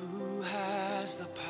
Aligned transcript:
Who 0.00 0.40
has 0.40 1.16
the 1.16 1.26
power 1.26 1.49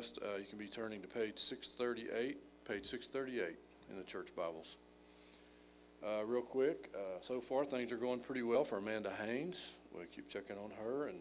uh, 0.00 0.38
you 0.38 0.46
can 0.48 0.58
be 0.58 0.66
turning 0.66 1.02
to 1.02 1.06
page 1.06 1.38
638, 1.38 2.38
page 2.66 2.86
638 2.86 3.54
in 3.90 3.98
the 3.98 4.02
church 4.02 4.28
Bibles. 4.34 4.78
Uh, 6.02 6.24
Real 6.24 6.40
quick, 6.40 6.90
uh, 6.94 7.18
so 7.20 7.38
far, 7.38 7.66
things 7.66 7.92
are 7.92 7.98
going 7.98 8.18
pretty 8.18 8.42
well 8.42 8.64
for 8.64 8.78
Amanda 8.78 9.10
Haynes. 9.10 9.74
We 9.92 10.04
keep 10.06 10.26
checking 10.26 10.56
on 10.56 10.70
her, 10.70 11.08
and 11.08 11.18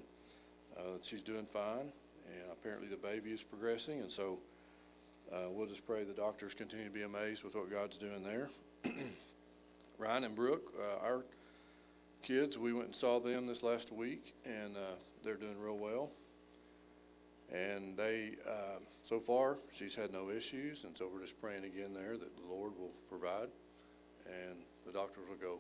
uh, 0.78 0.98
she's 1.02 1.22
doing 1.22 1.46
fine, 1.46 1.92
and 2.26 2.52
apparently 2.54 2.88
the 2.88 2.96
baby 2.96 3.32
is 3.32 3.44
progressing, 3.44 4.00
and 4.00 4.10
so 4.10 4.40
uh, 5.30 5.50
we'll 5.50 5.68
just 5.68 5.86
pray 5.86 6.06
the 6.06 6.14
doctors 6.14 6.54
continue 6.54 6.86
to 6.86 6.92
be 6.92 7.04
amazed 7.04 7.44
with 7.44 7.56
what 7.56 7.70
God's 7.70 7.98
doing 7.98 8.24
there. 8.24 8.50
Ryan 9.98 10.24
and 10.24 10.36
Brooke, 10.36 10.72
uh, 10.80 11.06
our 11.06 11.26
kids, 12.24 12.58
we 12.58 12.72
went 12.72 12.86
and 12.86 12.96
saw 12.96 13.20
them 13.20 13.46
this 13.46 13.62
last 13.62 13.92
week, 13.92 14.36
and 14.46 14.78
uh, 14.78 14.96
they're 15.22 15.36
doing 15.36 15.60
real 15.60 15.78
well. 15.78 16.12
And 17.54 17.98
they, 17.98 18.34
uh, 18.48 18.80
so 19.02 19.20
far, 19.20 19.58
she's 19.72 19.96
had 19.96 20.12
no 20.12 20.30
issues, 20.30 20.84
and 20.84 20.96
so 20.96 21.10
we're 21.12 21.22
just 21.22 21.40
praying 21.42 21.66
again 21.66 21.94
there 21.94 22.18
that 22.18 22.38
the 22.38 22.48
Lord 22.48 22.74
will 22.78 22.94
provide, 23.10 23.50
and 24.28 24.60
the 24.86 24.92
doctors 24.92 25.28
will 25.28 25.36
go. 25.36 25.60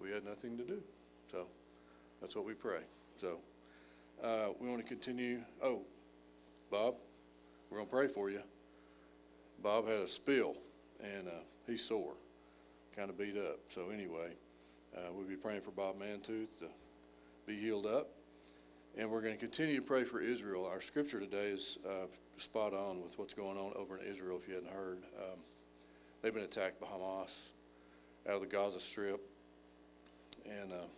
We 0.00 0.10
had 0.10 0.24
nothing 0.24 0.56
to 0.58 0.64
do, 0.64 0.82
so 1.30 1.46
that's 2.20 2.34
what 2.34 2.44
we 2.44 2.54
pray. 2.54 2.80
So 3.20 3.38
uh, 4.22 4.48
we 4.58 4.68
want 4.68 4.82
to 4.82 4.88
continue. 4.88 5.40
Oh, 5.62 5.82
Bob, 6.70 6.96
we're 7.70 7.78
gonna 7.78 7.90
pray 7.90 8.08
for 8.08 8.28
you. 8.28 8.42
Bob 9.62 9.86
had 9.86 9.98
a 9.98 10.08
spill, 10.08 10.56
and 11.00 11.28
uh, 11.28 11.42
he's 11.66 11.84
sore 11.84 12.14
kind 12.98 13.10
of 13.10 13.18
beat 13.18 13.36
up. 13.36 13.60
So 13.68 13.90
anyway, 13.90 14.32
uh, 14.96 15.12
we'll 15.12 15.28
be 15.28 15.36
praying 15.36 15.60
for 15.60 15.70
Bob 15.70 16.00
Mantooth 16.00 16.58
to 16.58 16.68
be 17.46 17.56
healed 17.56 17.86
up. 17.86 18.08
And 18.98 19.08
we're 19.08 19.20
going 19.20 19.34
to 19.34 19.38
continue 19.38 19.76
to 19.76 19.86
pray 19.86 20.02
for 20.02 20.20
Israel. 20.20 20.66
Our 20.66 20.80
scripture 20.80 21.20
today 21.20 21.50
is 21.50 21.78
uh, 21.88 22.06
spot 22.36 22.74
on 22.74 23.00
with 23.00 23.16
what's 23.16 23.32
going 23.32 23.56
on 23.56 23.72
over 23.76 23.96
in 23.96 24.04
Israel, 24.04 24.36
if 24.36 24.48
you 24.48 24.54
hadn't 24.54 24.72
heard. 24.72 24.98
Um, 25.16 25.38
they've 26.20 26.34
been 26.34 26.42
attacked 26.42 26.80
by 26.80 26.88
Hamas 26.88 27.52
out 28.28 28.34
of 28.34 28.40
the 28.40 28.48
Gaza 28.48 28.80
Strip. 28.80 29.20
And, 30.46 30.72
uh, 30.72 30.88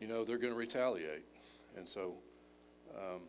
you 0.00 0.06
know, 0.06 0.24
they're 0.24 0.38
going 0.38 0.52
to 0.52 0.58
retaliate. 0.58 1.24
And 1.76 1.88
so 1.88 2.14
um, 2.96 3.22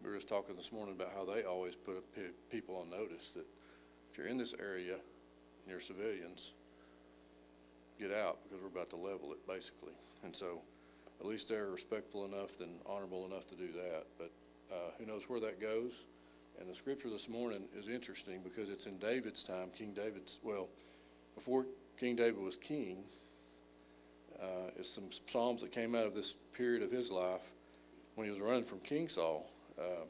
we 0.00 0.08
were 0.08 0.14
just 0.14 0.28
talking 0.28 0.54
this 0.54 0.70
morning 0.70 0.94
about 0.94 1.08
how 1.12 1.24
they 1.24 1.42
always 1.42 1.74
put 1.74 1.96
pe- 2.14 2.30
people 2.52 2.76
on 2.76 2.88
notice 2.88 3.32
that 3.32 3.46
if 4.12 4.16
you're 4.16 4.28
in 4.28 4.38
this 4.38 4.54
area 4.60 4.94
and 4.94 5.68
you're 5.68 5.80
civilians, 5.80 6.52
get 7.98 8.12
out 8.12 8.38
because 8.44 8.62
we're 8.62 8.68
about 8.68 8.90
to 8.90 8.96
level 8.96 9.32
it, 9.32 9.44
basically. 9.48 9.94
And 10.22 10.36
so 10.36 10.62
at 11.20 11.26
least 11.26 11.48
they're 11.48 11.68
respectful 11.68 12.24
enough 12.24 12.60
and 12.60 12.80
honorable 12.86 13.26
enough 13.26 13.46
to 13.46 13.54
do 13.54 13.68
that. 13.72 14.04
But 14.18 14.30
uh, 14.70 14.90
who 14.98 15.06
knows 15.06 15.28
where 15.28 15.40
that 15.40 15.60
goes? 15.60 16.04
And 16.58 16.70
the 16.70 16.74
scripture 16.74 17.10
this 17.10 17.28
morning 17.28 17.68
is 17.78 17.88
interesting 17.88 18.40
because 18.42 18.70
it's 18.70 18.86
in 18.86 18.98
David's 18.98 19.42
time, 19.42 19.70
King 19.76 19.92
David's, 19.92 20.40
well, 20.42 20.68
before 21.34 21.66
King 21.98 22.16
David 22.16 22.42
was 22.42 22.56
king, 22.56 23.04
uh, 24.40 24.70
it's 24.76 24.88
some 24.88 25.10
psalms 25.26 25.60
that 25.62 25.72
came 25.72 25.94
out 25.94 26.06
of 26.06 26.14
this 26.14 26.34
period 26.52 26.82
of 26.82 26.90
his 26.90 27.10
life 27.10 27.50
when 28.14 28.26
he 28.26 28.30
was 28.30 28.40
running 28.40 28.64
from 28.64 28.78
King 28.80 29.08
Saul 29.08 29.50
uh, 29.78 30.04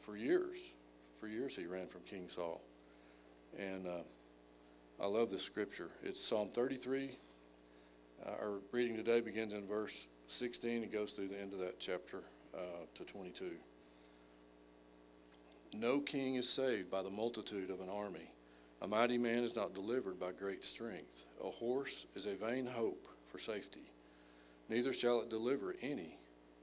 for 0.00 0.16
years. 0.16 0.72
for 1.18 1.28
years 1.28 1.56
he 1.56 1.66
ran 1.66 1.86
from 1.86 2.02
King 2.02 2.28
Saul. 2.28 2.60
And 3.58 3.86
uh, 3.86 5.02
I 5.02 5.06
love 5.06 5.30
this 5.30 5.42
scripture. 5.42 5.88
It's 6.02 6.22
Psalm 6.22 6.48
33. 6.48 7.10
Uh, 8.24 8.30
our 8.40 8.52
reading 8.72 8.96
today 8.96 9.20
begins 9.20 9.52
in 9.52 9.66
verse 9.66 10.08
16 10.26 10.82
and 10.82 10.92
goes 10.92 11.12
through 11.12 11.28
the 11.28 11.40
end 11.40 11.52
of 11.52 11.58
that 11.58 11.78
chapter 11.78 12.22
uh, 12.54 12.84
to 12.94 13.04
22. 13.04 13.52
No 15.74 16.00
king 16.00 16.36
is 16.36 16.48
saved 16.48 16.90
by 16.90 17.02
the 17.02 17.10
multitude 17.10 17.70
of 17.70 17.80
an 17.80 17.90
army. 17.90 18.30
A 18.82 18.88
mighty 18.88 19.18
man 19.18 19.44
is 19.44 19.56
not 19.56 19.74
delivered 19.74 20.18
by 20.18 20.32
great 20.32 20.64
strength. 20.64 21.24
A 21.44 21.50
horse 21.50 22.06
is 22.14 22.26
a 22.26 22.34
vain 22.34 22.66
hope 22.66 23.06
for 23.26 23.38
safety. 23.38 23.92
Neither 24.68 24.92
shall 24.92 25.20
it 25.20 25.30
deliver 25.30 25.76
any 25.82 26.18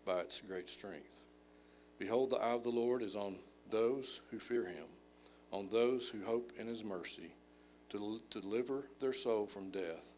by 0.05 0.19
its 0.19 0.41
great 0.41 0.69
strength. 0.69 1.21
Behold, 1.99 2.31
the 2.31 2.37
eye 2.37 2.53
of 2.53 2.63
the 2.63 2.69
Lord 2.69 3.01
is 3.01 3.15
on 3.15 3.39
those 3.69 4.21
who 4.29 4.39
fear 4.39 4.65
him, 4.65 4.87
on 5.51 5.69
those 5.69 6.09
who 6.09 6.23
hope 6.23 6.51
in 6.57 6.67
his 6.67 6.83
mercy, 6.83 7.35
to, 7.89 8.19
to 8.31 8.41
deliver 8.41 8.85
their 8.99 9.13
soul 9.13 9.45
from 9.45 9.69
death 9.69 10.15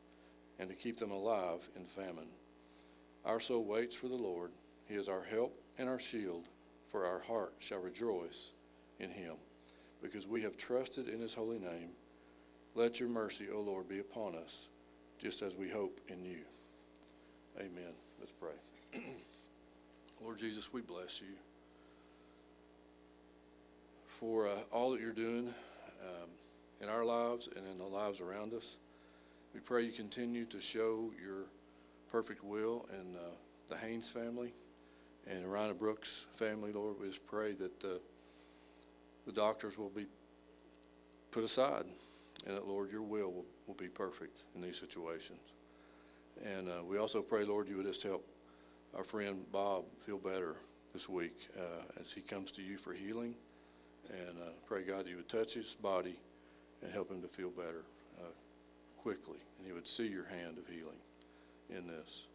and 0.60 0.70
to 0.70 0.76
keep 0.76 0.98
them 0.98 1.12
alive 1.12 1.68
in 1.76 1.86
famine. 1.86 2.30
Our 3.26 3.40
soul 3.40 3.66
waits 3.66 3.96
for 3.96 4.08
the 4.08 4.16
Lord. 4.16 4.52
He 4.88 4.96
is 4.96 5.10
our 5.10 5.24
help 5.24 5.60
and 5.78 5.90
our 5.90 6.00
shield, 6.00 6.46
for 6.88 7.06
our 7.06 7.20
heart 7.20 7.54
shall 7.60 7.80
rejoice 7.80 8.52
in 9.00 9.10
him, 9.10 9.36
because 10.02 10.28
we 10.28 10.42
have 10.44 10.58
trusted 10.58 11.10
in 11.10 11.20
his 11.20 11.34
holy 11.34 11.60
name. 11.60 11.92
Let 12.76 13.00
your 13.00 13.10
mercy, 13.10 13.48
O 13.54 13.62
Lord, 13.62 13.90
be 13.90 14.00
upon 14.00 14.36
us, 14.36 14.68
just 15.18 15.42
as 15.42 15.56
we 15.56 15.70
hope 15.70 16.00
in 16.08 16.24
you. 16.24 16.40
Amen. 17.60 17.94
Let's 18.20 18.34
pray. 18.34 19.02
Lord 20.24 20.38
Jesus, 20.38 20.72
we 20.72 20.82
bless 20.82 21.22
you 21.22 21.36
for 24.08 24.48
uh, 24.48 24.56
all 24.72 24.92
that 24.92 25.02
you're 25.02 25.12
doing 25.12 25.54
um, 26.02 26.30
in 26.82 26.90
our 26.90 27.04
lives 27.04 27.50
and 27.56 27.66
in 27.68 27.78
the 27.78 27.86
lives 27.86 28.22
around 28.22 28.54
us. 28.54 28.78
We 29.56 29.62
pray 29.62 29.84
you 29.84 29.94
continue 29.94 30.44
to 30.48 30.60
show 30.60 31.14
your 31.18 31.46
perfect 32.12 32.44
will 32.44 32.86
in 32.92 33.16
uh, 33.16 33.22
the 33.70 33.78
Haynes 33.78 34.10
family 34.10 34.54
and 35.28 35.50
Ryan 35.50 35.70
and 35.70 35.80
Brooke's 35.80 36.26
family, 36.34 36.74
Lord. 36.74 36.98
We 37.00 37.08
just 37.08 37.26
pray 37.26 37.54
that 37.54 37.84
uh, 37.86 38.00
the 39.26 39.32
doctors 39.32 39.78
will 39.78 39.92
be 39.92 40.08
put 41.32 41.46
aside 41.46 41.86
and 42.46 42.54
that, 42.54 42.68
Lord, 42.68 42.92
your 42.92 43.02
will 43.02 43.32
will, 43.32 43.46
will 43.66 43.76
be 43.76 43.88
perfect 43.88 44.44
in 44.56 44.62
these 44.62 44.78
situations. 44.78 45.40
And 46.44 46.68
uh, 46.68 46.84
we 46.84 46.98
also 46.98 47.22
pray, 47.22 47.46
Lord, 47.46 47.70
you 47.70 47.78
would 47.78 47.86
just 47.86 48.04
help 48.04 48.28
our 48.94 49.06
friend 49.06 49.46
Bob 49.54 49.86
feel 50.02 50.18
better 50.18 50.58
this 50.92 51.08
week 51.08 51.48
uh, 51.58 52.02
as 52.02 52.12
he 52.12 52.20
comes 52.20 52.52
to 52.52 52.62
you 52.62 52.78
for 52.78 52.92
healing. 52.92 53.34
And 54.10 54.38
uh, 54.38 54.50
pray, 54.68 54.84
God, 54.84 55.08
you 55.08 55.16
would 55.16 55.30
touch 55.30 55.54
his 55.54 55.76
body 55.76 56.20
and 56.84 56.92
help 56.92 57.10
him 57.10 57.22
to 57.22 57.28
feel 57.30 57.52
better 57.52 57.86
uh, 58.20 58.32
quickly. 59.06 59.38
And 59.60 59.68
he 59.68 59.72
would 59.72 59.88
see 59.88 60.08
your 60.08 60.26
hand 60.26 60.58
of 60.58 60.66
healing 60.68 60.98
in 61.70 61.86
this. 61.86 62.26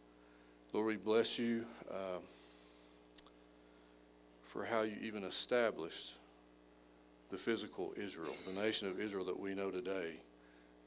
Lord, 0.71 0.87
we 0.87 0.95
bless 0.95 1.37
you 1.37 1.65
uh, 1.91 2.19
for 4.45 4.63
how 4.63 4.83
you 4.83 4.95
even 5.01 5.25
established 5.25 6.13
the 7.27 7.37
physical 7.37 7.93
Israel, 7.97 8.33
the 8.47 8.61
nation 8.61 8.87
of 8.87 9.01
Israel 9.01 9.25
that 9.25 9.37
we 9.37 9.53
know 9.53 9.69
today. 9.69 10.13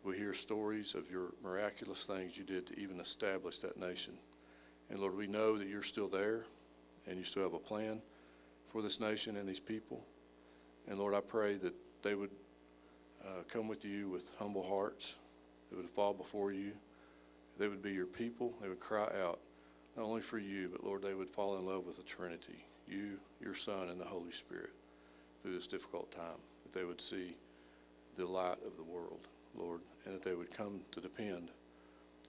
We 0.04 0.16
hear 0.16 0.32
stories 0.32 0.94
of 0.94 1.10
your 1.10 1.34
miraculous 1.42 2.06
things 2.06 2.38
you 2.38 2.44
did 2.44 2.66
to 2.68 2.80
even 2.80 2.98
establish 2.98 3.58
that 3.58 3.76
nation. 3.76 4.14
And 4.88 5.00
Lord, 5.00 5.14
we 5.14 5.26
know 5.26 5.58
that 5.58 5.68
you're 5.68 5.82
still 5.82 6.08
there 6.08 6.44
and 7.06 7.18
you 7.18 7.24
still 7.24 7.42
have 7.42 7.52
a 7.52 7.58
plan 7.58 8.00
for 8.70 8.80
this 8.80 9.00
nation 9.00 9.36
and 9.36 9.46
these 9.46 9.60
people. 9.60 10.02
And 10.88 10.98
Lord, 10.98 11.12
I 11.12 11.20
pray 11.20 11.56
that 11.56 11.74
they 12.02 12.14
would 12.14 12.30
uh, 13.22 13.42
come 13.50 13.68
with 13.68 13.84
you 13.84 14.08
with 14.08 14.30
humble 14.38 14.62
hearts, 14.62 15.18
they 15.74 15.80
would 15.80 15.90
fall 15.90 16.14
before 16.14 16.52
you, 16.52 16.72
they 17.58 17.68
would 17.68 17.82
be 17.82 17.92
your 17.92 18.06
people, 18.06 18.54
they 18.60 18.68
would 18.68 18.80
cry 18.80 19.08
out, 19.22 19.40
not 19.96 20.04
only 20.04 20.20
for 20.20 20.38
you, 20.38 20.68
but 20.70 20.84
Lord, 20.84 21.02
they 21.02 21.14
would 21.14 21.30
fall 21.30 21.56
in 21.56 21.66
love 21.66 21.86
with 21.86 21.96
the 21.96 22.02
Trinity, 22.02 22.64
you, 22.88 23.18
your 23.40 23.54
Son, 23.54 23.88
and 23.88 24.00
the 24.00 24.04
Holy 24.04 24.30
Spirit 24.30 24.70
through 25.40 25.54
this 25.54 25.66
difficult 25.66 26.10
time, 26.10 26.40
that 26.62 26.72
they 26.78 26.84
would 26.84 27.00
see 27.00 27.36
the 28.16 28.26
light 28.26 28.58
of 28.66 28.76
the 28.76 28.82
world, 28.82 29.28
Lord, 29.54 29.80
and 30.04 30.14
that 30.14 30.22
they 30.22 30.34
would 30.34 30.52
come 30.52 30.80
to 30.92 31.00
depend 31.00 31.50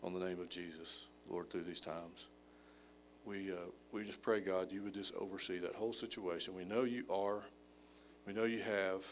on 0.04 0.14
the 0.14 0.26
name 0.26 0.40
of 0.40 0.50
Jesus, 0.50 1.08
Lord, 1.30 1.50
through 1.50 1.64
these 1.64 1.82
times. 1.82 2.28
We, 3.26 3.52
uh, 3.52 3.72
we 3.92 4.04
just 4.04 4.22
pray, 4.22 4.40
God, 4.40 4.72
you 4.72 4.84
would 4.84 4.94
just 4.94 5.16
oversee 5.16 5.58
that 5.60 5.74
whole 5.74 5.94
situation. 5.94 6.56
We 6.56 6.66
know 6.66 6.84
you 6.84 7.06
are, 7.10 7.42
we 8.28 8.34
know 8.34 8.44
you 8.44 8.62
have, 8.62 9.04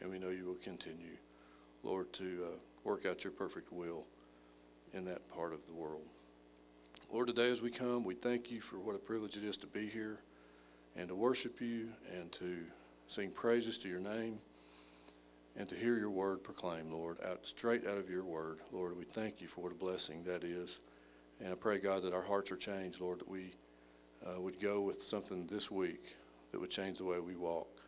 and 0.00 0.10
we 0.10 0.18
know 0.18 0.28
you 0.28 0.44
will 0.44 0.54
continue, 0.56 1.16
Lord, 1.82 2.12
to 2.14 2.44
uh, 2.44 2.56
work 2.86 3.04
out 3.04 3.24
your 3.24 3.32
perfect 3.32 3.72
will 3.72 4.06
in 4.94 5.04
that 5.04 5.28
part 5.34 5.52
of 5.52 5.66
the 5.66 5.72
world. 5.72 6.06
Lord, 7.12 7.26
today 7.26 7.50
as 7.50 7.60
we 7.60 7.68
come, 7.68 8.04
we 8.04 8.14
thank 8.14 8.48
you 8.48 8.60
for 8.60 8.78
what 8.78 8.94
a 8.94 8.98
privilege 8.98 9.36
it 9.36 9.42
is 9.42 9.56
to 9.58 9.66
be 9.66 9.88
here 9.88 10.20
and 10.94 11.08
to 11.08 11.14
worship 11.16 11.60
you 11.60 11.88
and 12.14 12.30
to 12.32 12.58
sing 13.08 13.30
praises 13.30 13.76
to 13.78 13.88
your 13.88 13.98
name 13.98 14.38
and 15.56 15.68
to 15.68 15.74
hear 15.74 15.98
your 15.98 16.10
word 16.10 16.44
proclaimed, 16.44 16.92
Lord, 16.92 17.18
out 17.28 17.44
straight 17.44 17.88
out 17.88 17.98
of 17.98 18.08
your 18.08 18.24
word. 18.24 18.60
Lord, 18.70 18.96
we 18.96 19.04
thank 19.04 19.40
you 19.40 19.48
for 19.48 19.62
what 19.62 19.72
a 19.72 19.76
blessing 19.76 20.22
that 20.22 20.44
is. 20.44 20.80
And 21.40 21.50
I 21.50 21.56
pray, 21.56 21.78
God, 21.78 22.02
that 22.04 22.14
our 22.14 22.22
hearts 22.22 22.52
are 22.52 22.56
changed, 22.56 23.00
Lord, 23.00 23.18
that 23.18 23.28
we 23.28 23.50
uh, 24.24 24.40
would 24.40 24.60
go 24.60 24.80
with 24.80 25.02
something 25.02 25.46
this 25.48 25.72
week 25.72 26.16
that 26.52 26.60
would 26.60 26.70
change 26.70 26.98
the 26.98 27.04
way 27.04 27.18
we 27.18 27.34
walk 27.34 27.82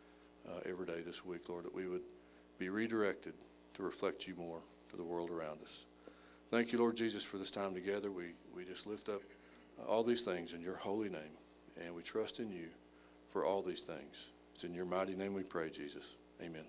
uh, 0.45 0.59
every 0.65 0.85
day 0.85 1.01
this 1.05 1.23
week, 1.23 1.47
Lord, 1.47 1.63
that 1.63 1.73
we 1.73 1.87
would 1.87 2.03
be 2.57 2.67
redirected 2.67 3.33
to 3.75 3.83
reflect 3.83 4.27
you 4.27 4.35
more 4.35 4.59
to 4.89 4.97
the 4.97 5.03
world 5.03 5.29
around 5.29 5.61
us. 5.61 5.85
Thank 6.51 6.71
you, 6.71 6.79
Lord 6.79 6.95
Jesus, 6.95 7.23
for 7.23 7.37
this 7.37 7.51
time 7.51 7.73
together. 7.73 8.11
We, 8.11 8.33
we 8.55 8.65
just 8.65 8.87
lift 8.87 9.09
up 9.09 9.21
uh, 9.79 9.85
all 9.85 10.03
these 10.03 10.23
things 10.23 10.53
in 10.53 10.61
your 10.61 10.75
holy 10.75 11.09
name, 11.09 11.37
and 11.83 11.95
we 11.95 12.01
trust 12.01 12.39
in 12.39 12.51
you 12.51 12.69
for 13.29 13.45
all 13.45 13.61
these 13.61 13.83
things. 13.83 14.29
It's 14.55 14.63
in 14.63 14.73
your 14.73 14.85
mighty 14.85 15.15
name 15.15 15.33
we 15.33 15.43
pray, 15.43 15.69
Jesus. 15.69 16.17
Amen. 16.41 16.65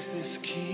is 0.00 0.14
this 0.14 0.38
king? 0.38 0.69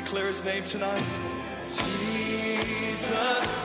Declare 0.00 0.28
his 0.28 0.44
name 0.44 0.62
tonight. 0.62 1.02
Jesus, 1.70 3.57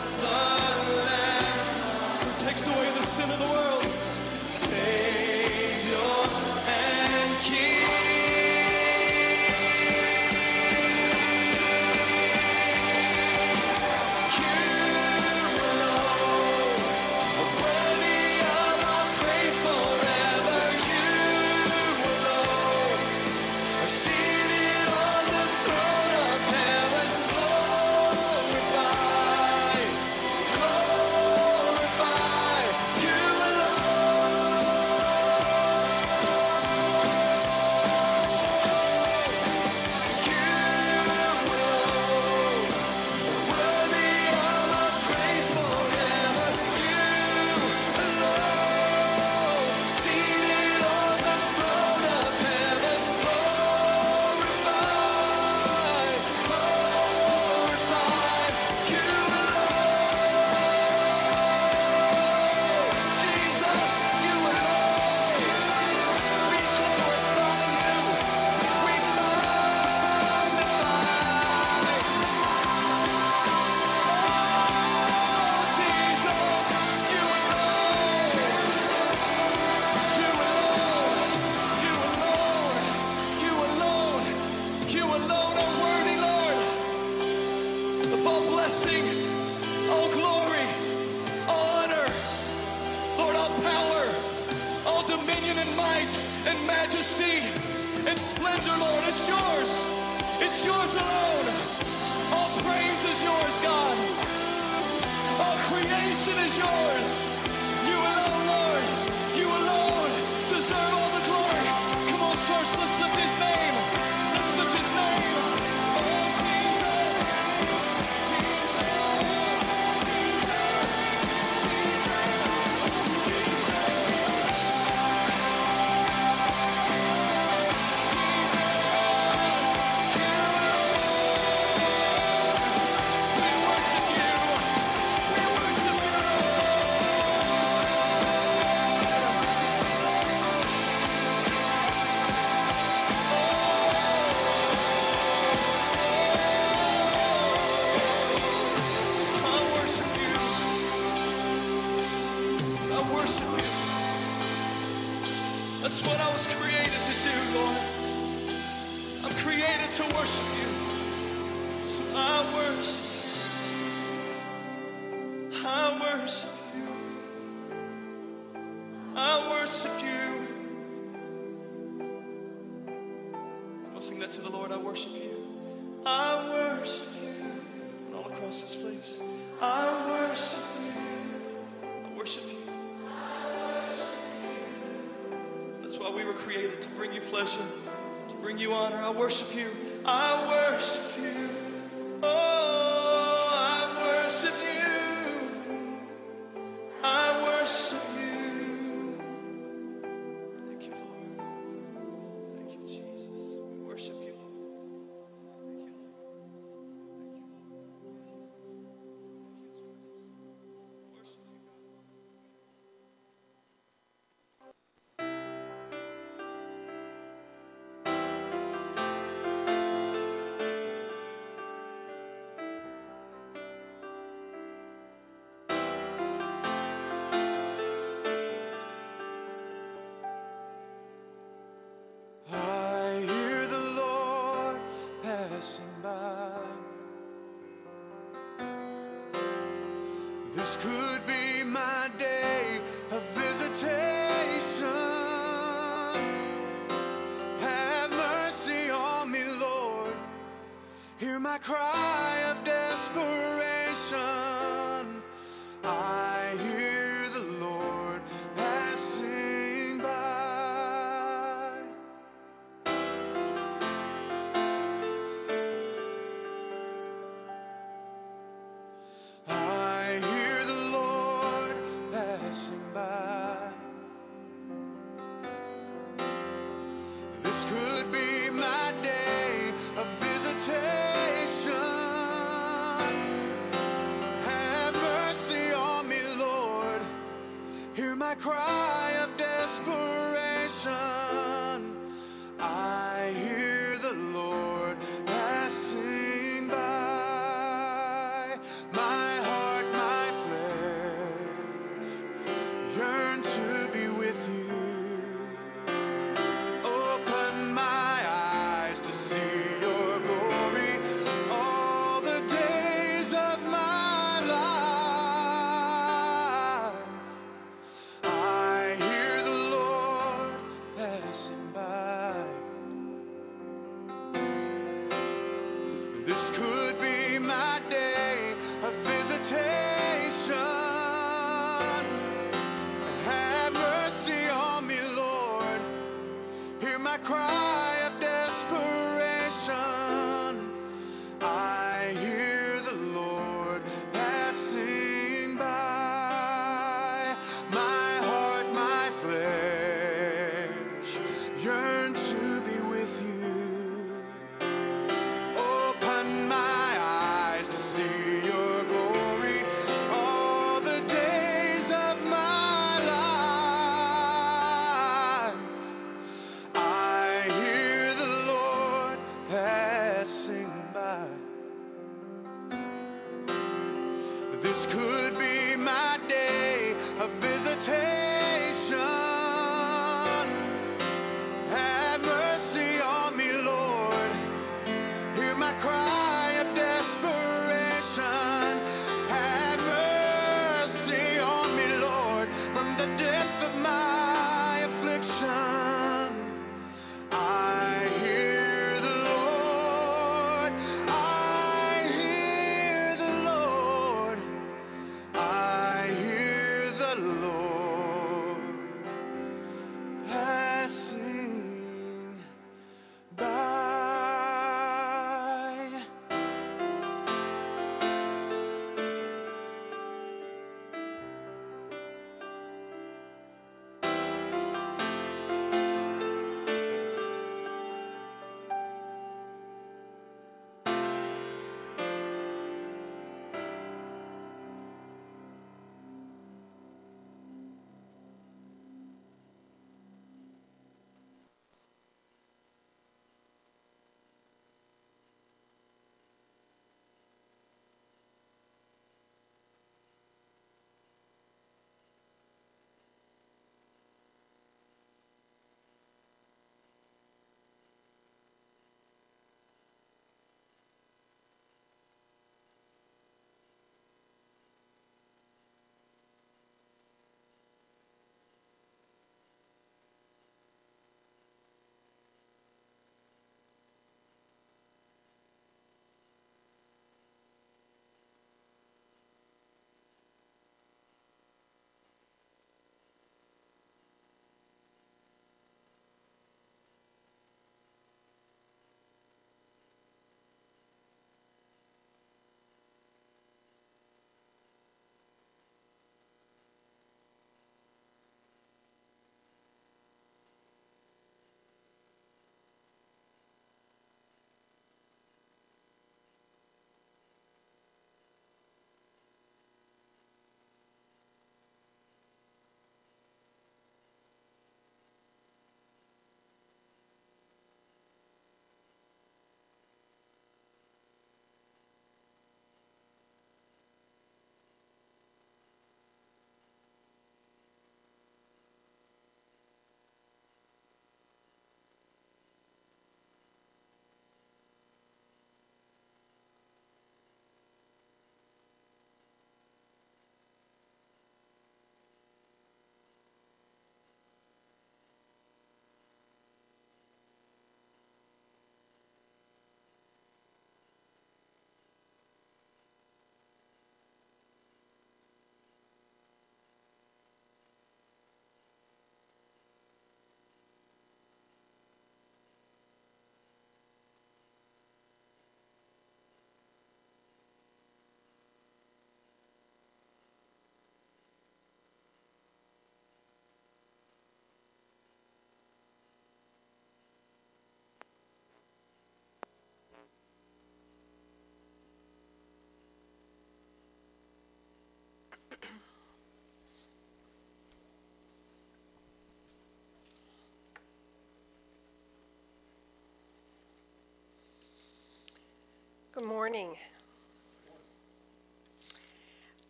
Good 596.24 596.30
morning. 596.30 596.76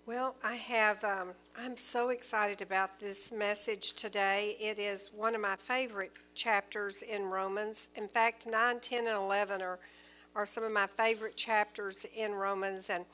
Well, 0.06 0.36
I 0.44 0.54
have, 0.54 1.04
um, 1.04 1.30
I'm 1.58 1.76
so 1.76 2.10
excited 2.10 2.62
about 2.62 3.00
this 3.00 3.32
message 3.32 3.94
today. 3.94 4.56
It 4.60 4.78
is 4.78 5.10
one 5.16 5.34
of 5.34 5.42
my 5.42 5.56
favorite 5.56 6.12
chapters 6.36 7.02
in 7.02 7.24
Romans. 7.24 7.88
In 7.96 8.08
fact, 8.08 8.46
9, 8.46 8.82
10, 8.82 9.08
and 9.08 9.18
11 9.18 9.64
are, 9.64 9.80
are 10.36 10.46
some 10.46 10.64
of 10.64 10.72
my 10.72 10.86
favorite 10.86 11.36
chapters 11.36 12.06
in 12.16 12.34
Romans, 12.34 12.92
and 12.92 13.06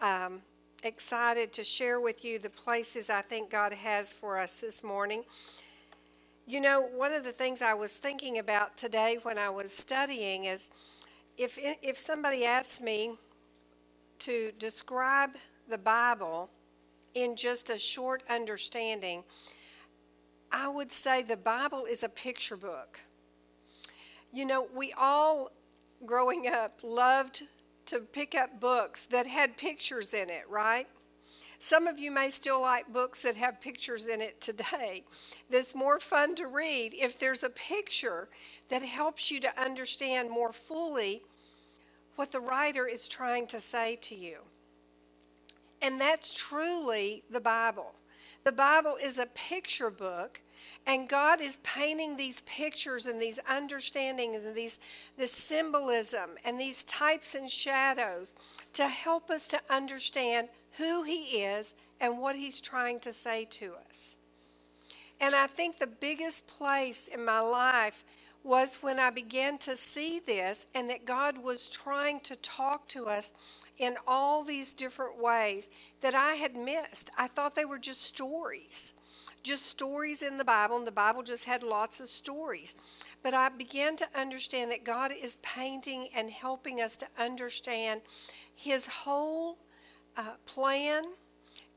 um, 0.00 0.42
excited 0.84 1.52
to 1.54 1.64
share 1.64 1.98
with 1.98 2.24
you 2.24 2.38
the 2.38 2.50
places 2.50 3.10
I 3.10 3.22
think 3.22 3.50
God 3.50 3.72
has 3.72 4.12
for 4.12 4.38
us 4.38 4.60
this 4.60 4.84
morning. 4.84 5.24
You 6.46 6.60
know, 6.60 6.82
one 6.82 7.12
of 7.12 7.24
the 7.24 7.32
things 7.32 7.62
I 7.62 7.74
was 7.74 7.96
thinking 7.96 8.38
about 8.38 8.76
today 8.76 9.18
when 9.24 9.38
I 9.38 9.50
was 9.50 9.72
studying 9.72 10.44
is 10.44 10.70
if, 11.38 11.58
if 11.60 11.96
somebody 11.98 12.44
asked 12.44 12.82
me 12.82 13.16
to 14.20 14.52
describe 14.58 15.30
the 15.68 15.78
Bible 15.78 16.50
in 17.14 17.36
just 17.36 17.70
a 17.70 17.78
short 17.78 18.22
understanding, 18.28 19.24
I 20.50 20.68
would 20.68 20.90
say 20.90 21.22
the 21.22 21.36
Bible 21.36 21.84
is 21.84 22.02
a 22.02 22.08
picture 22.08 22.56
book. 22.56 23.00
You 24.32 24.46
know, 24.46 24.66
we 24.74 24.92
all, 24.98 25.50
growing 26.04 26.46
up, 26.46 26.72
loved 26.82 27.42
to 27.86 28.00
pick 28.00 28.34
up 28.34 28.60
books 28.60 29.06
that 29.06 29.26
had 29.26 29.56
pictures 29.56 30.12
in 30.14 30.30
it, 30.30 30.44
right? 30.48 30.86
Some 31.58 31.86
of 31.86 31.98
you 31.98 32.10
may 32.10 32.30
still 32.30 32.60
like 32.60 32.92
books 32.92 33.22
that 33.22 33.36
have 33.36 33.60
pictures 33.60 34.08
in 34.08 34.20
it 34.20 34.40
today. 34.40 35.04
That's 35.50 35.74
more 35.74 35.98
fun 35.98 36.34
to 36.36 36.46
read 36.46 36.92
if 36.94 37.18
there's 37.18 37.42
a 37.42 37.50
picture 37.50 38.28
that 38.68 38.82
helps 38.82 39.30
you 39.30 39.40
to 39.40 39.60
understand 39.60 40.30
more 40.30 40.52
fully 40.52 41.22
what 42.16 42.32
the 42.32 42.40
writer 42.40 42.86
is 42.86 43.08
trying 43.08 43.46
to 43.48 43.60
say 43.60 43.96
to 44.02 44.14
you. 44.14 44.38
And 45.80 46.00
that's 46.00 46.36
truly 46.36 47.22
the 47.30 47.40
Bible. 47.40 47.94
The 48.44 48.52
Bible 48.52 48.96
is 49.02 49.18
a 49.18 49.26
picture 49.26 49.90
book, 49.90 50.40
and 50.86 51.08
God 51.08 51.40
is 51.40 51.58
painting 51.58 52.16
these 52.16 52.42
pictures 52.42 53.06
and 53.06 53.20
these 53.20 53.40
understandings 53.48 54.36
and 54.36 54.54
these 54.54 54.78
this 55.16 55.32
symbolism 55.32 56.30
and 56.44 56.58
these 56.58 56.82
types 56.84 57.34
and 57.34 57.50
shadows 57.50 58.34
to 58.72 58.88
help 58.88 59.30
us 59.30 59.46
to 59.48 59.60
understand 59.68 60.48
who 60.78 61.04
He 61.04 61.42
is 61.42 61.74
and 62.00 62.18
what 62.18 62.36
He's 62.36 62.60
trying 62.60 63.00
to 63.00 63.12
say 63.12 63.44
to 63.50 63.74
us. 63.88 64.16
And 65.20 65.34
I 65.34 65.46
think 65.46 65.78
the 65.78 65.86
biggest 65.86 66.46
place 66.46 67.08
in 67.08 67.24
my 67.24 67.40
life 67.40 68.04
was 68.46 68.78
when 68.80 69.00
I 69.00 69.10
began 69.10 69.58
to 69.58 69.76
see 69.76 70.20
this 70.20 70.66
and 70.72 70.88
that 70.88 71.04
God 71.04 71.38
was 71.38 71.68
trying 71.68 72.20
to 72.20 72.36
talk 72.36 72.86
to 72.88 73.06
us 73.06 73.32
in 73.76 73.96
all 74.06 74.44
these 74.44 74.72
different 74.72 75.20
ways 75.20 75.68
that 76.00 76.14
I 76.14 76.34
had 76.34 76.54
missed. 76.54 77.10
I 77.18 77.26
thought 77.26 77.56
they 77.56 77.64
were 77.64 77.78
just 77.78 78.02
stories, 78.02 78.92
just 79.42 79.66
stories 79.66 80.22
in 80.22 80.38
the 80.38 80.44
Bible, 80.44 80.76
and 80.76 80.86
the 80.86 80.92
Bible 80.92 81.24
just 81.24 81.46
had 81.46 81.64
lots 81.64 81.98
of 81.98 82.06
stories. 82.06 82.76
But 83.20 83.34
I 83.34 83.48
began 83.48 83.96
to 83.96 84.06
understand 84.16 84.70
that 84.70 84.84
God 84.84 85.10
is 85.10 85.38
painting 85.42 86.08
and 86.14 86.30
helping 86.30 86.80
us 86.80 86.96
to 86.98 87.08
understand 87.18 88.02
His 88.54 88.86
whole 88.86 89.58
uh, 90.16 90.34
plan 90.44 91.04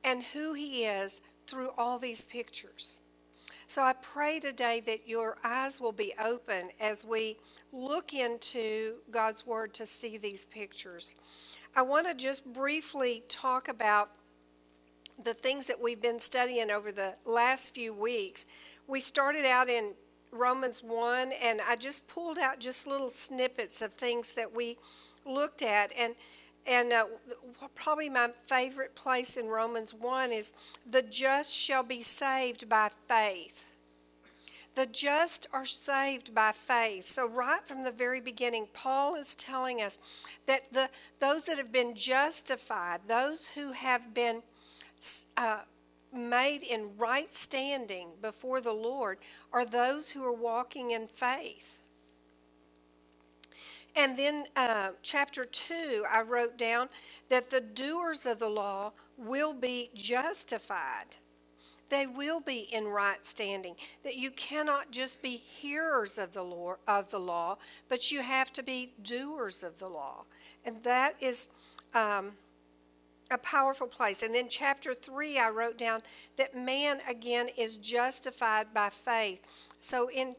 and 0.03 0.23
who 0.33 0.53
He 0.53 0.85
is 0.85 1.21
through 1.47 1.69
all 1.77 1.99
these 1.99 2.23
pictures. 2.23 3.01
So 3.67 3.83
I 3.83 3.93
pray 3.93 4.39
today 4.39 4.81
that 4.87 5.07
your 5.07 5.37
eyes 5.43 5.79
will 5.79 5.91
be 5.91 6.13
open 6.23 6.69
as 6.81 7.05
we 7.05 7.37
look 7.71 8.13
into 8.13 8.95
God's 9.11 9.45
Word 9.45 9.75
to 9.75 9.85
see 9.85 10.17
these 10.17 10.45
pictures. 10.45 11.15
I 11.75 11.83
want 11.83 12.07
to 12.07 12.15
just 12.15 12.51
briefly 12.51 13.23
talk 13.29 13.67
about 13.67 14.09
the 15.23 15.33
things 15.33 15.67
that 15.67 15.79
we've 15.79 16.01
been 16.01 16.17
studying 16.17 16.71
over 16.71 16.91
the 16.91 17.13
last 17.25 17.75
few 17.75 17.93
weeks. 17.93 18.47
We 18.87 19.01
started 19.01 19.45
out 19.45 19.69
in 19.69 19.93
Romans 20.31 20.83
1, 20.83 21.31
and 21.43 21.59
I 21.67 21.75
just 21.75 22.07
pulled 22.07 22.37
out 22.37 22.59
just 22.59 22.87
little 22.87 23.09
snippets 23.09 23.81
of 23.81 23.93
things 23.93 24.33
that 24.35 24.55
we 24.55 24.77
looked 25.25 25.61
at. 25.61 25.91
And 25.97 26.15
and 26.67 26.93
uh, 26.93 27.05
probably 27.75 28.09
my 28.09 28.29
favorite 28.43 28.95
place 28.95 29.37
in 29.37 29.47
Romans 29.47 29.93
1 29.93 30.31
is 30.31 30.53
the 30.89 31.01
just 31.01 31.55
shall 31.55 31.83
be 31.83 32.01
saved 32.01 32.69
by 32.69 32.89
faith. 32.89 33.65
The 34.75 34.85
just 34.85 35.47
are 35.51 35.65
saved 35.65 36.33
by 36.33 36.51
faith. 36.51 37.07
So, 37.07 37.27
right 37.27 37.67
from 37.67 37.83
the 37.83 37.91
very 37.91 38.21
beginning, 38.21 38.67
Paul 38.71 39.15
is 39.15 39.35
telling 39.35 39.81
us 39.81 39.99
that 40.45 40.71
the, 40.71 40.89
those 41.19 41.45
that 41.45 41.57
have 41.57 41.71
been 41.71 41.95
justified, 41.95 43.01
those 43.07 43.47
who 43.55 43.73
have 43.73 44.13
been 44.13 44.43
uh, 45.35 45.61
made 46.13 46.61
in 46.61 46.91
right 46.97 47.33
standing 47.33 48.09
before 48.21 48.61
the 48.61 48.73
Lord, 48.73 49.17
are 49.51 49.65
those 49.65 50.11
who 50.11 50.23
are 50.23 50.33
walking 50.33 50.91
in 50.91 51.07
faith. 51.07 51.81
And 53.95 54.17
then, 54.17 54.45
uh, 54.55 54.91
chapter 55.01 55.45
2, 55.45 56.05
I 56.09 56.21
wrote 56.21 56.57
down 56.57 56.89
that 57.29 57.49
the 57.49 57.61
doers 57.61 58.25
of 58.25 58.39
the 58.39 58.49
law 58.49 58.93
will 59.17 59.53
be 59.53 59.89
justified. 59.93 61.17
They 61.89 62.05
will 62.05 62.39
be 62.39 62.67
in 62.71 62.87
right 62.87 63.25
standing. 63.25 63.75
That 64.03 64.15
you 64.15 64.31
cannot 64.31 64.91
just 64.91 65.21
be 65.21 65.37
hearers 65.37 66.17
of 66.17 66.33
the 66.33 66.43
law, 66.43 66.75
of 66.87 67.09
the 67.09 67.19
law 67.19 67.57
but 67.89 68.11
you 68.11 68.21
have 68.21 68.53
to 68.53 68.63
be 68.63 68.93
doers 69.01 69.63
of 69.63 69.79
the 69.79 69.87
law. 69.87 70.23
And 70.63 70.83
that 70.83 71.15
is 71.21 71.49
um, 71.95 72.33
a 73.31 73.37
powerful 73.37 73.87
place. 73.87 74.21
And 74.21 74.33
then, 74.33 74.47
chapter 74.49 74.93
3, 74.93 75.39
I 75.39 75.49
wrote 75.49 75.77
down 75.77 76.01
that 76.37 76.55
man 76.55 76.99
again 77.09 77.49
is 77.57 77.77
justified 77.77 78.73
by 78.73 78.89
faith. 78.89 79.41
So, 79.81 80.09
in 80.09 80.35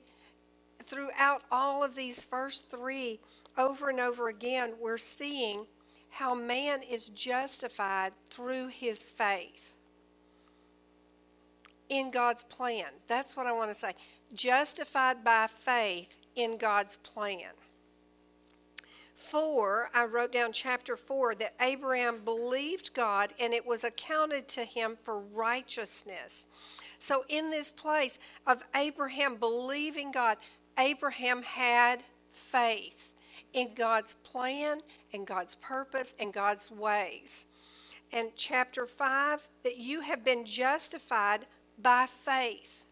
throughout 0.90 1.42
all 1.50 1.84
of 1.84 1.94
these 1.94 2.24
first 2.24 2.70
three, 2.70 3.20
over 3.56 3.88
and 3.88 4.00
over 4.00 4.28
again, 4.28 4.72
we're 4.80 4.98
seeing 4.98 5.66
how 6.10 6.34
man 6.34 6.80
is 6.82 7.08
justified 7.08 8.12
through 8.28 8.68
his 8.68 9.08
faith 9.08 9.74
in 11.88 12.10
God's 12.10 12.42
plan. 12.42 12.86
That's 13.06 13.36
what 13.36 13.46
I 13.46 13.52
want 13.52 13.70
to 13.70 13.74
say. 13.74 13.92
Justified 14.34 15.24
by 15.24 15.46
faith 15.48 16.16
in 16.34 16.58
God's 16.58 16.96
plan. 16.96 17.52
Four, 19.14 19.90
I 19.94 20.06
wrote 20.06 20.32
down 20.32 20.52
chapter 20.52 20.96
four 20.96 21.34
that 21.34 21.54
Abraham 21.60 22.24
believed 22.24 22.94
God 22.94 23.34
and 23.38 23.52
it 23.52 23.66
was 23.66 23.84
accounted 23.84 24.48
to 24.48 24.64
him 24.64 24.96
for 25.02 25.20
righteousness. 25.20 26.46
So, 26.98 27.24
in 27.28 27.50
this 27.50 27.70
place 27.70 28.18
of 28.46 28.62
Abraham 28.74 29.36
believing 29.36 30.10
God, 30.10 30.38
Abraham 30.80 31.42
had 31.42 32.02
faith 32.30 33.12
in 33.52 33.74
God's 33.74 34.14
plan 34.14 34.80
and 35.12 35.26
God's 35.26 35.54
purpose 35.56 36.14
and 36.18 36.32
God's 36.32 36.70
ways. 36.70 37.44
And 38.12 38.30
chapter 38.34 38.86
5, 38.86 39.48
that 39.62 39.76
you 39.76 40.00
have 40.00 40.24
been 40.24 40.46
justified 40.46 41.46
by 41.80 42.06
faith. 42.06 42.86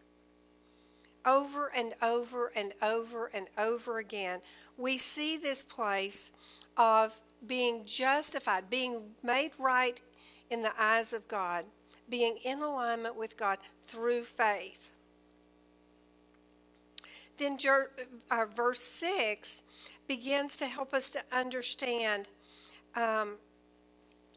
Over 1.25 1.71
and 1.75 1.93
over 2.01 2.51
and 2.55 2.73
over 2.81 3.25
and 3.33 3.47
over 3.57 3.97
again, 3.97 4.41
we 4.77 4.97
see 4.97 5.37
this 5.37 5.63
place 5.63 6.31
of 6.77 7.19
being 7.45 7.85
justified, 7.85 8.69
being 8.69 9.15
made 9.23 9.51
right 9.57 9.99
in 10.49 10.61
the 10.61 10.71
eyes 10.79 11.11
of 11.11 11.27
God, 11.27 11.65
being 12.07 12.37
in 12.45 12.61
alignment 12.61 13.17
with 13.17 13.35
God 13.37 13.57
through 13.83 14.21
faith. 14.23 14.91
Then 17.39 17.57
uh, 18.29 18.45
verse 18.53 18.81
6 18.81 19.63
begins 20.07 20.57
to 20.57 20.67
help 20.67 20.93
us 20.93 21.09
to 21.11 21.19
understand 21.31 22.27
um, 22.95 23.37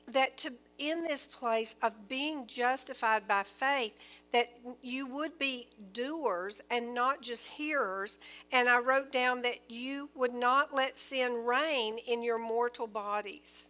that 0.06 0.38
to 0.38 0.52
in 0.78 1.04
this 1.04 1.26
place 1.26 1.76
of 1.82 2.08
being 2.08 2.46
justified 2.46 3.28
by 3.28 3.42
faith 3.42 3.96
that 4.32 4.48
you 4.82 5.06
would 5.06 5.38
be 5.38 5.68
doers 5.92 6.60
and 6.70 6.94
not 6.94 7.22
just 7.22 7.52
hearers. 7.52 8.18
And 8.52 8.68
i 8.68 8.78
wrote 8.78 9.12
down 9.12 9.42
that 9.42 9.58
you 9.68 10.10
would 10.14 10.34
not 10.34 10.74
let 10.74 10.98
sin 10.98 11.44
reign 11.44 11.98
in 12.08 12.22
your 12.22 12.38
mortal 12.38 12.86
bodies. 12.86 13.68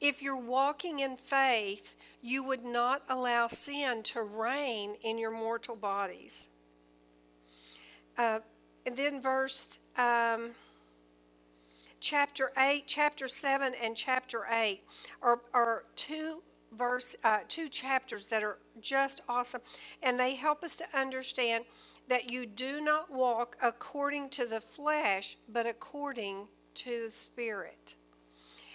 If 0.00 0.22
you're 0.22 0.36
walking 0.36 0.98
in 1.00 1.16
faith 1.16 1.94
you 2.20 2.42
would 2.44 2.64
not 2.64 3.02
allow 3.08 3.48
sin 3.48 4.02
to 4.04 4.22
reign 4.22 4.94
in 5.02 5.18
your 5.18 5.32
mortal 5.32 5.76
bodies 5.76 6.48
uh, 8.18 8.40
and 8.84 8.96
then 8.96 9.20
verse 9.22 9.78
um, 9.96 10.50
chapter 12.00 12.50
8, 12.58 12.84
chapter 12.86 13.28
7, 13.28 13.72
and 13.82 13.96
chapter 13.96 14.42
8 14.50 14.80
are, 15.22 15.40
are 15.54 15.84
two 15.96 16.40
verse 16.76 17.14
uh, 17.22 17.40
two 17.48 17.68
chapters 17.68 18.28
that 18.28 18.42
are 18.42 18.58
just 18.80 19.20
awesome. 19.28 19.60
And 20.02 20.18
they 20.18 20.34
help 20.34 20.62
us 20.62 20.76
to 20.76 20.84
understand 20.94 21.64
that 22.08 22.30
you 22.30 22.46
do 22.46 22.80
not 22.82 23.12
walk 23.12 23.56
according 23.62 24.30
to 24.30 24.46
the 24.46 24.60
flesh 24.60 25.36
but 25.48 25.66
according 25.66 26.48
to 26.74 27.04
the 27.06 27.10
spirit. 27.10 27.96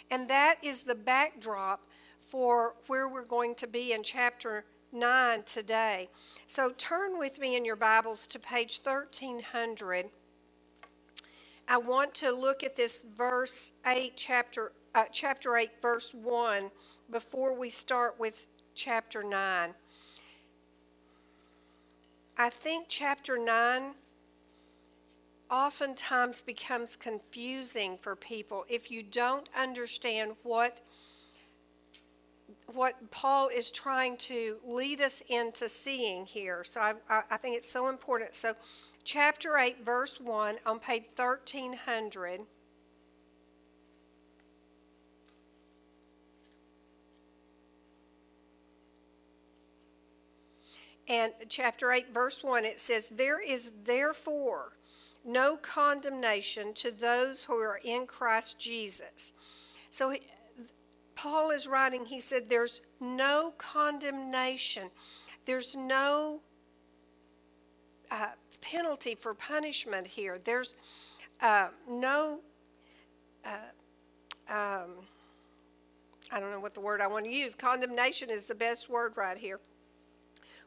And 0.09 0.29
that 0.29 0.55
is 0.63 0.83
the 0.83 0.95
backdrop 0.95 1.81
for 2.19 2.75
where 2.87 3.07
we're 3.07 3.25
going 3.25 3.55
to 3.55 3.67
be 3.67 3.93
in 3.93 4.03
chapter 4.03 4.65
9 4.91 5.43
today. 5.43 6.09
So 6.47 6.71
turn 6.77 7.17
with 7.17 7.39
me 7.39 7.55
in 7.55 7.65
your 7.65 7.75
Bibles 7.75 8.27
to 8.27 8.39
page 8.39 8.79
1300. 8.81 10.05
I 11.67 11.77
want 11.77 12.13
to 12.15 12.31
look 12.31 12.63
at 12.63 12.77
this 12.77 13.01
verse 13.01 13.73
8, 13.85 14.13
chapter, 14.15 14.71
uh, 14.95 15.03
chapter 15.11 15.57
8, 15.57 15.81
verse 15.81 16.13
1, 16.13 16.71
before 17.11 17.57
we 17.57 17.69
start 17.69 18.17
with 18.17 18.47
chapter 18.73 19.21
9. 19.21 19.73
I 22.37 22.49
think 22.49 22.85
chapter 22.87 23.37
9 23.37 23.95
oftentimes 25.49 26.41
becomes 26.41 26.95
confusing 26.95 27.97
for 27.97 28.15
people 28.15 28.63
if 28.69 28.91
you 28.91 29.03
don't 29.03 29.49
understand 29.57 30.33
what 30.43 30.81
what 32.77 33.09
Paul 33.09 33.49
is 33.53 33.71
trying 33.71 34.17
to 34.17 34.57
lead 34.63 35.01
us 35.01 35.23
into 35.27 35.67
seeing 35.67 36.27
here. 36.27 36.63
So 36.63 36.79
I, 36.79 36.93
I, 37.09 37.37
think 37.37 37.57
it's 37.57 37.69
so 37.69 37.89
important. 37.89 38.35
So, 38.35 38.53
chapter 39.03 39.57
8, 39.57 39.83
verse 39.83 40.21
1 40.21 40.57
on 40.65 40.79
page 40.79 41.05
1300. 41.15 42.41
And 51.09 51.33
chapter 51.49 51.91
8, 51.91 52.13
verse 52.13 52.43
1, 52.43 52.63
it 52.63 52.79
says, 52.79 53.09
There 53.09 53.41
is 53.41 53.71
therefore 53.85 54.73
no 55.25 55.57
condemnation 55.57 56.73
to 56.75 56.91
those 56.91 57.45
who 57.45 57.55
are 57.55 57.79
in 57.83 58.05
Christ 58.05 58.59
Jesus. 58.59 59.33
So 59.89 60.13
Paul 61.17 61.49
is 61.49 61.67
writing, 61.67 62.05
he 62.05 62.19
said, 62.19 62.49
There's 62.49 62.81
no 63.01 63.53
condemnation, 63.57 64.89
there's 65.45 65.75
no 65.75 66.41
uh, 68.11 68.31
penalty 68.61 69.15
for 69.15 69.33
punishment 69.33 70.07
here. 70.07 70.39
There's 70.43 70.75
uh, 71.41 71.69
no, 71.89 72.41
uh, 73.45 74.53
um, 74.53 74.91
I 76.31 76.39
don't 76.39 76.51
know 76.51 76.59
what 76.59 76.73
the 76.73 76.81
word 76.81 77.01
I 77.01 77.07
want 77.07 77.25
to 77.25 77.31
use. 77.31 77.55
Condemnation 77.55 78.29
is 78.29 78.47
the 78.47 78.55
best 78.55 78.89
word 78.89 79.17
right 79.17 79.37
here. 79.37 79.59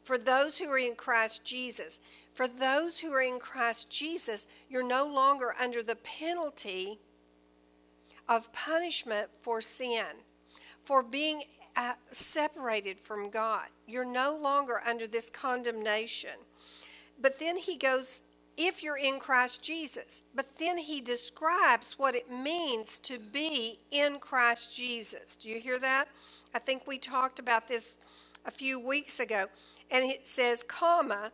For 0.02 0.16
those 0.16 0.58
who 0.58 0.70
are 0.70 0.78
in 0.78 0.94
Christ 0.94 1.44
Jesus, 1.44 2.00
for 2.32 2.48
those 2.48 3.00
who 3.00 3.12
are 3.12 3.22
in 3.22 3.38
Christ 3.38 3.90
Jesus, 3.90 4.46
you're 4.68 4.86
no 4.86 5.06
longer 5.06 5.54
under 5.60 5.82
the 5.82 5.96
penalty 5.96 6.98
of 8.28 8.52
punishment 8.52 9.28
for 9.38 9.60
sin, 9.60 10.06
for 10.84 11.02
being 11.02 11.42
uh, 11.76 11.94
separated 12.10 12.98
from 12.98 13.30
God. 13.30 13.66
You're 13.86 14.04
no 14.04 14.36
longer 14.36 14.80
under 14.86 15.06
this 15.06 15.30
condemnation. 15.30 16.30
But 17.20 17.38
then 17.38 17.56
he 17.56 17.76
goes, 17.76 18.22
if 18.56 18.82
you're 18.82 18.98
in 18.98 19.18
Christ 19.18 19.64
Jesus, 19.64 20.22
but 20.34 20.58
then 20.58 20.78
he 20.78 21.00
describes 21.00 21.98
what 21.98 22.14
it 22.14 22.30
means 22.30 22.98
to 23.00 23.18
be 23.18 23.78
in 23.90 24.18
Christ 24.18 24.76
Jesus. 24.76 25.36
Do 25.36 25.48
you 25.48 25.60
hear 25.60 25.78
that? 25.78 26.08
I 26.54 26.58
think 26.58 26.86
we 26.86 26.98
talked 26.98 27.38
about 27.38 27.68
this 27.68 27.98
a 28.44 28.50
few 28.50 28.78
weeks 28.78 29.20
ago. 29.20 29.46
And 29.90 30.04
it 30.04 30.26
says, 30.26 30.62
comma, 30.62 31.32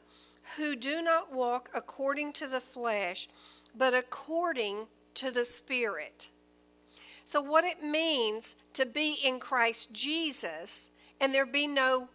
who 0.56 0.76
do 0.76 1.02
not 1.02 1.34
walk 1.34 1.70
according 1.74 2.32
to 2.34 2.46
the 2.46 2.60
flesh, 2.60 3.28
but 3.76 3.94
according 3.94 4.86
to 5.14 5.30
the 5.30 5.44
Spirit. 5.44 6.28
So, 7.26 7.42
what 7.42 7.64
it 7.64 7.82
means 7.82 8.54
to 8.74 8.86
be 8.86 9.16
in 9.24 9.40
Christ 9.40 9.92
Jesus 9.92 10.90
and 11.20 11.34
there 11.34 11.44
be 11.44 11.66
no 11.66 12.08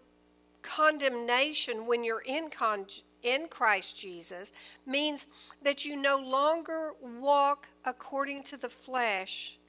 condemnation 0.61 1.85
when 1.85 2.05
you're 2.05 2.23
in, 2.25 2.49
con- 2.49 2.85
in 3.21 3.49
Christ 3.49 3.99
Jesus 3.99 4.53
means 4.85 5.27
that 5.61 5.83
you 5.83 6.01
no 6.01 6.17
longer 6.17 6.93
walk 7.01 7.67
according 7.83 8.43
to 8.43 8.57
the 8.57 8.69
flesh, 8.69 9.59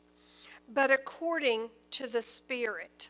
but 0.73 0.93
according 0.93 1.71
to 1.91 2.07
the 2.07 2.23
Spirit. 2.23 3.09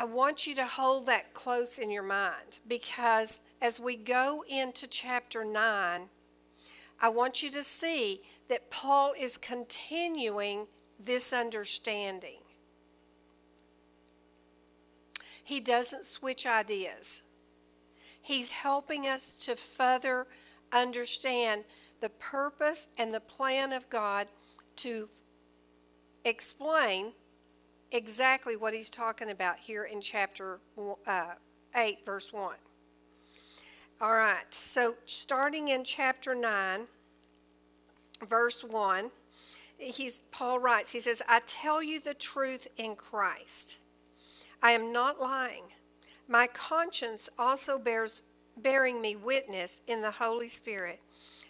I 0.00 0.04
want 0.04 0.46
you 0.46 0.54
to 0.54 0.64
hold 0.64 1.04
that 1.08 1.34
close 1.34 1.76
in 1.76 1.90
your 1.90 2.02
mind 2.02 2.60
because 2.66 3.42
as 3.60 3.78
we 3.78 3.96
go 3.96 4.42
into 4.48 4.86
chapter 4.86 5.44
9, 5.44 6.08
I 7.02 7.08
want 7.10 7.42
you 7.42 7.50
to 7.50 7.62
see 7.62 8.22
that 8.48 8.70
Paul 8.70 9.12
is 9.20 9.36
continuing 9.36 10.68
this 10.98 11.34
understanding. 11.34 12.38
He 15.44 15.60
doesn't 15.60 16.06
switch 16.06 16.46
ideas. 16.46 17.24
He's 18.22 18.48
helping 18.48 19.04
us 19.06 19.34
to 19.34 19.54
further 19.54 20.26
understand 20.72 21.64
the 22.00 22.08
purpose 22.08 22.88
and 22.96 23.12
the 23.12 23.20
plan 23.20 23.70
of 23.70 23.90
God 23.90 24.28
to 24.76 25.10
explain 26.24 27.12
exactly 27.92 28.56
what 28.56 28.74
he's 28.74 28.90
talking 28.90 29.30
about 29.30 29.58
here 29.58 29.84
in 29.84 30.00
chapter 30.00 30.60
uh, 31.06 31.34
8, 31.74 32.04
verse 32.04 32.32
1. 32.32 32.54
All 34.00 34.12
right, 34.12 34.44
so 34.50 34.94
starting 35.04 35.68
in 35.68 35.84
chapter 35.84 36.34
9, 36.34 36.86
verse 38.26 38.64
1, 38.64 39.10
he's, 39.76 40.20
Paul 40.30 40.58
writes, 40.58 40.92
he 40.92 41.00
says, 41.00 41.22
I 41.28 41.40
tell 41.46 41.82
you 41.82 42.00
the 42.00 42.14
truth 42.14 42.68
in 42.76 42.96
Christ. 42.96 43.78
I 44.62 44.72
am 44.72 44.92
not 44.92 45.20
lying. 45.20 45.64
My 46.28 46.46
conscience 46.46 47.28
also 47.38 47.78
bears 47.78 48.22
bearing 48.56 49.00
me 49.00 49.16
witness 49.16 49.82
in 49.86 50.02
the 50.02 50.12
Holy 50.12 50.48
Spirit 50.48 51.00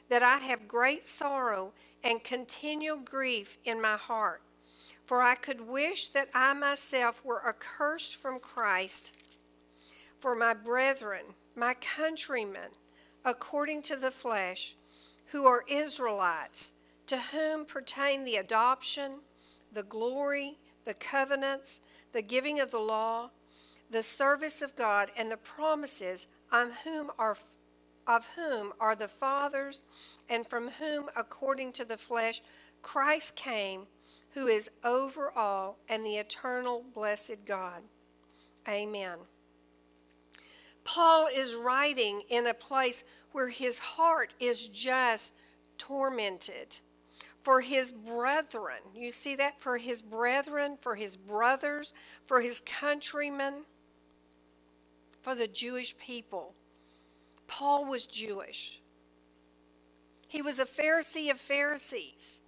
that 0.09 0.22
I 0.22 0.38
have 0.38 0.66
great 0.66 1.05
sorrow 1.05 1.72
and 2.03 2.24
continual 2.24 2.98
grief 2.98 3.58
in 3.64 3.81
my 3.81 3.96
heart. 3.96 4.42
For 5.11 5.23
I 5.23 5.35
could 5.35 5.63
wish 5.63 6.06
that 6.11 6.29
I 6.35 6.54
myself 6.54 7.25
were 7.25 7.44
accursed 7.44 8.15
from 8.15 8.38
Christ 8.38 9.13
for 10.21 10.37
my 10.37 10.54
brethren, 10.54 11.35
my 11.56 11.75
countrymen, 11.75 12.71
according 13.25 13.83
to 13.83 13.96
the 13.96 14.13
flesh, 14.13 14.77
who 15.33 15.46
are 15.46 15.65
Israelites, 15.69 16.75
to 17.08 17.19
whom 17.19 17.65
pertain 17.65 18.23
the 18.23 18.37
adoption, 18.37 19.23
the 19.73 19.83
glory, 19.83 20.58
the 20.85 20.94
covenants, 20.94 21.81
the 22.13 22.23
giving 22.23 22.61
of 22.61 22.71
the 22.71 22.79
law, 22.79 23.31
the 23.90 24.04
service 24.04 24.63
of 24.63 24.77
God, 24.77 25.11
and 25.19 25.29
the 25.29 25.37
promises, 25.37 26.29
on 26.52 26.71
whom 26.85 27.11
are 27.19 27.37
of 28.06 28.31
whom 28.37 28.73
are 28.79 28.94
the 28.94 29.08
fathers, 29.08 29.83
and 30.29 30.46
from 30.46 30.69
whom, 30.79 31.08
according 31.17 31.73
to 31.73 31.85
the 31.85 31.96
flesh, 31.96 32.42
Christ 32.81 33.35
came 33.35 33.88
who 34.35 34.46
is 34.46 34.70
over 34.85 35.31
all 35.31 35.78
and 35.88 36.04
the 36.04 36.16
eternal 36.16 36.85
blessed 36.94 37.44
God. 37.46 37.83
Amen. 38.68 39.18
Paul 40.85 41.28
is 41.35 41.54
writing 41.54 42.22
in 42.31 42.46
a 42.46 42.54
place 42.54 43.04
where 43.33 43.48
his 43.48 43.78
heart 43.78 44.35
is 44.40 44.68
just 44.68 45.35
tormented 45.78 46.78
for 47.40 47.60
his 47.60 47.90
brethren. 47.90 48.78
You 48.94 49.10
see 49.10 49.35
that? 49.37 49.60
For 49.60 49.78
his 49.78 50.02
brethren, 50.02 50.76
for 50.76 50.94
his 50.94 51.16
brothers, 51.16 51.94
for 52.26 52.40
his 52.40 52.60
countrymen, 52.60 53.64
for 55.22 55.35
the 55.35 55.48
Jewish 55.48 55.98
people. 55.98 56.54
Paul 57.46 57.87
was 57.87 58.06
Jewish. 58.06 58.81
He 60.28 60.42
was 60.42 60.58
a 60.58 60.64
Pharisee 60.64 61.31
of 61.31 61.38
Pharisees. 61.38 62.42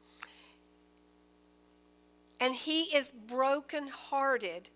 And 2.42 2.56
he 2.56 2.92
is 2.92 3.12
brokenhearted 3.12 4.68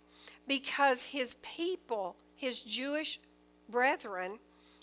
because 0.46 1.06
his 1.06 1.34
people, 1.42 2.14
his 2.36 2.62
Jewish 2.62 3.18
brethren, 3.68 4.38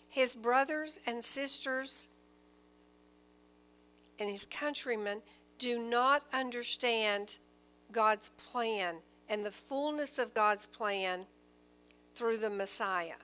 his 0.09 0.35
brothers 0.35 0.99
and 1.07 1.23
sisters, 1.23 2.09
and 4.19 4.29
his 4.29 4.45
countrymen 4.45 5.21
do 5.57 5.79
not 5.79 6.23
understand 6.33 7.37
God's 7.93 8.27
plan 8.31 8.97
and 9.29 9.45
the 9.45 9.51
fullness 9.51 10.19
of 10.19 10.33
God's 10.33 10.65
plan 10.65 11.21
through 12.15 12.35
the 12.35 12.49
Messiah. 12.49 13.23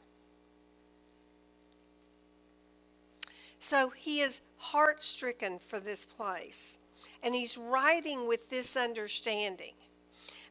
So 3.60 3.89
he 3.89 4.22
is 4.22 4.43
heart 4.55 5.03
stricken 5.03 5.60
for 5.60 5.82
this 5.82 6.05
place. 6.05 6.80
And 7.24 7.36
he's 7.36 7.58
writing 7.58 8.28
with 8.28 8.50
this 8.50 8.78
understanding. 8.78 9.74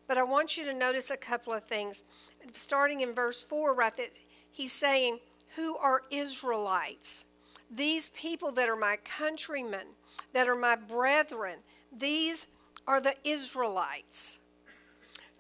But 0.07 0.19
I 0.19 0.23
want 0.23 0.57
you 0.57 0.65
to 0.65 0.75
notice 0.75 1.11
a 1.11 1.17
couple 1.17 1.53
of 1.53 1.65
things. 1.65 2.05
Starting 2.53 3.01
in 3.01 3.13
verse 3.13 3.43
4, 3.43 3.75
right, 3.75 3.97
that 3.97 4.19
he's 4.51 4.73
saying, 4.73 5.21
Who 5.57 5.77
are 5.79 6.03
Israelites? 6.11 7.27
these 7.71 8.11
people 8.11 8.53
that 8.53 8.69
are 8.69 8.77
my 8.77 8.97
countrymen, 9.05 9.95
that 10.33 10.49
are 10.49 10.57
my 10.57 10.77
brethren, 10.77 11.57
these 11.93 12.57
are 12.87 13.01
the 13.01 13.15
Israelites 13.25 14.41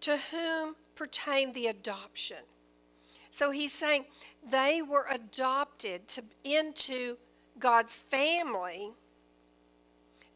to 0.00 0.18
whom 0.30 0.76
pertain 0.94 1.52
the 1.52 1.66
adoption. 1.66 2.38
So 3.30 3.50
he's 3.50 3.72
saying 3.72 4.06
they 4.48 4.82
were 4.82 5.06
adopted 5.10 6.08
to, 6.08 6.22
into 6.44 7.16
God's 7.58 7.98
family 7.98 8.90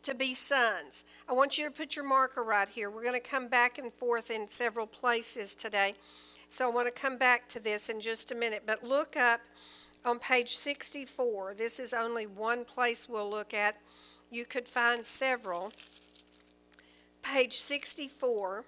to 0.02 0.14
be 0.14 0.34
sons. 0.34 1.04
I 1.28 1.32
want 1.32 1.58
you 1.58 1.64
to 1.64 1.70
put 1.70 1.96
your 1.96 2.06
marker 2.06 2.42
right 2.42 2.68
here. 2.68 2.90
We're 2.90 3.04
going 3.04 3.20
to 3.20 3.28
come 3.28 3.48
back 3.48 3.78
and 3.78 3.92
forth 3.92 4.30
in 4.30 4.48
several 4.48 4.86
places 4.86 5.54
today. 5.54 5.94
So 6.50 6.68
I 6.68 6.70
want 6.72 6.94
to 6.94 7.00
come 7.00 7.16
back 7.16 7.48
to 7.50 7.60
this 7.60 7.88
in 7.88 8.00
just 8.00 8.32
a 8.32 8.34
minute. 8.34 8.64
But 8.66 8.82
look 8.82 9.16
up 9.16 9.40
on 10.04 10.18
page 10.18 10.56
64. 10.56 11.54
This 11.54 11.78
is 11.78 11.92
only 11.92 12.26
one 12.26 12.64
place 12.64 13.08
we'll 13.08 13.30
look 13.30 13.54
at. 13.54 13.76
You 14.30 14.44
could 14.44 14.68
find 14.68 15.04
several. 15.04 15.72
Page 17.22 17.52
64. 17.54 18.64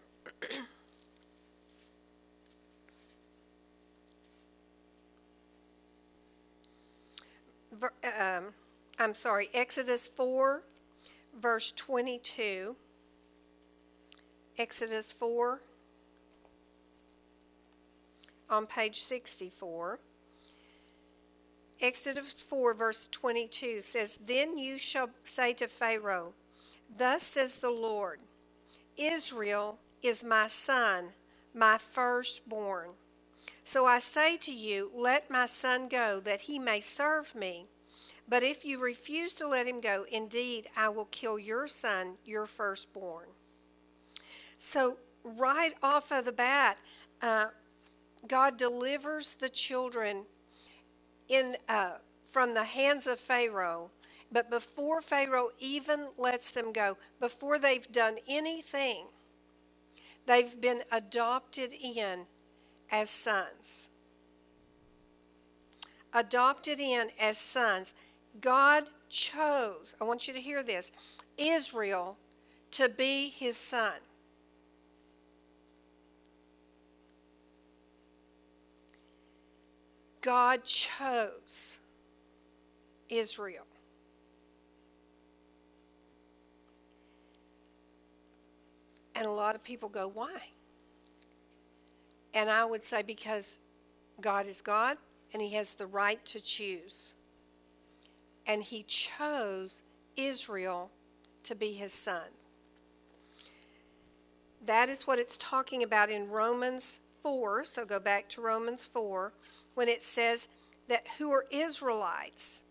Um, 7.83 8.45
I'm 8.99 9.15
sorry, 9.15 9.49
Exodus 9.53 10.07
4, 10.07 10.63
verse 11.41 11.73
22. 11.73 12.77
Exodus 14.57 15.13
4 15.13 15.61
on 18.49 18.67
page 18.67 18.97
64. 19.01 19.99
Exodus 21.81 22.43
4, 22.43 22.75
verse 22.75 23.09
22 23.09 23.81
says, 23.81 24.17
Then 24.17 24.59
you 24.59 24.79
shall 24.79 25.11
say 25.25 25.53
to 25.55 25.67
Pharaoh, 25.67 26.35
Thus 26.97 27.25
says 27.25 27.57
the 27.57 27.71
Lord, 27.71 28.21
Israel 28.97 29.79
is 30.03 30.23
my 30.23 30.47
son, 30.47 31.11
my 31.53 31.79
firstborn. 31.79 32.91
So 33.65 33.87
I 33.87 33.99
say 33.99 34.37
to 34.39 34.53
you, 34.53 34.91
Let 34.95 35.31
my 35.31 35.47
son 35.47 35.89
go, 35.89 36.21
that 36.21 36.43
he 36.43 36.59
may 36.59 36.81
serve 36.81 37.35
me. 37.35 37.67
But 38.29 38.43
if 38.43 38.65
you 38.65 38.81
refuse 38.81 39.35
to 39.35 39.49
let 39.49 39.67
him 39.67 39.81
go, 39.81 40.05
indeed, 40.11 40.67
I 40.77 40.89
will 40.89 41.05
kill 41.07 41.39
your 41.39 41.67
son, 41.67 42.15
your 42.25 42.47
firstborn. 42.47 43.27
So, 44.59 44.97
right 45.23 45.73
off 45.83 46.11
of 46.11 46.25
the 46.25 46.33
bat, 46.33 46.79
uh, 47.21 47.47
God 48.27 48.57
delivers 48.57 49.35
the 49.35 49.49
children 49.49 50.25
in, 51.29 51.57
uh, 51.69 51.99
from 52.25 52.55
the 52.55 52.65
hands 52.65 53.07
of 53.07 53.19
Pharaoh. 53.19 53.91
But 54.33 54.51
before 54.51 55.01
Pharaoh 55.01 55.51
even 55.61 56.09
lets 56.19 56.51
them 56.51 56.73
go, 56.73 56.97
before 57.21 57.59
they've 57.59 57.87
done 57.87 58.17
anything, 58.27 59.07
they've 60.27 60.61
been 60.61 60.83
adopted 60.91 61.73
in 61.73 62.27
as 62.91 63.11
sons. 63.11 63.91
Adopted 66.13 66.81
in 66.81 67.09
as 67.21 67.39
sons. 67.39 67.95
God 68.41 68.85
chose, 69.09 69.95
I 70.01 70.05
want 70.05 70.27
you 70.27 70.35
to 70.35 70.41
hear 70.41 70.63
this, 70.63 70.93
Israel 71.39 72.17
to 72.73 72.89
be 72.89 73.31
his 73.31 73.57
son. 73.57 73.93
God 80.21 80.65
chose 80.65 81.79
Israel. 83.09 83.67
And 89.15 89.27
a 89.27 89.31
lot 89.31 89.55
of 89.55 89.63
people 89.63 89.89
go, 89.89 90.09
why? 90.09 90.49
And 92.33 92.51
I 92.51 92.65
would 92.65 92.83
say 92.83 93.03
because 93.03 93.61
God 94.21 94.47
is 94.47 94.61
God 94.61 94.97
and 95.33 95.41
He 95.41 95.55
has 95.55 95.75
the 95.75 95.87
right 95.87 96.25
to 96.27 96.43
choose. 96.43 97.15
And 98.47 98.63
He 98.63 98.83
chose 98.83 99.83
Israel 100.17 100.91
to 101.45 101.55
be 101.55 101.73
His 101.73 101.93
son. 101.93 102.33
That 104.65 104.89
is 104.89 105.07
what 105.07 105.19
it's 105.19 105.37
talking 105.37 105.83
about 105.83 106.09
in 106.09 106.31
Romans 106.31 107.01
4. 107.23 107.65
So 107.65 107.85
go 107.85 108.01
back 108.01 108.29
to 108.31 108.41
Romans 108.41 108.85
4 108.85 109.33
when 109.75 109.89
it 109.89 110.03
says 110.03 110.49
that 110.89 111.05
who 111.19 111.31
are 111.33 111.45
Israelites. 111.51 112.63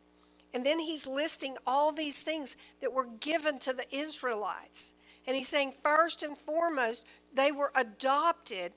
And 0.54 0.66
then 0.66 0.80
he's 0.80 1.08
listing 1.08 1.58
all 1.66 1.92
these 1.92 2.22
things 2.22 2.56
that 2.82 2.94
were 2.94 3.08
given 3.20 3.58
to 3.60 3.74
the 3.74 3.86
Israelites. 3.96 4.94
And 5.26 5.36
he's 5.36 5.48
saying, 5.48 5.72
first 5.72 6.22
and 6.22 6.38
foremost, 6.38 7.08
they 7.34 7.52
were 7.52 7.72
adopted 7.76 8.74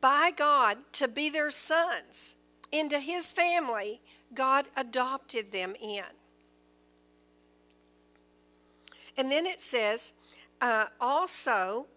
by 0.00 0.32
God 0.34 0.78
to 0.94 1.08
be 1.08 1.30
their 1.30 1.50
sons. 1.50 2.36
Into 2.72 2.98
his 2.98 3.30
family, 3.30 4.00
God 4.34 4.66
adopted 4.76 5.52
them 5.52 5.74
in. 5.80 6.04
And 9.20 9.30
then 9.30 9.44
it 9.44 9.60
says, 9.60 10.14
uh, 10.62 10.86
also, 10.98 11.88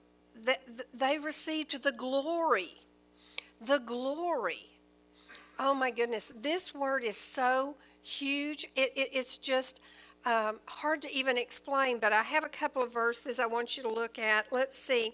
that 0.43 0.61
they 0.93 1.17
received 1.17 1.81
the 1.81 1.93
glory. 1.93 2.73
The 3.65 3.79
glory. 3.79 4.71
Oh 5.57 5.73
my 5.73 5.89
goodness, 5.89 6.33
this 6.35 6.75
word 6.75 7.05
is 7.05 7.15
so 7.15 7.77
huge. 8.01 8.65
It, 8.75 8.91
it, 8.97 9.07
it's 9.13 9.37
just 9.37 9.81
um, 10.25 10.59
hard 10.65 11.01
to 11.03 11.13
even 11.13 11.37
explain, 11.37 11.97
but 11.97 12.11
I 12.11 12.23
have 12.23 12.43
a 12.43 12.49
couple 12.49 12.83
of 12.83 12.91
verses 12.91 13.39
I 13.39 13.45
want 13.45 13.77
you 13.77 13.83
to 13.83 13.89
look 13.89 14.19
at. 14.19 14.51
Let's 14.51 14.77
see. 14.77 15.13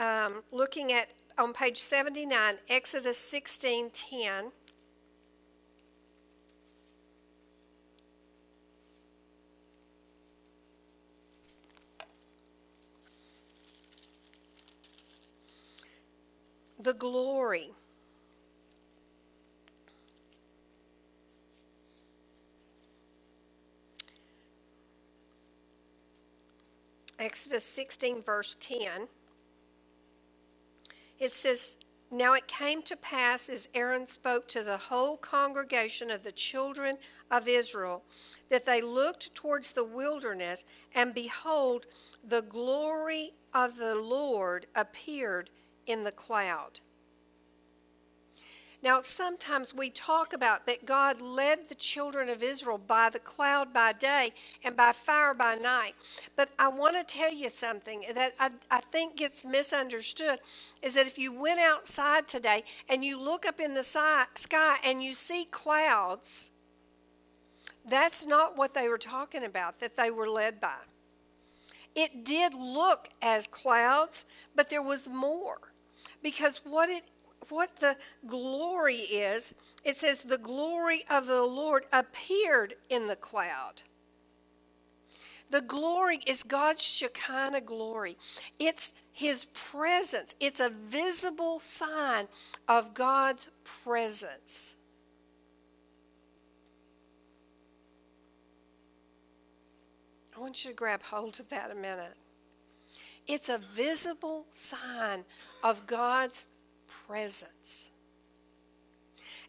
Um, 0.00 0.44
looking 0.50 0.92
at 0.94 1.08
on 1.36 1.52
page 1.52 1.76
79, 1.76 2.54
Exodus 2.70 3.18
16 3.18 3.90
10. 3.90 4.44
The 16.84 16.92
glory. 16.92 17.70
Exodus 27.18 27.64
16, 27.64 28.20
verse 28.20 28.54
10. 28.60 29.08
It 31.18 31.30
says, 31.30 31.78
Now 32.10 32.34
it 32.34 32.46
came 32.46 32.82
to 32.82 32.98
pass 32.98 33.48
as 33.48 33.70
Aaron 33.74 34.06
spoke 34.06 34.46
to 34.48 34.62
the 34.62 34.76
whole 34.76 35.16
congregation 35.16 36.10
of 36.10 36.22
the 36.22 36.32
children 36.32 36.98
of 37.30 37.48
Israel 37.48 38.02
that 38.50 38.66
they 38.66 38.82
looked 38.82 39.34
towards 39.34 39.72
the 39.72 39.86
wilderness, 39.86 40.66
and 40.94 41.14
behold, 41.14 41.86
the 42.22 42.42
glory 42.42 43.30
of 43.54 43.78
the 43.78 43.94
Lord 43.94 44.66
appeared 44.74 45.48
in 45.86 46.04
the 46.04 46.12
cloud. 46.12 46.80
Now, 48.84 49.00
sometimes 49.00 49.72
we 49.72 49.88
talk 49.88 50.34
about 50.34 50.66
that 50.66 50.84
God 50.84 51.22
led 51.22 51.70
the 51.70 51.74
children 51.74 52.28
of 52.28 52.42
Israel 52.42 52.76
by 52.76 53.08
the 53.08 53.18
cloud 53.18 53.72
by 53.72 53.92
day 53.92 54.32
and 54.62 54.76
by 54.76 54.92
fire 54.92 55.32
by 55.32 55.54
night. 55.54 55.94
But 56.36 56.50
I 56.58 56.68
want 56.68 56.94
to 56.96 57.16
tell 57.16 57.32
you 57.32 57.48
something 57.48 58.02
that 58.14 58.34
I, 58.38 58.50
I 58.70 58.80
think 58.80 59.16
gets 59.16 59.42
misunderstood 59.42 60.40
is 60.82 60.96
that 60.96 61.06
if 61.06 61.18
you 61.18 61.32
went 61.32 61.60
outside 61.60 62.28
today 62.28 62.62
and 62.86 63.02
you 63.02 63.18
look 63.18 63.46
up 63.46 63.58
in 63.58 63.72
the 63.72 63.82
sky 63.82 64.76
and 64.84 65.02
you 65.02 65.14
see 65.14 65.46
clouds, 65.50 66.50
that's 67.88 68.26
not 68.26 68.58
what 68.58 68.74
they 68.74 68.90
were 68.90 68.98
talking 68.98 69.44
about, 69.44 69.80
that 69.80 69.96
they 69.96 70.10
were 70.10 70.28
led 70.28 70.60
by. 70.60 70.76
It 71.94 72.22
did 72.22 72.52
look 72.52 73.08
as 73.22 73.46
clouds, 73.46 74.26
but 74.54 74.68
there 74.68 74.82
was 74.82 75.08
more. 75.08 75.72
Because 76.24 76.62
what 76.64 76.88
it 76.88 77.04
what 77.50 77.76
the 77.76 77.96
glory 78.26 78.96
is, 78.96 79.54
it 79.84 79.96
says 79.96 80.22
the 80.24 80.38
glory 80.38 81.02
of 81.10 81.26
the 81.26 81.44
Lord 81.44 81.84
appeared 81.92 82.74
in 82.88 83.06
the 83.06 83.16
cloud. 83.16 83.82
The 85.50 85.60
glory 85.60 86.20
is 86.26 86.42
God's 86.42 86.82
Shekinah 86.82 87.60
glory. 87.60 88.16
It's 88.58 88.94
His 89.12 89.44
presence. 89.44 90.34
It's 90.40 90.58
a 90.58 90.70
visible 90.70 91.60
sign 91.60 92.28
of 92.66 92.94
God's 92.94 93.50
presence. 93.62 94.76
I 100.34 100.40
want 100.40 100.64
you 100.64 100.70
to 100.70 100.76
grab 100.76 101.02
hold 101.02 101.38
of 101.38 101.50
that 101.50 101.70
a 101.70 101.74
minute. 101.74 102.16
It's 103.26 103.48
a 103.48 103.58
visible 103.58 104.46
sign 104.50 105.24
of 105.62 105.86
God's 105.86 106.46
presence. 106.86 107.90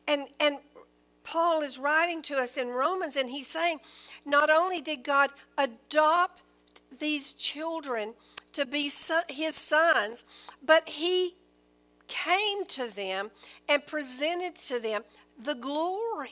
And 0.07 0.27
and 0.39 0.57
Paul 1.23 1.61
is 1.61 1.79
writing 1.79 2.21
to 2.23 2.35
us 2.35 2.55
in 2.55 2.69
Romans, 2.69 3.17
and 3.17 3.29
he's 3.29 3.47
saying, 3.47 3.79
not 4.25 4.49
only 4.49 4.79
did 4.79 5.03
God 5.03 5.31
adopt 5.57 6.43
these 6.99 7.33
children 7.33 8.13
to 8.53 8.65
be 8.65 8.89
his 9.27 9.55
sons, 9.55 10.23
but 10.63 10.87
he 10.87 11.33
came 12.07 12.65
to 12.67 12.87
them 12.93 13.31
and 13.67 13.85
presented 13.85 14.55
to 14.55 14.79
them 14.79 15.03
the 15.37 15.55
glory. 15.55 16.29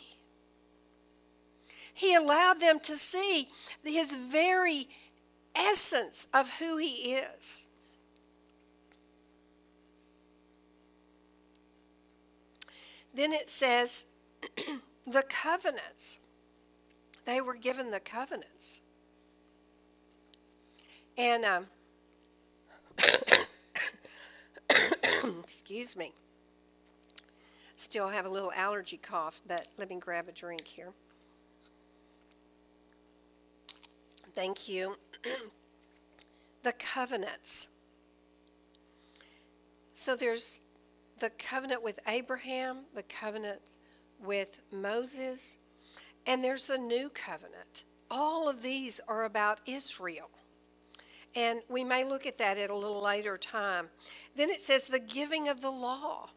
He 1.93 2.15
allowed 2.15 2.59
them 2.59 2.79
to 2.81 2.95
see 2.95 3.49
his 3.83 4.15
very 4.15 4.87
essence 5.55 6.27
of 6.33 6.57
who 6.59 6.77
he 6.77 7.13
is. 7.13 7.67
Then 13.13 13.31
it 13.31 13.49
says 13.49 14.07
the 15.07 15.23
covenants. 15.29 16.19
They 17.25 17.39
were 17.39 17.55
given 17.55 17.91
the 17.91 17.99
covenants. 17.99 18.81
And, 21.17 21.45
um, 21.45 21.67
excuse 25.43 25.95
me, 25.95 26.11
still 27.77 28.09
have 28.09 28.25
a 28.25 28.29
little 28.29 28.51
allergy 28.53 28.97
cough, 28.97 29.41
but 29.47 29.67
let 29.77 29.89
me 29.89 29.97
grab 29.99 30.27
a 30.27 30.31
drink 30.31 30.67
here. 30.67 30.91
Thank 34.33 34.67
you. 34.67 34.97
The 36.63 36.73
covenants. 36.73 37.67
So 39.93 40.15
there's 40.15 40.61
the 41.19 41.29
covenant 41.29 41.83
with 41.83 41.99
Abraham, 42.07 42.85
the 42.93 43.03
covenant 43.03 43.61
with 44.23 44.59
Moses, 44.71 45.57
and 46.25 46.43
there's 46.43 46.67
the 46.67 46.77
new 46.77 47.09
covenant. 47.09 47.83
All 48.09 48.49
of 48.49 48.61
these 48.61 48.99
are 49.07 49.23
about 49.23 49.61
Israel. 49.65 50.29
And 51.35 51.61
we 51.67 51.83
may 51.83 52.03
look 52.03 52.25
at 52.25 52.37
that 52.37 52.57
at 52.57 52.69
a 52.69 52.75
little 52.75 53.01
later 53.01 53.37
time. 53.37 53.87
Then 54.35 54.49
it 54.49 54.61
says 54.61 54.87
the 54.87 54.99
giving 54.99 55.47
of 55.47 55.61
the 55.61 55.71
law. 55.71 56.29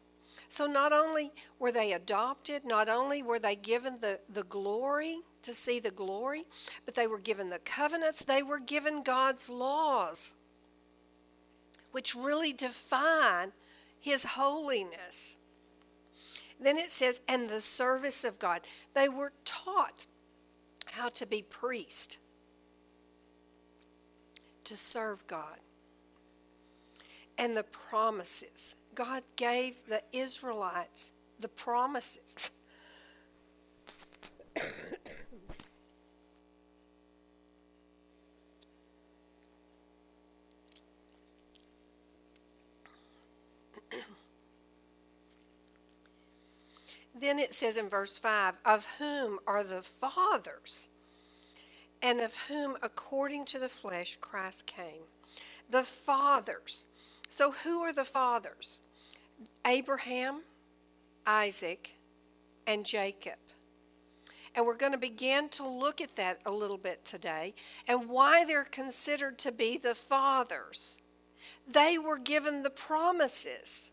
So 0.49 0.65
not 0.65 0.93
only 0.93 1.31
were 1.59 1.71
they 1.71 1.93
adopted, 1.93 2.63
not 2.65 2.89
only 2.89 3.21
were 3.21 3.39
they 3.39 3.55
given 3.55 3.97
the, 4.01 4.19
the 4.31 4.43
glory 4.43 5.19
to 5.41 5.53
see 5.53 5.79
the 5.79 5.91
glory, 5.91 6.43
but 6.85 6.95
they 6.95 7.07
were 7.07 7.19
given 7.19 7.49
the 7.49 7.59
covenants, 7.59 8.23
they 8.23 8.43
were 8.43 8.59
given 8.59 9.03
God's 9.03 9.49
laws, 9.49 10.35
which 11.91 12.15
really 12.15 12.53
define 12.53 13.51
his 13.99 14.23
holiness. 14.23 15.35
Then 16.59 16.77
it 16.77 16.91
says, 16.91 17.21
and 17.27 17.49
the 17.49 17.61
service 17.61 18.23
of 18.23 18.39
God. 18.39 18.61
They 18.93 19.09
were 19.09 19.33
taught 19.45 20.07
how 20.91 21.09
to 21.09 21.25
be 21.25 21.43
priest, 21.43 22.17
to 24.63 24.75
serve 24.75 25.27
God. 25.27 25.59
And 27.37 27.55
the 27.55 27.63
promises. 27.63 28.75
God 28.95 29.23
gave 29.35 29.85
the 29.87 30.01
Israelites 30.11 31.11
the 31.39 31.47
promises. 31.47 32.51
then 47.19 47.39
it 47.39 47.53
says 47.53 47.77
in 47.77 47.89
verse 47.89 48.17
5 48.17 48.55
of 48.65 48.95
whom 48.99 49.39
are 49.45 49.63
the 49.63 49.81
fathers, 49.81 50.89
and 52.01 52.19
of 52.19 52.47
whom, 52.47 52.77
according 52.81 53.45
to 53.45 53.59
the 53.59 53.69
flesh, 53.69 54.17
Christ 54.21 54.65
came. 54.67 55.03
The 55.69 55.83
fathers. 55.83 56.87
So, 57.29 57.51
who 57.51 57.81
are 57.81 57.93
the 57.93 58.05
fathers? 58.05 58.81
Abraham, 59.65 60.41
Isaac, 61.25 61.95
and 62.65 62.85
Jacob. 62.85 63.37
And 64.55 64.65
we're 64.65 64.75
going 64.75 64.93
to 64.93 64.97
begin 64.97 65.49
to 65.49 65.67
look 65.67 66.01
at 66.01 66.15
that 66.15 66.39
a 66.45 66.51
little 66.51 66.79
bit 66.79 67.05
today 67.05 67.53
and 67.87 68.09
why 68.09 68.43
they're 68.43 68.63
considered 68.63 69.37
to 69.39 69.51
be 69.51 69.77
the 69.77 69.93
fathers. 69.93 70.97
They 71.67 71.97
were 71.97 72.17
given 72.17 72.63
the 72.63 72.71
promises. 72.71 73.91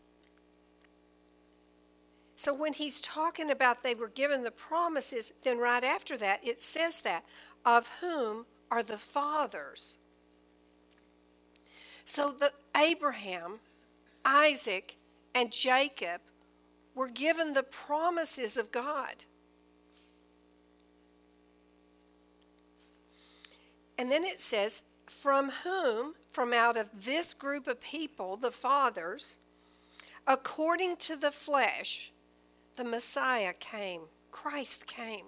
So 2.35 2.53
when 2.53 2.73
he's 2.73 2.99
talking 2.99 3.51
about 3.51 3.83
they 3.83 3.95
were 3.95 4.09
given 4.09 4.43
the 4.43 4.51
promises, 4.51 5.33
then 5.43 5.57
right 5.59 5.83
after 5.83 6.17
that 6.17 6.39
it 6.43 6.61
says 6.61 7.01
that, 7.01 7.25
of 7.65 7.99
whom 8.01 8.45
are 8.71 8.83
the 8.83 8.97
fathers. 8.97 9.99
So 12.05 12.29
the 12.29 12.51
Abraham, 12.75 13.59
Isaac, 14.23 14.97
and 15.33 15.51
Jacob 15.51 16.21
were 16.93 17.09
given 17.09 17.53
the 17.53 17.63
promises 17.63 18.57
of 18.57 18.71
God. 18.71 19.25
And 23.97 24.11
then 24.11 24.23
it 24.23 24.39
says, 24.39 24.83
from 25.05 25.51
whom, 25.63 26.15
from 26.29 26.51
out 26.53 26.77
of 26.77 27.05
this 27.05 27.33
group 27.33 27.67
of 27.67 27.79
people, 27.79 28.35
the 28.35 28.51
fathers, 28.51 29.37
according 30.27 30.97
to 30.97 31.15
the 31.15 31.31
flesh, 31.31 32.11
the 32.75 32.83
Messiah 32.83 33.53
came, 33.53 34.01
Christ 34.31 34.87
came. 34.87 35.27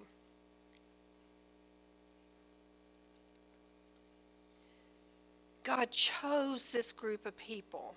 God 5.68 5.92
chose 5.92 6.70
this 6.70 6.94
group 6.94 7.26
of 7.26 7.36
people. 7.36 7.96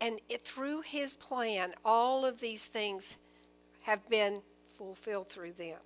And 0.00 0.20
it, 0.28 0.42
through 0.42 0.82
his 0.82 1.16
plan, 1.16 1.72
all 1.84 2.24
of 2.24 2.38
these 2.38 2.68
things 2.68 3.18
have 3.82 4.08
been 4.08 4.42
fulfilled 4.64 5.28
through 5.28 5.54
them. 5.54 5.80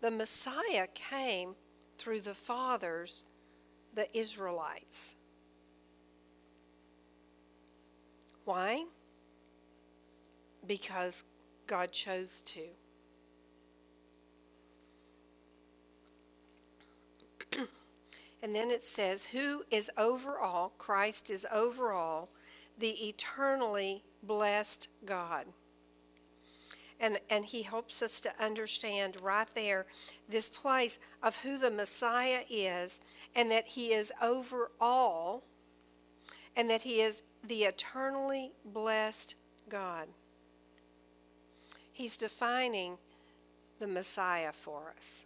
The 0.00 0.10
Messiah 0.10 0.86
came 0.94 1.56
through 1.98 2.22
the 2.22 2.32
fathers, 2.32 3.26
the 3.94 4.08
Israelites. 4.16 5.14
Why? 8.46 8.86
Because 10.66 11.24
God 11.66 11.92
chose 11.92 12.40
to. 12.40 12.62
And 18.44 18.54
then 18.54 18.70
it 18.70 18.82
says, 18.82 19.24
Who 19.28 19.62
is 19.70 19.90
over 19.96 20.38
all? 20.38 20.74
Christ 20.76 21.30
is 21.30 21.46
over 21.50 21.92
all, 21.92 22.28
the 22.78 22.90
eternally 22.90 24.02
blessed 24.22 24.90
God. 25.06 25.46
And, 27.00 27.20
and 27.30 27.46
he 27.46 27.62
helps 27.62 28.02
us 28.02 28.20
to 28.20 28.30
understand 28.38 29.16
right 29.22 29.48
there 29.54 29.86
this 30.28 30.50
place 30.50 30.98
of 31.22 31.38
who 31.38 31.58
the 31.58 31.70
Messiah 31.70 32.42
is 32.50 33.00
and 33.34 33.50
that 33.50 33.68
he 33.68 33.94
is 33.94 34.12
over 34.20 34.70
all 34.78 35.44
and 36.54 36.68
that 36.68 36.82
he 36.82 37.00
is 37.00 37.22
the 37.42 37.62
eternally 37.62 38.52
blessed 38.62 39.36
God. 39.70 40.08
He's 41.90 42.18
defining 42.18 42.98
the 43.78 43.88
Messiah 43.88 44.52
for 44.52 44.92
us. 44.98 45.24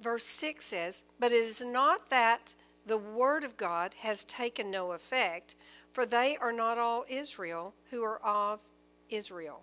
Verse 0.00 0.24
6 0.24 0.64
says, 0.64 1.04
But 1.18 1.32
it 1.32 1.42
is 1.42 1.64
not 1.64 2.10
that 2.10 2.54
the 2.86 2.98
word 2.98 3.44
of 3.44 3.56
God 3.56 3.94
has 4.00 4.24
taken 4.24 4.70
no 4.70 4.92
effect, 4.92 5.54
for 5.92 6.06
they 6.06 6.36
are 6.40 6.52
not 6.52 6.78
all 6.78 7.04
Israel 7.08 7.74
who 7.90 8.02
are 8.02 8.20
of 8.24 8.60
Israel. 9.10 9.62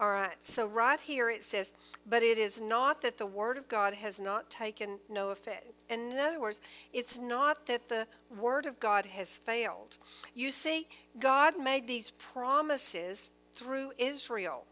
All 0.00 0.12
right, 0.12 0.36
so 0.38 0.68
right 0.68 1.00
here 1.00 1.28
it 1.28 1.42
says, 1.42 1.72
but 2.06 2.22
it 2.22 2.38
is 2.38 2.60
not 2.60 3.02
that 3.02 3.18
the 3.18 3.26
word 3.26 3.58
of 3.58 3.68
God 3.68 3.94
has 3.94 4.20
not 4.20 4.48
taken 4.48 5.00
no 5.08 5.30
effect. 5.30 5.82
And 5.90 6.12
in 6.12 6.18
other 6.18 6.40
words, 6.40 6.60
it's 6.92 7.18
not 7.18 7.66
that 7.66 7.88
the 7.88 8.06
word 8.30 8.66
of 8.66 8.78
God 8.78 9.06
has 9.06 9.36
failed. 9.36 9.98
You 10.36 10.52
see, 10.52 10.86
God 11.18 11.58
made 11.58 11.88
these 11.88 12.12
promises 12.12 13.32
through 13.54 13.90
Israel. 13.98 14.66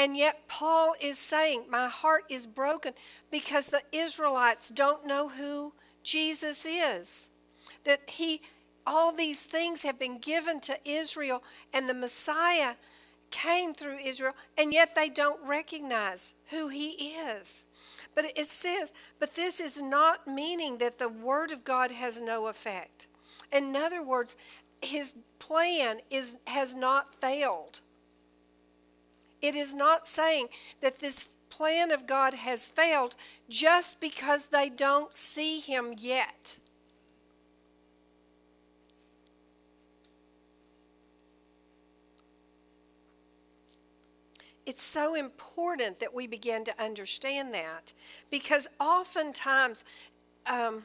And 0.00 0.16
yet, 0.16 0.48
Paul 0.48 0.94
is 0.98 1.18
saying, 1.18 1.64
My 1.68 1.86
heart 1.88 2.24
is 2.30 2.46
broken 2.46 2.94
because 3.30 3.66
the 3.66 3.82
Israelites 3.92 4.70
don't 4.70 5.06
know 5.06 5.28
who 5.28 5.74
Jesus 6.02 6.64
is. 6.64 7.28
That 7.84 8.08
he, 8.08 8.40
all 8.86 9.12
these 9.12 9.42
things 9.42 9.82
have 9.82 9.98
been 9.98 10.16
given 10.18 10.58
to 10.62 10.78
Israel, 10.88 11.42
and 11.70 11.86
the 11.86 11.92
Messiah 11.92 12.76
came 13.30 13.74
through 13.74 13.98
Israel, 13.98 14.32
and 14.56 14.72
yet 14.72 14.94
they 14.94 15.10
don't 15.10 15.46
recognize 15.46 16.32
who 16.48 16.68
he 16.68 16.92
is. 17.18 17.66
But 18.14 18.24
it 18.34 18.46
says, 18.46 18.94
but 19.18 19.36
this 19.36 19.60
is 19.60 19.82
not 19.82 20.26
meaning 20.26 20.78
that 20.78 20.98
the 20.98 21.10
word 21.10 21.52
of 21.52 21.62
God 21.62 21.90
has 21.90 22.22
no 22.22 22.48
effect. 22.48 23.06
In 23.52 23.76
other 23.76 24.02
words, 24.02 24.38
his 24.80 25.16
plan 25.38 25.98
is 26.08 26.38
has 26.46 26.74
not 26.74 27.12
failed. 27.12 27.82
It 29.42 29.54
is 29.54 29.74
not 29.74 30.06
saying 30.06 30.48
that 30.80 31.00
this 31.00 31.38
plan 31.48 31.90
of 31.90 32.06
God 32.06 32.34
has 32.34 32.68
failed 32.68 33.16
just 33.48 34.00
because 34.00 34.46
they 34.46 34.68
don't 34.68 35.12
see 35.12 35.60
him 35.60 35.94
yet. 35.98 36.58
It's 44.66 44.82
so 44.84 45.16
important 45.16 45.98
that 45.98 46.14
we 46.14 46.26
begin 46.26 46.64
to 46.64 46.82
understand 46.82 47.52
that 47.54 47.92
because 48.30 48.68
oftentimes 48.78 49.84
um, 50.46 50.84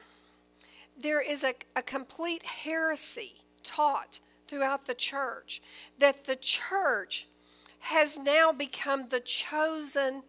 there 0.98 1.20
is 1.20 1.44
a, 1.44 1.54
a 1.76 1.82
complete 1.82 2.42
heresy 2.42 3.36
taught 3.62 4.18
throughout 4.48 4.86
the 4.86 4.94
church 4.94 5.62
that 5.98 6.26
the 6.26 6.36
church 6.36 7.28
has 7.80 8.18
now 8.18 8.52
become 8.52 9.08
the 9.08 9.20
chosen 9.20 10.22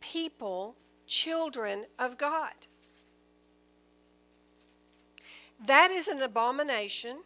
people, 0.00 0.76
children 1.06 1.84
of 1.98 2.16
God. 2.16 2.66
That 5.64 5.90
is 5.90 6.08
an 6.08 6.22
abomination. 6.22 7.18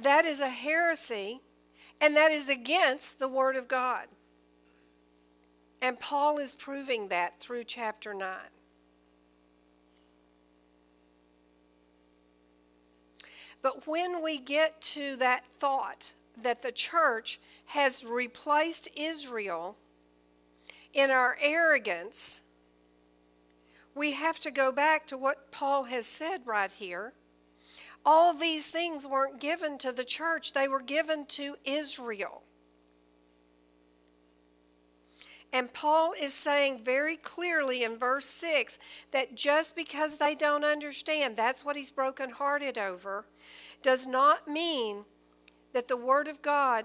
That 0.00 0.24
is 0.24 0.40
a 0.40 0.48
heresy. 0.48 1.40
And 2.00 2.16
that 2.16 2.32
is 2.32 2.48
against 2.48 3.18
the 3.18 3.28
Word 3.28 3.56
of 3.56 3.68
God. 3.68 4.06
And 5.80 6.00
Paul 6.00 6.38
is 6.38 6.54
proving 6.54 7.08
that 7.08 7.36
through 7.36 7.64
chapter 7.64 8.12
9. 8.12 8.30
But 13.62 13.86
when 13.86 14.22
we 14.22 14.38
get 14.38 14.80
to 14.82 15.16
that 15.16 15.46
thought 15.46 16.12
that 16.40 16.62
the 16.62 16.72
church 16.72 17.40
has 17.66 18.04
replaced 18.04 18.88
Israel 18.96 19.76
in 20.94 21.10
our 21.10 21.36
arrogance, 21.40 22.42
we 23.94 24.12
have 24.12 24.38
to 24.40 24.50
go 24.50 24.72
back 24.72 25.06
to 25.06 25.18
what 25.18 25.50
Paul 25.50 25.84
has 25.84 26.06
said 26.06 26.42
right 26.44 26.70
here. 26.70 27.12
All 28.04 28.32
these 28.32 28.70
things 28.70 29.06
weren't 29.06 29.40
given 29.40 29.78
to 29.78 29.90
the 29.90 30.04
church, 30.04 30.52
they 30.52 30.68
were 30.68 30.82
given 30.82 31.26
to 31.26 31.56
Israel. 31.64 32.42
And 35.52 35.72
Paul 35.72 36.12
is 36.20 36.34
saying 36.34 36.84
very 36.84 37.16
clearly 37.16 37.82
in 37.82 37.98
verse 37.98 38.26
6 38.26 38.78
that 39.12 39.34
just 39.34 39.74
because 39.74 40.18
they 40.18 40.34
don't 40.34 40.64
understand, 40.64 41.36
that's 41.36 41.64
what 41.64 41.76
he's 41.76 41.90
brokenhearted 41.90 42.76
over, 42.76 43.26
does 43.82 44.06
not 44.06 44.46
mean 44.46 45.04
that 45.72 45.88
the 45.88 45.96
Word 45.96 46.28
of 46.28 46.42
God 46.42 46.84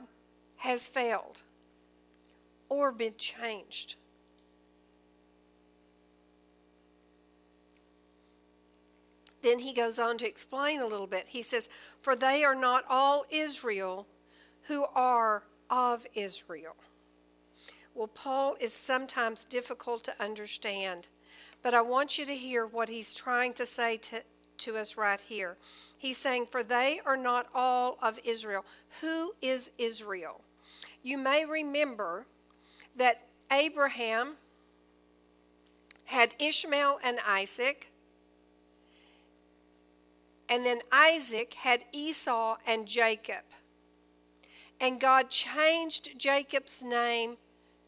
has 0.61 0.87
failed 0.87 1.41
or 2.69 2.91
been 2.91 3.15
changed. 3.17 3.95
Then 9.41 9.59
he 9.59 9.73
goes 9.73 9.97
on 9.97 10.19
to 10.19 10.27
explain 10.27 10.79
a 10.79 10.85
little 10.85 11.07
bit. 11.07 11.29
He 11.29 11.41
says, 11.41 11.67
For 11.99 12.15
they 12.15 12.43
are 12.43 12.53
not 12.53 12.83
all 12.87 13.25
Israel 13.31 14.05
who 14.67 14.85
are 14.93 15.43
of 15.67 16.05
Israel. 16.13 16.75
Well, 17.95 18.07
Paul 18.07 18.55
is 18.61 18.71
sometimes 18.71 19.45
difficult 19.45 20.03
to 20.03 20.23
understand, 20.23 21.09
but 21.63 21.73
I 21.73 21.81
want 21.81 22.19
you 22.19 22.25
to 22.27 22.35
hear 22.35 22.67
what 22.67 22.87
he's 22.87 23.15
trying 23.15 23.53
to 23.53 23.65
say 23.65 23.97
to, 23.97 24.21
to 24.59 24.77
us 24.77 24.95
right 24.95 25.19
here. 25.19 25.57
He's 25.97 26.19
saying, 26.19 26.45
For 26.45 26.61
they 26.61 26.99
are 27.03 27.17
not 27.17 27.47
all 27.55 27.97
of 27.99 28.19
Israel. 28.23 28.63
Who 29.01 29.33
is 29.41 29.71
Israel? 29.79 30.41
You 31.03 31.17
may 31.17 31.45
remember 31.45 32.25
that 32.95 33.27
Abraham 33.51 34.35
had 36.05 36.35
Ishmael 36.39 36.99
and 37.03 37.19
Isaac, 37.27 37.91
and 40.47 40.65
then 40.65 40.79
Isaac 40.91 41.53
had 41.55 41.83
Esau 41.91 42.57
and 42.67 42.85
Jacob. 42.85 43.43
And 44.79 44.99
God 44.99 45.29
changed 45.29 46.19
Jacob's 46.19 46.83
name 46.83 47.37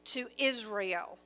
to 0.05 0.27
Israel. 0.37 1.17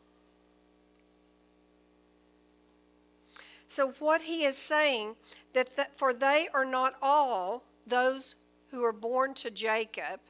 So, 3.67 3.91
what 3.99 4.21
he 4.21 4.43
is 4.43 4.57
saying 4.57 5.15
that 5.53 5.75
the, 5.75 5.88
for 5.91 6.13
they 6.13 6.47
are 6.53 6.65
not 6.65 6.95
all 7.01 7.63
those 7.85 8.35
who 8.71 8.83
are 8.83 8.93
born 8.93 9.33
to 9.35 9.51
Jacob 9.51 10.21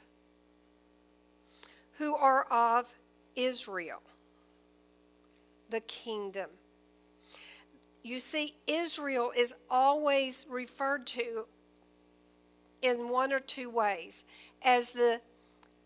who 1.98 2.16
are 2.16 2.44
of 2.52 2.96
Israel, 3.36 4.02
the 5.70 5.82
kingdom. 5.82 6.50
You 8.04 8.20
see, 8.20 8.56
Israel 8.68 9.32
is 9.36 9.56
always 9.70 10.46
referred 10.50 11.06
to 11.08 11.46
in 12.82 13.10
one 13.10 13.34
or 13.34 13.40
two 13.40 13.70
ways 13.70 14.26
as 14.64 14.92
the 14.92 15.22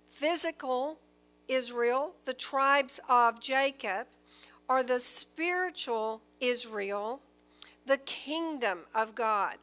physical 0.06 1.00
Israel, 1.48 2.14
the 2.26 2.34
tribes 2.34 3.00
of 3.10 3.40
Jacob, 3.42 4.08
or 4.68 4.84
the 4.84 5.00
spiritual 5.00 6.22
Israel, 6.40 7.22
the 7.86 7.98
kingdom 7.98 8.80
of 8.94 9.16
God. 9.16 9.56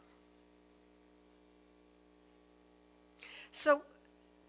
So, 3.52 3.82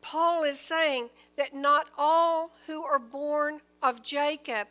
Paul 0.02 0.44
is 0.44 0.60
saying 0.60 1.10
that 1.38 1.54
not 1.54 1.88
all 1.98 2.52
who 2.68 2.84
are 2.84 3.00
born 3.00 3.62
of 3.82 4.04
Jacob 4.04 4.68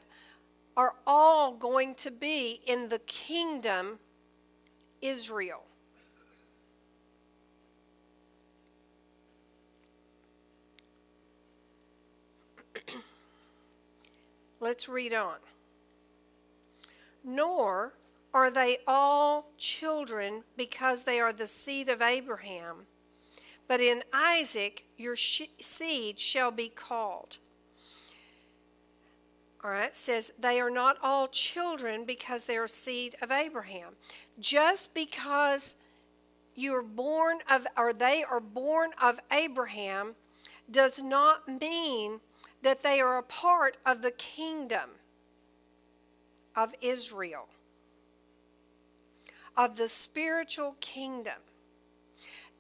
are 0.76 0.94
all 1.06 1.52
going 1.52 1.94
to 1.96 2.10
be 2.10 2.60
in 2.66 2.88
the 2.88 3.00
kingdom 3.00 3.98
Israel. 5.02 5.64
Let's 14.60 14.88
read 14.88 15.12
on. 15.12 15.38
Nor 17.24 17.94
are 18.32 18.50
they 18.50 18.78
all 18.86 19.50
children 19.56 20.44
because 20.56 21.04
they 21.04 21.18
are 21.18 21.32
the 21.32 21.46
seed 21.46 21.88
of 21.88 22.00
Abraham, 22.02 22.86
but 23.68 23.80
in 23.80 24.02
Isaac 24.12 24.84
your 24.96 25.14
sh- 25.14 25.42
seed 25.60 26.18
shall 26.18 26.50
be 26.50 26.68
called. 26.68 27.38
All 29.62 29.70
right, 29.70 29.96
says 29.96 30.32
they 30.38 30.60
are 30.60 30.70
not 30.70 30.96
all 31.02 31.28
children 31.28 32.04
because 32.04 32.46
they 32.46 32.56
are 32.56 32.66
seed 32.66 33.16
of 33.20 33.30
Abraham. 33.30 33.94
Just 34.38 34.94
because 34.94 35.74
you're 36.54 36.82
born 36.82 37.38
of, 37.50 37.66
or 37.76 37.92
they 37.92 38.24
are 38.28 38.40
born 38.40 38.90
of 39.02 39.20
Abraham, 39.32 40.14
does 40.70 41.02
not 41.02 41.48
mean 41.48 42.20
that 42.62 42.82
they 42.82 43.00
are 43.00 43.18
a 43.18 43.22
part 43.22 43.76
of 43.84 44.02
the 44.02 44.10
kingdom 44.10 44.90
of 46.56 46.74
Israel, 46.80 47.48
of 49.56 49.76
the 49.76 49.88
spiritual 49.88 50.76
kingdom. 50.80 51.34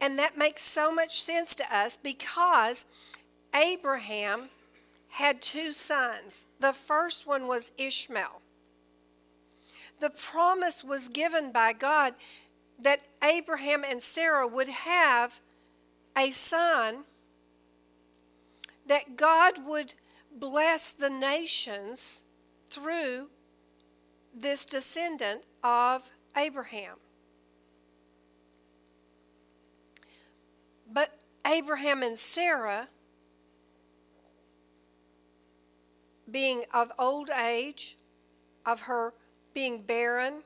And 0.00 0.18
that 0.18 0.38
makes 0.38 0.62
so 0.62 0.92
much 0.92 1.20
sense 1.20 1.54
to 1.56 1.64
us 1.76 1.96
because 1.96 2.86
Abraham 3.54 4.50
had 5.10 5.42
two 5.42 5.72
sons. 5.72 6.46
The 6.60 6.72
first 6.72 7.26
one 7.26 7.48
was 7.48 7.72
Ishmael. 7.76 8.42
The 10.00 10.10
promise 10.10 10.84
was 10.84 11.08
given 11.08 11.50
by 11.50 11.72
God 11.72 12.14
that 12.80 13.04
Abraham 13.22 13.82
and 13.84 14.00
Sarah 14.00 14.46
would 14.46 14.68
have 14.68 15.40
a 16.16 16.30
son, 16.30 17.04
that 18.86 19.16
God 19.16 19.66
would 19.66 19.94
bless 20.36 20.92
the 20.92 21.10
nations 21.10 22.22
through 22.70 23.30
this 24.34 24.64
descendant 24.64 25.42
of 25.64 26.12
Abraham. 26.36 26.96
But 30.90 31.18
Abraham 31.46 32.02
and 32.02 32.18
Sarah, 32.18 32.88
being 36.30 36.64
of 36.72 36.92
old 36.98 37.30
age, 37.30 37.96
of 38.66 38.82
her 38.82 39.14
being 39.54 39.82
barren, 39.82 40.42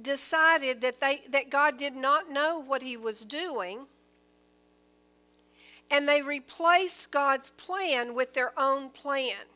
decided 0.00 0.80
that, 0.80 1.00
they, 1.00 1.22
that 1.30 1.50
God 1.50 1.76
did 1.76 1.94
not 1.94 2.30
know 2.30 2.58
what 2.58 2.82
he 2.82 2.96
was 2.96 3.24
doing, 3.24 3.86
and 5.90 6.08
they 6.08 6.22
replaced 6.22 7.12
God's 7.12 7.50
plan 7.50 8.14
with 8.14 8.34
their 8.34 8.52
own 8.58 8.90
plan. 8.90 9.46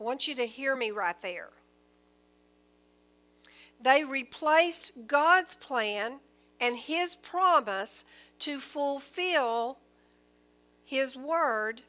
I 0.00 0.04
want 0.04 0.26
you 0.26 0.34
to 0.34 0.46
hear 0.46 0.74
me 0.74 0.90
right 0.90 1.20
there. 1.20 1.50
They 3.80 4.04
replaced 4.04 5.06
God's 5.06 5.54
plan 5.54 6.20
and 6.62 6.76
his 6.76 7.16
promise 7.16 8.04
to 8.38 8.58
fulfill 8.58 9.78
his 10.84 11.16
word 11.16 11.82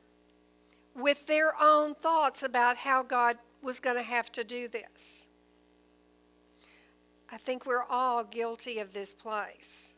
with 0.96 1.28
their 1.28 1.54
own 1.62 1.94
thoughts 1.94 2.42
about 2.42 2.78
how 2.78 3.04
God 3.04 3.38
was 3.62 3.80
going 3.80 3.96
to 3.96 4.04
have 4.04 4.32
to 4.32 4.44
do 4.44 4.68
this. 4.68 5.28
I 7.32 7.38
think 7.38 7.66
we're 7.66 7.86
all 7.88 8.24
guilty 8.24 8.80
of 8.80 8.94
this 8.94 9.14
place. 9.14 9.94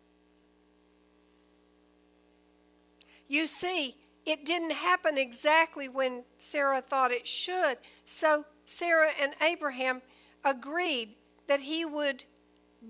You 3.28 3.48
see, 3.48 3.96
it 4.26 4.46
didn't 4.46 4.74
happen 4.74 5.18
exactly 5.18 5.88
when 5.88 6.24
Sarah 6.38 6.82
thought 6.82 7.12
it 7.12 7.28
should. 7.28 7.78
So 8.04 8.46
Sarah 8.66 9.12
and 9.22 9.34
Abraham 9.42 10.02
agreed 10.44 11.16
that 11.48 11.62
he 11.62 11.86
would 11.86 12.26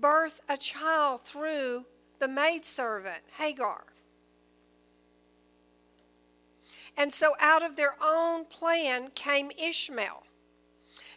birth 0.00 0.40
a 0.48 0.56
child 0.56 1.20
through 1.20 1.86
the 2.18 2.28
maidservant, 2.28 3.22
Hagar. 3.38 3.84
And 6.96 7.12
so 7.12 7.34
out 7.40 7.62
of 7.62 7.76
their 7.76 7.94
own 8.02 8.46
plan 8.46 9.08
came 9.14 9.50
Ishmael. 9.50 10.22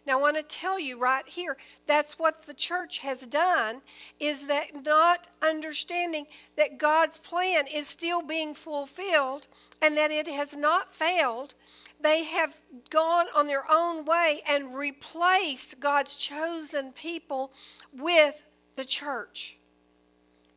Now 0.05 0.17
I 0.17 0.21
want 0.21 0.37
to 0.37 0.43
tell 0.43 0.79
you 0.79 0.99
right 0.99 1.27
here, 1.27 1.55
that's 1.85 2.17
what 2.17 2.45
the 2.45 2.53
church 2.53 2.99
has 2.99 3.25
done 3.25 3.81
is 4.19 4.47
that 4.47 4.83
not 4.85 5.27
understanding 5.41 6.25
that 6.57 6.79
God's 6.79 7.17
plan 7.17 7.65
is 7.71 7.87
still 7.87 8.21
being 8.21 8.53
fulfilled 8.53 9.47
and 9.81 9.95
that 9.97 10.11
it 10.11 10.27
has 10.27 10.55
not 10.55 10.91
failed. 10.91 11.53
They 12.01 12.23
have 12.23 12.61
gone 12.89 13.27
on 13.35 13.47
their 13.47 13.65
own 13.69 14.03
way 14.05 14.41
and 14.49 14.75
replaced 14.75 15.79
God's 15.79 16.17
chosen 16.17 16.91
people 16.91 17.51
with 17.93 18.45
the 18.75 18.85
church. 18.85 19.57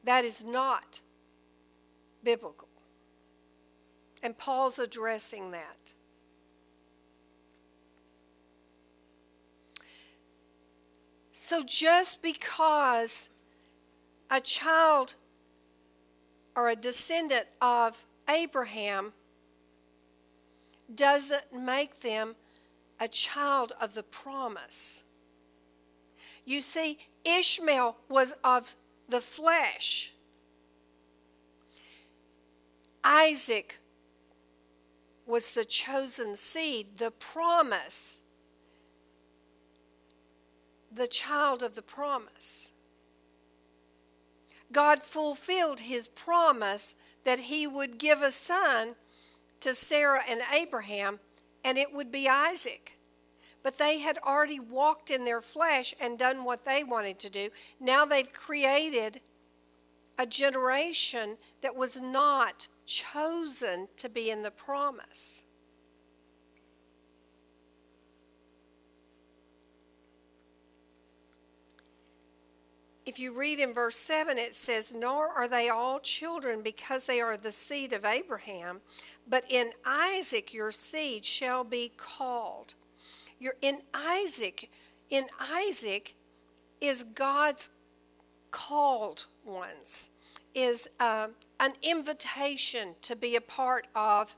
That 0.04 0.24
is 0.24 0.44
not 0.44 1.00
biblical. 2.22 2.68
And 4.22 4.36
Paul's 4.36 4.78
addressing 4.78 5.50
that. 5.50 5.94
So 11.32 11.62
just 11.64 12.22
because 12.22 13.30
a 14.30 14.40
child 14.40 15.14
or 16.54 16.68
a 16.68 16.76
descendant 16.76 17.46
of 17.60 18.04
Abraham 18.28 19.12
doesn't 20.94 21.52
make 21.52 22.00
them 22.00 22.36
a 23.00 23.08
child 23.08 23.72
of 23.80 23.94
the 23.94 24.02
promise. 24.02 25.04
You 26.44 26.60
see, 26.60 26.98
Ishmael 27.24 27.96
was 28.08 28.34
of 28.42 28.76
the 29.08 29.20
flesh. 29.20 30.12
Isaac 33.04 33.78
was 35.26 35.52
the 35.52 35.64
chosen 35.64 36.36
seed, 36.36 36.98
the 36.98 37.10
promise, 37.10 38.20
the 40.92 41.06
child 41.06 41.62
of 41.62 41.74
the 41.74 41.82
promise. 41.82 42.70
God 44.72 45.02
fulfilled 45.02 45.80
his 45.80 46.08
promise 46.08 46.94
that 47.24 47.40
he 47.40 47.66
would 47.66 47.98
give 47.98 48.22
a 48.22 48.32
son 48.32 48.94
to 49.60 49.74
Sarah 49.74 50.22
and 50.28 50.40
Abraham, 50.52 51.20
and 51.64 51.78
it 51.78 51.92
would 51.92 52.10
be 52.10 52.28
Isaac. 52.28 52.96
But 53.62 53.78
they 53.78 53.98
had 53.98 54.18
already 54.18 54.58
walked 54.58 55.10
in 55.10 55.24
their 55.24 55.40
flesh 55.40 55.94
and 56.00 56.18
done 56.18 56.44
what 56.44 56.64
they 56.64 56.82
wanted 56.82 57.18
to 57.20 57.30
do. 57.30 57.48
Now 57.78 58.04
they've 58.04 58.32
created 58.32 59.20
a 60.18 60.26
generation 60.26 61.36
that 61.60 61.76
was 61.76 62.00
not 62.00 62.68
chosen 62.86 63.88
to 63.96 64.08
be 64.08 64.30
in 64.30 64.42
the 64.42 64.50
promise. 64.50 65.44
If 73.04 73.18
you 73.18 73.36
read 73.36 73.58
in 73.58 73.74
verse 73.74 73.96
7, 73.96 74.38
it 74.38 74.54
says, 74.54 74.94
Nor 74.94 75.28
are 75.28 75.48
they 75.48 75.68
all 75.68 75.98
children 75.98 76.62
because 76.62 77.04
they 77.04 77.20
are 77.20 77.36
the 77.36 77.50
seed 77.50 77.92
of 77.92 78.04
Abraham, 78.04 78.80
but 79.28 79.44
in 79.50 79.72
Isaac 79.84 80.54
your 80.54 80.70
seed 80.70 81.24
shall 81.24 81.64
be 81.64 81.90
called. 81.96 82.74
You're 83.42 83.56
in 83.60 83.80
Isaac, 83.92 84.70
in 85.10 85.24
Isaac 85.40 86.14
is 86.80 87.02
God's 87.02 87.70
called 88.52 89.26
ones, 89.44 90.10
is 90.54 90.88
uh, 91.00 91.26
an 91.58 91.72
invitation 91.82 92.94
to 93.02 93.16
be 93.16 93.34
a 93.34 93.40
part 93.40 93.88
of 93.96 94.36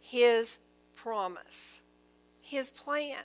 his 0.00 0.58
promise, 0.94 1.80
his 2.40 2.70
plan. 2.70 3.24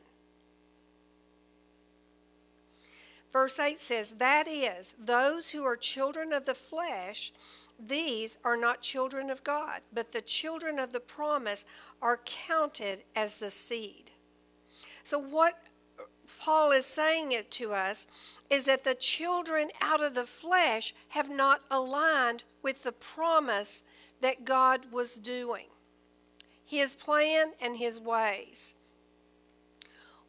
Verse 3.32 3.60
8 3.60 3.78
says, 3.80 4.14
That 4.14 4.48
is, 4.48 4.94
those 4.94 5.52
who 5.52 5.64
are 5.66 5.78
children 5.78 6.34
of 6.34 6.46
the 6.46 6.56
flesh, 6.56 7.32
these 7.80 8.40
are 8.44 8.58
not 8.58 8.82
children 8.82 9.30
of 9.30 9.44
God, 9.44 9.82
but 9.94 10.14
the 10.14 10.22
children 10.22 10.80
of 10.80 10.94
the 10.94 11.00
promise 11.00 11.64
are 12.02 12.22
counted 12.26 13.04
as 13.16 13.38
the 13.40 13.52
seed. 13.52 14.10
So, 15.06 15.20
what 15.20 15.54
Paul 16.40 16.72
is 16.72 16.88
saying 16.88 17.32
it 17.32 17.52
to 17.52 17.74
us 17.74 18.38
is 18.50 18.66
that 18.66 18.84
the 18.84 18.96
children 18.96 19.70
out 19.80 20.04
of 20.04 20.16
the 20.16 20.26
flesh 20.26 20.96
have 21.10 21.30
not 21.30 21.62
aligned 21.70 22.44
with 22.64 22.82
the 22.82 22.92
promise 22.92 23.84
that 24.22 24.46
God 24.46 24.88
was 24.92 25.18
doing, 25.18 25.68
his 26.66 26.96
plan 26.96 27.54
and 27.62 27.78
his 27.78 28.02
ways. 28.02 28.76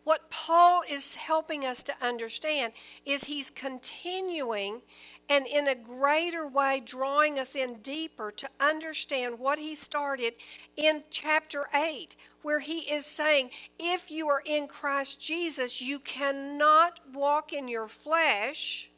What 0.07 0.31
Paul 0.31 0.83
is 0.89 1.17
helping 1.17 1.65
us 1.65 1.83
to 1.83 1.93
understand 2.01 2.75
is 3.05 3.25
he's 3.25 3.51
continuing 3.51 4.83
and 5.29 5.49
in 5.49 5.67
a 5.67 5.75
greater 5.75 6.47
way 6.47 6.81
drawing 6.85 7.41
us 7.41 7.57
in 7.57 7.81
deeper 7.83 8.31
to 8.31 8.49
understand 8.61 9.41
what 9.41 9.59
he 9.59 9.75
started 9.75 10.35
in 10.77 11.03
chapter 11.11 11.65
8, 11.75 12.15
where 12.43 12.61
he 12.61 12.89
is 12.89 13.05
saying, 13.05 13.51
if 13.81 14.09
you 14.09 14.29
are 14.29 14.43
in 14.47 14.69
Christ 14.69 15.21
Jesus, 15.21 15.83
you 15.83 15.99
cannot 15.99 17.01
walk 17.13 17.53
in 17.53 17.67
your 17.67 17.89
flesh. 17.89 18.93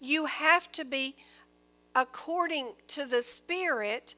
You 0.00 0.26
have 0.26 0.72
to 0.72 0.84
be 0.84 1.14
according 1.94 2.72
to 2.88 3.04
the 3.04 3.22
Spirit, 3.22 4.16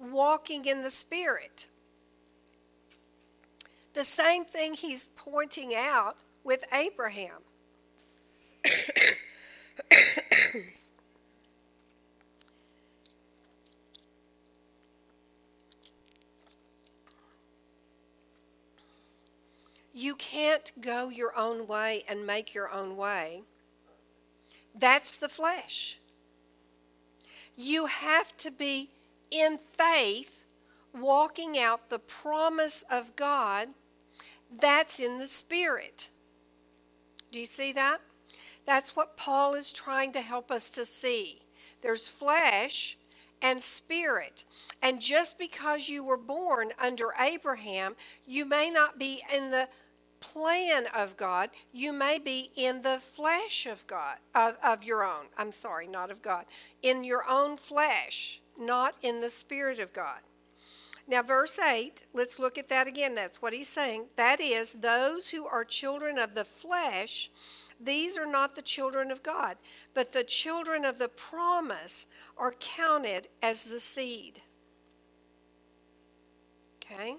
walking 0.00 0.64
in 0.64 0.82
the 0.82 0.90
Spirit. 0.90 1.68
The 3.94 4.04
same 4.04 4.44
thing 4.44 4.74
he's 4.74 5.06
pointing 5.06 5.72
out 5.74 6.16
with 6.42 6.64
Abraham. 6.72 7.42
you 19.92 20.16
can't 20.16 20.72
go 20.80 21.08
your 21.08 21.32
own 21.36 21.68
way 21.68 22.04
and 22.08 22.26
make 22.26 22.52
your 22.52 22.70
own 22.72 22.96
way. 22.96 23.42
That's 24.74 25.16
the 25.16 25.28
flesh. 25.28 26.00
You 27.56 27.86
have 27.86 28.36
to 28.38 28.50
be 28.50 28.90
in 29.30 29.58
faith, 29.58 30.42
walking 30.92 31.56
out 31.56 31.90
the 31.90 32.00
promise 32.00 32.84
of 32.90 33.14
God 33.14 33.68
that's 34.60 35.00
in 35.00 35.18
the 35.18 35.26
Spirit. 35.26 36.10
Do 37.30 37.40
you 37.40 37.46
see 37.46 37.72
that? 37.72 38.00
That's 38.66 38.96
what 38.96 39.16
Paul 39.16 39.54
is 39.54 39.72
trying 39.72 40.12
to 40.12 40.20
help 40.20 40.50
us 40.50 40.70
to 40.70 40.84
see. 40.84 41.42
There's 41.82 42.08
flesh 42.08 42.96
and 43.42 43.62
spirit. 43.62 44.44
And 44.82 45.00
just 45.00 45.38
because 45.38 45.88
you 45.88 46.02
were 46.02 46.16
born 46.16 46.70
under 46.82 47.08
Abraham, 47.20 47.94
you 48.26 48.46
may 48.46 48.70
not 48.70 48.98
be 48.98 49.22
in 49.34 49.50
the 49.50 49.68
plan 50.20 50.84
of 50.96 51.16
God. 51.16 51.50
You 51.72 51.92
may 51.92 52.18
be 52.18 52.50
in 52.56 52.80
the 52.80 52.98
flesh 52.98 53.66
of 53.66 53.86
God, 53.86 54.16
of, 54.34 54.56
of 54.64 54.82
your 54.82 55.04
own. 55.04 55.26
I'm 55.36 55.52
sorry, 55.52 55.86
not 55.86 56.10
of 56.10 56.22
God. 56.22 56.46
In 56.82 57.04
your 57.04 57.24
own 57.28 57.58
flesh, 57.58 58.40
not 58.58 58.96
in 59.02 59.20
the 59.20 59.30
spirit 59.30 59.78
of 59.78 59.92
God. 59.92 60.20
Now, 61.06 61.22
verse 61.22 61.58
8, 61.58 62.04
let's 62.14 62.38
look 62.38 62.56
at 62.56 62.68
that 62.68 62.86
again. 62.86 63.14
That's 63.14 63.42
what 63.42 63.52
he's 63.52 63.68
saying. 63.68 64.06
That 64.16 64.40
is, 64.40 64.74
those 64.74 65.30
who 65.30 65.46
are 65.46 65.64
children 65.64 66.18
of 66.18 66.34
the 66.34 66.44
flesh, 66.44 67.30
these 67.78 68.16
are 68.16 68.26
not 68.26 68.54
the 68.54 68.62
children 68.62 69.10
of 69.10 69.22
God, 69.22 69.56
but 69.92 70.12
the 70.12 70.24
children 70.24 70.84
of 70.84 70.98
the 70.98 71.08
promise 71.08 72.06
are 72.38 72.54
counted 72.58 73.28
as 73.42 73.64
the 73.64 73.80
seed. 73.80 74.40
Okay? 76.82 77.16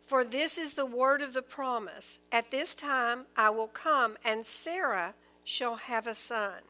For 0.00 0.24
this 0.24 0.58
is 0.58 0.74
the 0.74 0.86
word 0.86 1.22
of 1.22 1.34
the 1.34 1.42
promise. 1.42 2.20
At 2.32 2.50
this 2.50 2.74
time 2.74 3.26
I 3.36 3.50
will 3.50 3.68
come, 3.68 4.16
and 4.24 4.44
Sarah 4.44 5.14
shall 5.44 5.76
have 5.76 6.06
a 6.06 6.14
son. 6.14 6.62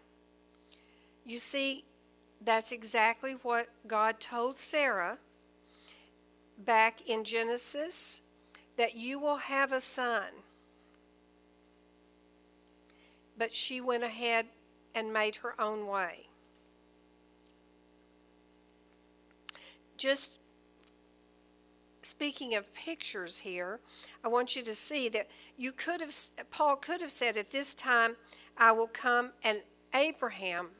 You 1.25 1.39
see, 1.39 1.85
that's 2.45 2.73
exactly 2.73 3.33
what 3.33 3.69
God 3.87 4.21
told 4.21 4.57
Sarah 4.57 5.19
back 6.59 7.01
in 7.07 7.25
Genesis 7.25 8.23
that 8.77 8.97
you 8.97 9.19
will 9.19 9.37
have 9.37 9.73
a 9.73 9.81
son. 9.81 10.31
But 13.37 13.55
she 13.55 13.81
went 13.81 14.05
ahead 14.05 14.47
and 14.95 15.13
made 15.13 15.37
her 15.37 15.61
own 15.61 15.87
way. 15.87 16.27
Just 19.97 20.41
speaking 22.03 22.55
of 22.55 22.73
pictures 22.75 23.41
here, 23.41 23.81
I 24.25 24.29
want 24.29 24.57
you 24.57 24.63
to 24.63 24.75
see 24.75 25.09
that 25.11 25.29
you 25.57 25.73
could 25.73 26.01
have, 26.01 26.15
Paul 26.51 26.77
could 26.77 27.01
have 27.01 27.11
said, 27.11 27.37
At 27.37 27.53
this 27.53 27.75
time 27.75 28.17
I 28.57 28.73
will 28.73 28.87
come 28.87 29.33
and 29.45 29.59
Abraham 29.95 30.71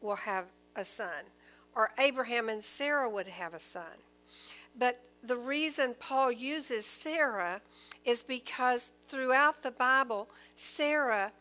will 0.00 0.16
have 0.16 0.46
a 0.76 0.84
son, 0.84 1.30
or 1.74 1.90
Abraham 1.98 2.48
and 2.48 2.62
Sarah 2.62 3.08
would 3.08 3.28
have 3.28 3.54
a 3.54 3.60
son. 3.60 4.02
But 4.78 5.00
the 5.22 5.36
reason 5.36 5.94
Paul 5.98 6.32
uses 6.32 6.84
Sarah 6.84 7.60
is 8.04 8.22
because 8.22 8.92
throughout 9.08 9.62
the 9.62 9.70
Bible, 9.70 10.28
Sarah, 10.56 11.32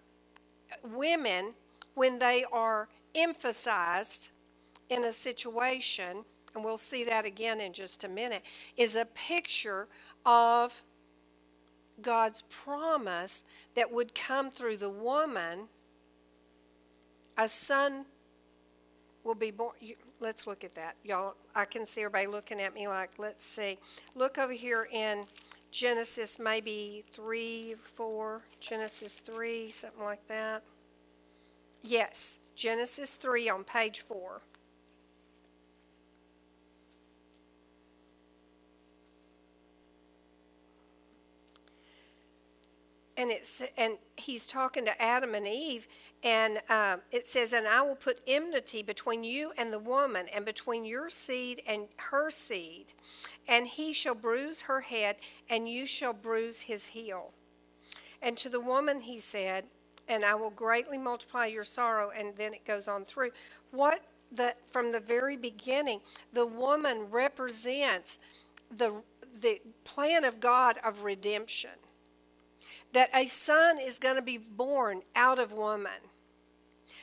women, 0.84 1.54
when 1.94 2.20
they 2.20 2.46
are 2.52 2.88
emphasized 3.14 4.32
in 4.90 5.04
a 5.04 5.12
situation, 5.12 6.26
and 6.56 6.64
we'll 6.64 6.78
see 6.78 7.04
that 7.04 7.26
again 7.26 7.60
in 7.60 7.74
just 7.74 8.04
a 8.04 8.10
minute, 8.10 8.44
is 8.78 8.96
a 8.96 9.06
picture 9.06 9.88
of 10.26 10.84
God's 12.02 12.44
promise 12.44 13.44
that 13.76 13.92
would 13.92 14.16
come 14.16 14.52
through 14.52 14.78
the 14.78 14.90
woman. 14.90 15.68
A 17.38 17.48
son 17.48 18.06
will 19.24 19.36
be 19.36 19.52
born. 19.52 19.74
Let's 20.20 20.48
look 20.48 20.64
at 20.64 20.76
that. 20.76 20.96
Y'all, 21.04 21.36
I 21.56 21.66
can 21.66 21.86
see 21.86 22.02
everybody 22.02 22.28
looking 22.28 22.60
at 22.62 22.74
me 22.74 22.88
like, 22.88 23.12
let's 23.18 23.44
see. 23.46 23.78
Look 24.16 24.38
over 24.38 24.54
here 24.54 24.88
in 24.92 25.26
Genesis, 25.72 26.40
maybe 26.40 27.04
3, 27.12 27.74
4, 27.74 28.42
Genesis 28.60 29.20
3, 29.20 29.72
something 29.72 30.04
like 30.04 30.28
that. 30.28 30.64
Yes, 31.82 32.40
Genesis 32.56 33.16
3 33.16 33.50
on 33.50 33.64
page 33.64 34.02
4. 34.02 34.42
And 43.24 43.32
it's 43.32 43.64
and 43.78 43.98
he's 44.18 44.46
talking 44.46 44.84
to 44.84 45.02
Adam 45.02 45.34
and 45.34 45.48
Eve, 45.48 45.88
and 46.24 46.58
um, 46.70 47.00
it 47.10 47.26
says, 47.26 47.54
"And 47.54 47.66
I 47.66 47.82
will 47.82 47.96
put 47.96 48.20
enmity 48.28 48.84
between 48.84 49.24
you 49.24 49.54
and 49.58 49.72
the 49.72 49.80
woman, 49.80 50.26
and 50.36 50.46
between 50.46 50.84
your 50.84 51.10
seed 51.10 51.62
and 51.66 51.88
her 52.12 52.30
seed, 52.30 52.92
and 53.48 53.66
he 53.66 53.94
shall 53.94 54.14
bruise 54.14 54.64
her 54.64 54.82
head, 54.82 55.16
and 55.50 55.70
you 55.70 55.86
shall 55.86 56.12
bruise 56.12 56.64
his 56.64 56.88
heel." 56.88 57.32
And 58.22 58.38
to 58.38 58.50
the 58.50 58.60
woman 58.60 59.02
he 59.02 59.20
said, 59.20 59.68
"And 60.06 60.26
I 60.26 60.36
will 60.36 60.52
greatly 60.52 60.98
multiply 60.98 61.46
your 61.46 61.64
sorrow." 61.64 62.12
And 62.12 62.36
then 62.36 62.54
it 62.54 62.66
goes 62.66 62.90
on 62.90 63.06
through 63.06 63.32
what 63.72 64.02
the 64.30 64.56
from 64.66 64.92
the 64.92 65.00
very 65.00 65.38
beginning, 65.38 66.02
the 66.34 66.46
woman 66.46 67.10
represents 67.10 68.20
the 68.70 69.02
the 69.34 69.62
plan 69.86 70.26
of 70.26 70.42
God 70.42 70.78
of 70.84 71.04
redemption 71.04 71.72
that 72.94 73.10
a 73.14 73.28
son 73.28 73.78
is 73.80 74.00
going 74.00 74.16
to 74.16 74.22
be 74.22 74.38
born 74.38 75.02
out 75.16 75.40
of 75.40 75.54
woman. 75.54 75.92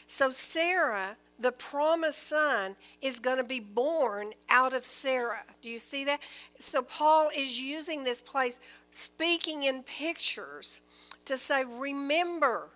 So 0.07 0.31
Sarah, 0.31 1.17
the 1.39 1.53
promised 1.53 2.27
son, 2.27 2.77
is 3.01 3.21
going 3.21 3.37
to 3.37 3.45
be 3.45 3.61
born 3.61 4.33
out 4.49 4.73
of 4.73 4.85
Sarah. 4.85 5.45
Do 5.63 5.69
you 5.69 5.79
see 5.79 6.05
that? 6.05 6.21
So 6.59 6.83
Paul 6.83 7.29
is 7.37 7.61
using 7.61 8.05
this 8.05 8.21
place, 8.21 8.59
speaking 8.91 9.65
in 9.65 9.83
pictures, 9.83 10.81
to 11.27 11.37
say, 11.37 11.65
remember, 11.65 12.71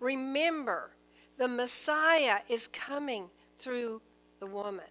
remember, 0.00 0.90
the 1.38 1.48
Messiah 1.48 2.38
is 2.48 2.66
coming 2.68 3.28
through 3.58 4.02
the 4.40 4.46
woman. 4.46 4.84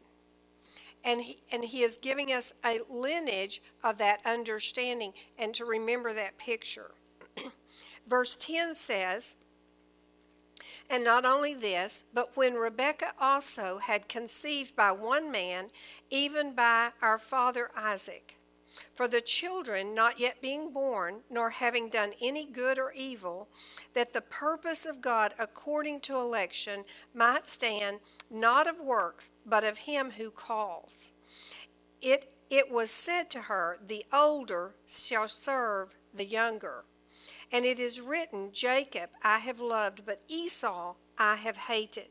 And 1.06 1.22
he, 1.22 1.38
and 1.52 1.66
he 1.66 1.82
is 1.82 1.98
giving 1.98 2.32
us 2.32 2.54
a 2.66 2.80
lineage 2.90 3.62
of 3.84 3.98
that 3.98 4.22
understanding 4.26 5.12
and 5.38 5.54
to 5.56 5.66
remember 5.66 6.14
that 6.14 6.38
picture. 6.38 6.92
Verse 8.08 8.36
10 8.36 8.76
says, 8.76 9.38
And 10.90 11.04
not 11.04 11.26
only 11.26 11.54
this, 11.54 12.06
but 12.14 12.36
when 12.36 12.56
Rebekah 12.56 13.14
also 13.20 13.80
had 13.80 14.10
conceived 14.10 14.76
by 14.76 14.92
one 14.92 15.32
man, 15.32 15.68
even 16.10 16.54
by 16.54 16.92
our 17.02 17.18
father 17.18 17.72
Isaac, 17.76 18.38
for 18.96 19.08
the 19.08 19.22
children 19.22 19.94
not 19.94 20.20
yet 20.20 20.42
being 20.42 20.72
born, 20.72 21.22
nor 21.30 21.52
having 21.52 21.90
done 21.90 22.12
any 22.22 22.46
good 22.46 22.78
or 22.78 22.92
evil, 22.92 23.48
that 23.94 24.14
the 24.14 24.22
purpose 24.22 24.86
of 24.86 25.02
God 25.02 25.34
according 25.40 26.02
to 26.02 26.18
election 26.18 26.84
might 27.14 27.46
stand, 27.46 28.00
not 28.30 28.68
of 28.68 28.82
works, 28.82 29.32
but 29.46 29.64
of 29.64 29.80
him 29.80 30.12
who 30.12 30.32
calls. 30.32 31.12
It, 32.02 32.34
it 32.50 32.72
was 32.72 32.92
said 32.92 33.30
to 33.32 33.42
her, 33.42 33.80
The 33.86 34.06
older 34.12 34.76
shall 34.88 35.28
serve 35.28 35.96
the 36.14 36.26
younger. 36.26 36.84
And 37.54 37.66
it 37.66 37.80
is 37.80 38.02
written, 38.02 38.50
Jacob 38.52 39.12
I 39.24 39.38
have 39.38 39.62
loved, 39.62 40.06
but 40.06 40.22
Esau 40.28 40.96
I 41.20 41.36
have 41.36 41.58
hated. 41.58 42.10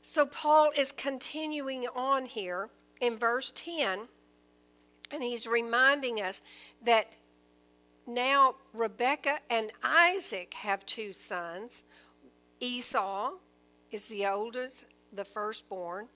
So 0.00 0.24
Paul 0.24 0.70
is 0.76 0.90
continuing 0.90 1.86
on 1.94 2.24
here 2.24 2.70
in 2.98 3.18
verse 3.18 3.52
10, 3.54 4.08
and 5.12 5.22
he's 5.22 5.46
reminding 5.46 6.22
us 6.22 6.40
that 6.82 7.16
now 8.06 8.54
Rebekah 8.72 9.40
and 9.50 9.70
Isaac 9.82 10.54
have 10.54 10.86
two 10.86 11.12
sons. 11.12 11.82
Esau 12.60 13.32
is 13.90 14.06
the 14.06 14.26
oldest, 14.26 14.86
the 15.12 15.26
firstborn, 15.26 16.08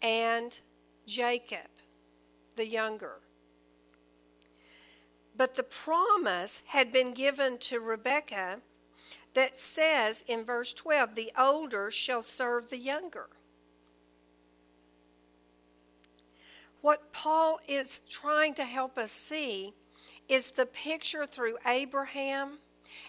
and 0.00 0.58
Jacob, 1.06 1.68
the 2.56 2.66
younger. 2.66 3.20
But 5.36 5.54
the 5.54 5.62
promise 5.62 6.62
had 6.68 6.92
been 6.92 7.12
given 7.12 7.58
to 7.58 7.80
Rebekah 7.80 8.60
that 9.34 9.56
says 9.56 10.24
in 10.28 10.44
verse 10.44 10.72
12, 10.72 11.14
the 11.14 11.32
older 11.36 11.90
shall 11.90 12.22
serve 12.22 12.70
the 12.70 12.78
younger. 12.78 13.28
What 16.80 17.12
Paul 17.12 17.58
is 17.66 18.00
trying 18.08 18.54
to 18.54 18.64
help 18.64 18.96
us 18.98 19.10
see 19.10 19.72
is 20.28 20.52
the 20.52 20.66
picture 20.66 21.26
through 21.26 21.56
Abraham 21.66 22.58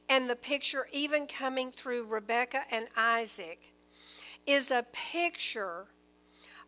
and 0.10 0.30
the 0.30 0.36
picture 0.36 0.88
even 0.92 1.28
coming 1.28 1.72
through 1.72 2.08
Rebekah 2.08 2.64
and 2.72 2.88
Isaac 2.96 3.72
is 4.48 4.72
a 4.72 4.86
picture 4.92 5.88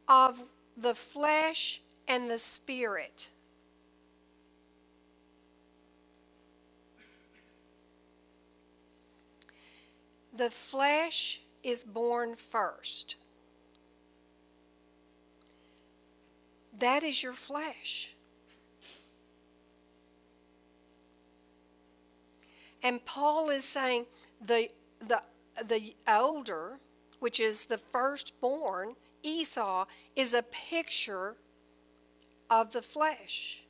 of 0.07 0.45
the 0.75 0.93
flesh 0.93 1.81
and 2.07 2.29
the 2.29 2.39
spirit. 2.39 3.29
The 10.37 10.51
flesh 10.51 11.41
is 11.63 11.83
born 11.83 12.35
first. 12.35 13.15
That 16.77 17.03
is 17.03 17.23
your 17.23 17.33
flesh. 17.33 18.15
And 22.83 23.03
Paul 23.03 23.49
is 23.49 23.65
saying 23.65 24.05
the, 24.39 24.69
the, 24.99 25.23
the 25.65 25.95
older, 26.07 26.77
which 27.19 27.39
is 27.39 27.65
the 27.65 27.79
firstborn, 27.79 28.93
Esau, 29.23 29.85
is 30.15 30.35
a 30.35 30.43
picture 30.43 31.35
of 32.47 32.73
the 32.73 32.83
flesh. 32.83 33.63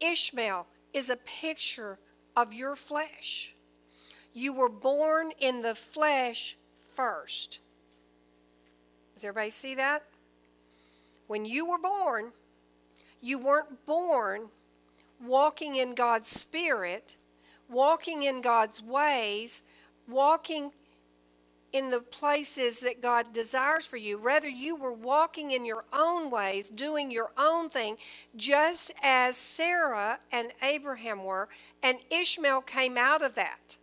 Ishmael 0.00 0.66
is 0.92 1.08
a 1.08 1.16
picture 1.16 2.00
of 2.34 2.52
your 2.52 2.74
flesh. 2.74 3.55
You 4.36 4.52
were 4.52 4.68
born 4.68 5.32
in 5.40 5.62
the 5.62 5.74
flesh 5.74 6.58
first. 6.78 7.60
Does 9.14 9.24
everybody 9.24 9.48
see 9.48 9.74
that? 9.76 10.02
When 11.26 11.46
you 11.46 11.66
were 11.66 11.78
born, 11.78 12.32
you 13.22 13.38
weren't 13.38 13.86
born 13.86 14.48
walking 15.24 15.74
in 15.76 15.94
God's 15.94 16.28
Spirit, 16.28 17.16
walking 17.70 18.24
in 18.24 18.42
God's 18.42 18.82
ways, 18.82 19.62
walking 20.06 20.72
in 21.72 21.90
the 21.90 22.02
places 22.02 22.80
that 22.80 23.00
God 23.00 23.32
desires 23.32 23.86
for 23.86 23.96
you. 23.96 24.18
Rather, 24.18 24.50
you 24.50 24.76
were 24.76 24.92
walking 24.92 25.50
in 25.50 25.64
your 25.64 25.86
own 25.94 26.30
ways, 26.30 26.68
doing 26.68 27.10
your 27.10 27.30
own 27.38 27.70
thing, 27.70 27.96
just 28.36 28.92
as 29.02 29.38
Sarah 29.38 30.18
and 30.30 30.52
Abraham 30.62 31.24
were, 31.24 31.48
and 31.82 32.00
Ishmael 32.10 32.60
came 32.60 32.98
out 32.98 33.22
of 33.22 33.34
that. 33.36 33.78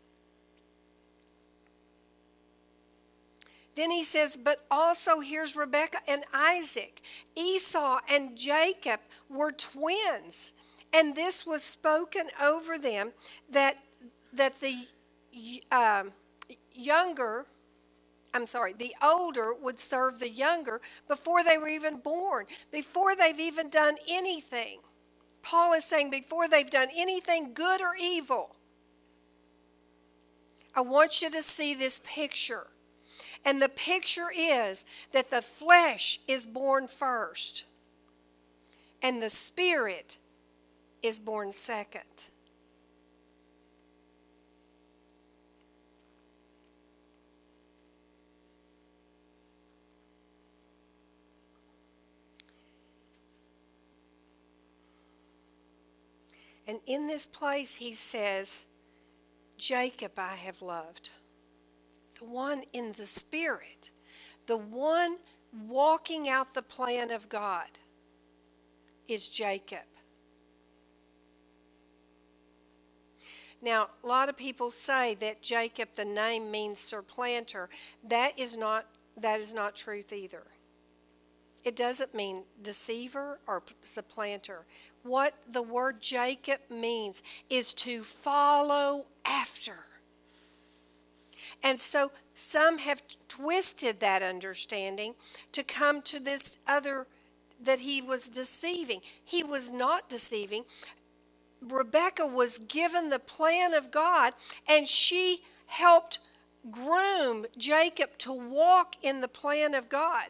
Then 3.75 3.89
he 3.91 4.03
says, 4.03 4.37
but 4.37 4.65
also 4.69 5.19
here's 5.19 5.55
Rebekah 5.55 5.99
and 6.07 6.23
Isaac. 6.33 7.01
Esau 7.35 7.99
and 8.09 8.37
Jacob 8.37 8.99
were 9.29 9.51
twins. 9.51 10.53
And 10.93 11.15
this 11.15 11.45
was 11.45 11.63
spoken 11.63 12.25
over 12.41 12.77
them 12.77 13.13
that, 13.49 13.77
that 14.31 14.61
the 14.61 14.87
um, 15.71 16.11
younger, 16.71 17.47
I'm 18.33 18.45
sorry, 18.45 18.73
the 18.73 18.93
older 19.01 19.53
would 19.59 19.79
serve 19.79 20.19
the 20.19 20.29
younger 20.29 20.81
before 21.07 21.43
they 21.43 21.57
were 21.57 21.67
even 21.67 21.97
born, 21.97 22.45
before 22.71 23.15
they've 23.15 23.39
even 23.39 23.69
done 23.69 23.95
anything. 24.07 24.79
Paul 25.41 25.73
is 25.73 25.83
saying 25.83 26.11
before 26.11 26.47
they've 26.47 26.69
done 26.69 26.89
anything 26.95 27.53
good 27.53 27.81
or 27.81 27.95
evil. 27.99 28.55
I 30.75 30.81
want 30.81 31.21
you 31.21 31.29
to 31.31 31.41
see 31.41 31.73
this 31.73 32.01
picture. 32.03 32.67
And 33.45 33.61
the 33.61 33.69
picture 33.69 34.29
is 34.35 34.85
that 35.11 35.29
the 35.29 35.41
flesh 35.41 36.19
is 36.27 36.45
born 36.45 36.87
first, 36.87 37.65
and 39.01 39.21
the 39.21 39.29
spirit 39.29 40.17
is 41.01 41.19
born 41.19 41.51
second. 41.51 42.29
And 56.65 56.79
in 56.87 57.07
this 57.07 57.27
place, 57.27 57.75
he 57.75 57.93
says, 57.93 58.67
Jacob 59.57 60.17
I 60.17 60.35
have 60.35 60.61
loved 60.61 61.09
the 62.19 62.25
one 62.25 62.63
in 62.73 62.91
the 62.93 63.05
Spirit, 63.05 63.91
the 64.45 64.57
one 64.57 65.17
walking 65.67 66.27
out 66.27 66.53
the 66.53 66.61
plan 66.61 67.11
of 67.11 67.29
God, 67.29 67.67
is 69.07 69.29
Jacob. 69.29 69.79
Now, 73.61 73.87
a 74.03 74.07
lot 74.07 74.27
of 74.27 74.35
people 74.35 74.69
say 74.69 75.15
that 75.15 75.41
Jacob, 75.41 75.89
the 75.95 76.03
name 76.03 76.51
means 76.51 76.79
supplanter. 76.79 77.69
That 78.03 78.37
is 78.37 78.57
not 78.57 78.85
that 79.15 79.39
is 79.39 79.53
not 79.53 79.75
truth 79.75 80.11
either. 80.11 80.43
It 81.63 81.75
doesn't 81.75 82.13
mean 82.13 82.43
deceiver 82.61 83.39
or 83.47 83.63
supplanter. 83.81 84.65
What 85.03 85.35
the 85.49 85.61
word 85.61 86.01
Jacob 86.01 86.59
means 86.69 87.23
is 87.49 87.73
to 87.75 88.01
follow 88.01 89.05
after. 89.23 89.92
And 91.63 91.79
so 91.79 92.11
some 92.35 92.79
have 92.79 93.01
twisted 93.27 93.99
that 93.99 94.21
understanding 94.21 95.15
to 95.53 95.63
come 95.63 96.01
to 96.03 96.19
this 96.19 96.57
other 96.67 97.07
that 97.61 97.79
he 97.79 98.01
was 98.01 98.27
deceiving. 98.27 98.99
He 99.23 99.43
was 99.43 99.71
not 99.71 100.09
deceiving. 100.09 100.65
Rebecca 101.61 102.27
was 102.27 102.57
given 102.57 103.09
the 103.09 103.19
plan 103.19 103.73
of 103.73 103.89
God 103.89 104.33
and 104.67 104.87
she 104.87 105.43
helped 105.67 106.19
groom 106.69 107.45
Jacob 107.57 108.17
to 108.17 108.33
walk 108.33 108.95
in 109.01 109.21
the 109.21 109.27
plan 109.27 109.73
of 109.73 109.89
God. 109.89 110.25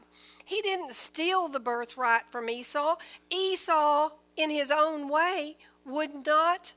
He 0.46 0.62
didn't 0.62 0.92
steal 0.92 1.48
the 1.48 1.60
birthright 1.60 2.30
from 2.30 2.50
Esau. 2.50 2.96
Esau, 3.32 4.12
in 4.36 4.50
his 4.50 4.72
own 4.72 5.10
way, 5.10 5.58
would 5.86 6.26
not 6.26 6.74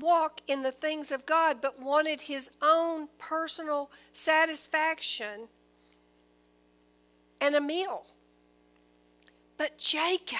walk 0.00 0.40
in 0.46 0.62
the 0.62 0.72
things 0.72 1.10
of 1.10 1.26
God, 1.26 1.58
but 1.60 1.80
wanted 1.80 2.22
his 2.22 2.50
own 2.62 3.08
personal 3.18 3.90
satisfaction 4.12 5.48
and 7.40 7.54
a 7.54 7.60
meal. 7.60 8.06
But 9.56 9.78
Jacob 9.78 10.38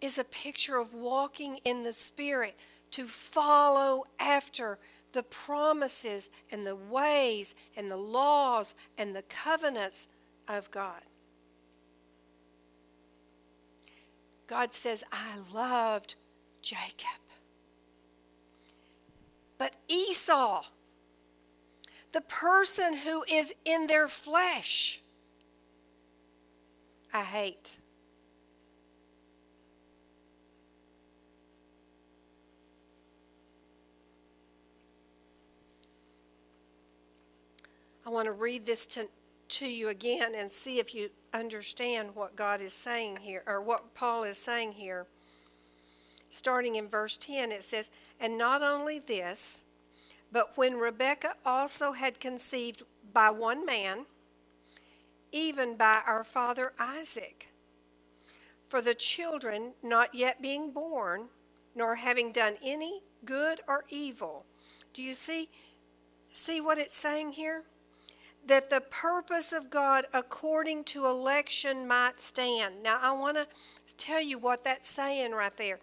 is 0.00 0.18
a 0.18 0.24
picture 0.24 0.78
of 0.78 0.94
walking 0.94 1.58
in 1.64 1.82
the 1.82 1.92
Spirit 1.92 2.56
to 2.92 3.04
follow 3.04 4.04
after 4.18 4.78
the 5.12 5.22
promises 5.22 6.30
and 6.50 6.66
the 6.66 6.76
ways 6.76 7.54
and 7.76 7.90
the 7.90 7.96
laws 7.96 8.74
and 8.96 9.16
the 9.16 9.22
covenants 9.22 10.08
of 10.46 10.70
God. 10.70 11.02
God 14.48 14.72
says, 14.72 15.04
I 15.12 15.34
loved 15.54 16.16
Jacob. 16.62 17.20
But 19.58 19.76
Esau, 19.88 20.64
the 22.12 22.22
person 22.22 22.96
who 22.98 23.24
is 23.30 23.54
in 23.64 23.86
their 23.86 24.08
flesh, 24.08 25.02
I 27.12 27.22
hate. 27.22 27.76
I 38.06 38.10
want 38.10 38.24
to 38.24 38.32
read 38.32 38.64
this 38.64 38.86
to, 38.86 39.06
to 39.48 39.66
you 39.66 39.90
again 39.90 40.32
and 40.34 40.50
see 40.50 40.78
if 40.78 40.94
you 40.94 41.10
understand 41.32 42.14
what 42.14 42.36
God 42.36 42.60
is 42.60 42.72
saying 42.72 43.18
here, 43.22 43.42
or 43.46 43.60
what 43.60 43.94
Paul 43.94 44.24
is 44.24 44.38
saying 44.38 44.72
here. 44.72 45.06
Starting 46.30 46.76
in 46.76 46.88
verse 46.88 47.16
10, 47.16 47.52
it 47.52 47.62
says, 47.62 47.90
And 48.20 48.36
not 48.36 48.62
only 48.62 48.98
this, 48.98 49.64
but 50.30 50.52
when 50.56 50.76
Rebekah 50.76 51.36
also 51.44 51.92
had 51.92 52.20
conceived 52.20 52.82
by 53.12 53.30
one 53.30 53.64
man, 53.64 54.06
even 55.32 55.76
by 55.76 56.00
our 56.06 56.24
father 56.24 56.72
Isaac, 56.78 57.48
for 58.66 58.80
the 58.80 58.94
children 58.94 59.72
not 59.82 60.14
yet 60.14 60.42
being 60.42 60.70
born, 60.70 61.28
nor 61.74 61.96
having 61.96 62.32
done 62.32 62.54
any 62.62 63.02
good 63.24 63.60
or 63.66 63.84
evil. 63.88 64.44
Do 64.92 65.02
you 65.02 65.14
see 65.14 65.48
see 66.32 66.60
what 66.60 66.78
it's 66.78 66.96
saying 66.96 67.32
here? 67.32 67.64
That 68.46 68.70
the 68.70 68.80
purpose 68.80 69.52
of 69.52 69.70
God 69.70 70.06
according 70.12 70.84
to 70.84 71.06
election 71.06 71.86
might 71.86 72.20
stand. 72.20 72.82
Now, 72.82 72.98
I 73.02 73.12
want 73.12 73.36
to 73.36 73.46
tell 73.96 74.22
you 74.22 74.38
what 74.38 74.64
that's 74.64 74.88
saying 74.88 75.32
right 75.32 75.56
there. 75.56 75.80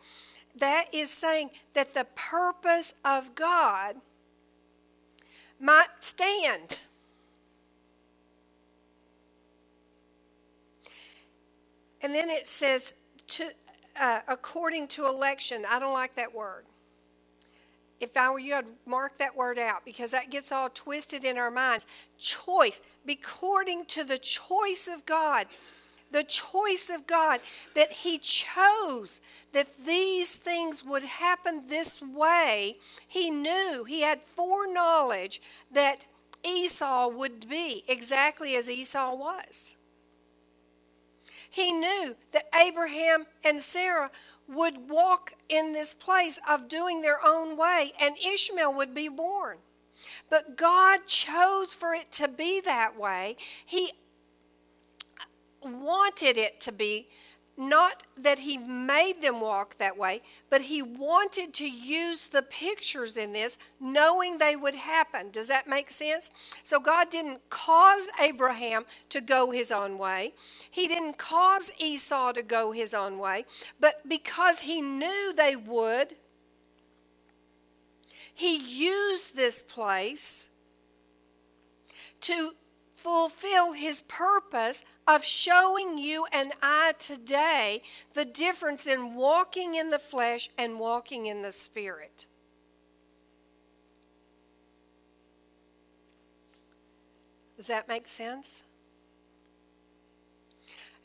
That 0.58 0.86
is 0.94 1.12
saying 1.12 1.52
that 1.74 1.94
the 1.94 2.08
purpose 2.16 2.96
of 3.04 3.36
God 3.36 3.98
might 5.60 5.88
stand. 6.00 6.82
And 12.02 12.14
then 12.14 12.30
it 12.30 12.46
says, 12.46 12.96
to, 13.28 13.50
uh, 14.00 14.20
according 14.28 14.88
to 14.90 15.08
election. 15.08 15.64
I 15.68 15.80
don't 15.80 15.94
like 15.94 16.16
that 16.16 16.34
word 16.34 16.66
if 18.00 18.18
I 18.18 18.30
were 18.30 18.40
you, 18.40 18.56
I'd 18.56 18.66
mark 18.86 19.18
that 19.18 19.36
word 19.36 19.58
out 19.58 19.86
because 19.86 20.12
that 20.12 20.32
gets 20.32 20.52
all 20.52 20.70
twisted 20.70 21.24
in 21.24 21.38
our 21.38 21.52
minds. 21.52 21.86
Choice, 22.18 22.82
according 23.08 23.86
to 23.86 24.04
the 24.04 24.18
choice 24.18 24.90
of 24.94 25.06
God, 25.06 25.48
the 26.12 26.24
choice 26.24 26.92
of 26.94 27.08
God, 27.08 27.40
that 27.74 27.92
He 27.92 28.18
chose 28.18 29.22
that 29.54 29.78
these 29.86 30.36
things 30.36 30.84
would 30.84 31.04
happen 31.04 31.64
this 31.68 32.02
way. 32.02 32.78
He 33.08 33.30
knew, 33.30 33.86
He 33.88 34.02
had 34.02 34.22
foreknowledge 34.22 35.42
that 35.72 36.08
Esau 36.46 37.10
would 37.10 37.50
be 37.50 37.84
exactly 37.88 38.56
as 38.56 38.70
Esau 38.70 39.16
was. 39.16 39.76
He 41.50 41.72
knew 41.72 42.18
that 42.34 42.50
Abraham 42.54 43.28
and 43.44 43.62
Sarah 43.62 44.12
would 44.48 44.90
walk 44.90 45.34
in 45.50 45.72
this 45.72 45.94
place 45.94 46.40
of 46.50 46.70
doing 46.70 47.02
their 47.02 47.20
own 47.26 47.58
way, 47.58 47.92
and 48.02 48.16
Ishmael 48.18 48.74
would 48.74 48.94
be 48.94 49.10
born. 49.10 49.58
But 50.30 50.58
God 50.58 51.08
chose 51.08 51.74
for 51.74 51.94
it 51.94 52.12
to 52.14 52.28
be 52.28 52.62
that 52.66 53.00
way. 53.00 53.38
He 53.66 53.92
wanted 55.62 56.38
it 56.38 56.62
to 56.62 56.72
be 56.72 57.08
not 57.58 58.04
that 58.18 58.40
he 58.40 58.58
made 58.58 59.22
them 59.22 59.40
walk 59.40 59.78
that 59.78 59.98
way, 59.98 60.22
but 60.50 60.64
he 60.64 60.82
wanted 60.82 61.54
to 61.54 61.70
use 61.70 62.28
the 62.28 62.42
pictures 62.42 63.16
in 63.18 63.34
this 63.34 63.58
knowing 63.80 64.38
they 64.38 64.56
would 64.56 64.76
happen. 64.76 65.32
Does 65.32 65.48
that 65.48 65.68
make 65.68 65.90
sense? 65.90 66.32
So 66.64 66.80
God 66.80 67.10
didn't 67.10 67.50
cause 67.50 68.10
Abraham 68.22 68.86
to 69.10 69.22
go 69.22 69.52
his 69.52 69.72
own 69.72 69.98
way, 69.98 70.34
he 70.70 70.88
didn't 70.88 71.18
cause 71.18 71.72
Esau 71.80 72.34
to 72.34 72.44
go 72.44 72.72
his 72.72 72.94
own 72.94 73.20
way, 73.20 73.46
but 73.80 74.08
because 74.08 74.60
he 74.60 74.82
knew 74.82 75.34
they 75.34 75.56
would, 75.56 76.16
he 78.34 78.58
used 78.58 79.36
this 79.36 79.64
place 79.64 80.50
to 82.22 82.52
fulfill 83.06 83.74
his 83.74 84.02
purpose 84.02 84.84
of 85.06 85.24
showing 85.24 86.00
you 86.00 86.26
and 86.34 86.52
I 86.64 86.94
today 86.98 87.84
the 88.16 88.26
difference 88.26 88.88
in 88.88 89.14
walking 89.14 89.76
in 89.76 89.92
the 89.92 90.00
flesh 90.00 90.50
and 90.58 90.80
walking 90.80 91.28
in 91.28 91.44
the 91.44 91.52
spirit. 91.52 92.26
Does 97.56 97.68
that 97.68 97.88
make 97.88 98.08
sense? 98.08 98.64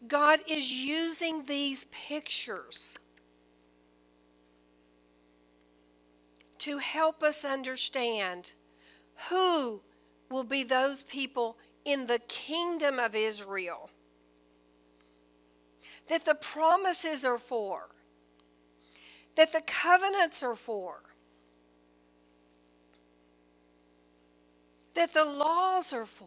God 0.09 0.41
is 0.49 0.73
using 0.73 1.45
these 1.45 1.85
pictures 1.93 2.99
to 6.61 6.79
help 6.79 7.23
us 7.23 7.45
understand 7.45 8.53
who 9.29 9.83
will 10.31 10.45
be 10.45 10.65
those 10.65 11.05
people 11.05 11.59
in 11.85 12.07
the 12.07 12.21
kingdom 12.29 12.99
of 12.99 13.15
Israel 13.15 13.91
that 16.09 16.25
the 16.25 16.35
promises 16.35 17.25
are 17.25 17.39
for, 17.39 17.89
that 19.37 19.53
the 19.53 19.63
covenants 19.65 20.43
are 20.43 20.57
for, 20.57 21.03
that 24.95 25.15
the 25.15 25.25
laws 25.25 25.93
are 25.93 26.05
for. 26.05 26.27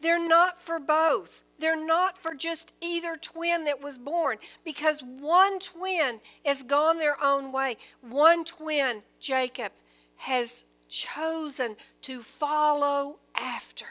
They're 0.00 0.28
not 0.28 0.58
for 0.58 0.78
both. 0.78 1.44
They're 1.58 1.82
not 1.82 2.18
for 2.18 2.34
just 2.34 2.74
either 2.82 3.16
twin 3.16 3.64
that 3.64 3.80
was 3.80 3.96
born 3.96 4.36
because 4.62 5.02
one 5.02 5.58
twin 5.58 6.20
has 6.44 6.62
gone 6.62 6.98
their 6.98 7.16
own 7.24 7.52
way. 7.52 7.78
One 8.02 8.44
twin, 8.44 9.02
Jacob, 9.18 9.72
has 10.16 10.64
chosen 10.88 11.76
to 12.04 12.20
follow 12.20 13.16
after. 13.34 13.86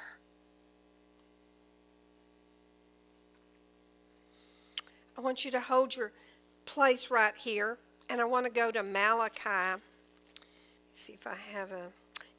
I 5.18 5.22
want 5.22 5.43
you 5.43 5.49
to 5.49 5.59
hold 5.59 5.95
your 5.95 6.11
place 6.64 7.09
right 7.09 7.36
here, 7.36 7.80
and 8.11 8.22
I 8.22 8.26
want 8.26 8.45
to 8.45 8.51
go 8.51 8.70
to 8.70 8.84
Malachi. 8.84 9.82
Let's 10.89 11.01
see 11.01 11.14
if 11.14 11.26
I 11.26 11.34
have 11.53 11.72
a. 11.72 11.88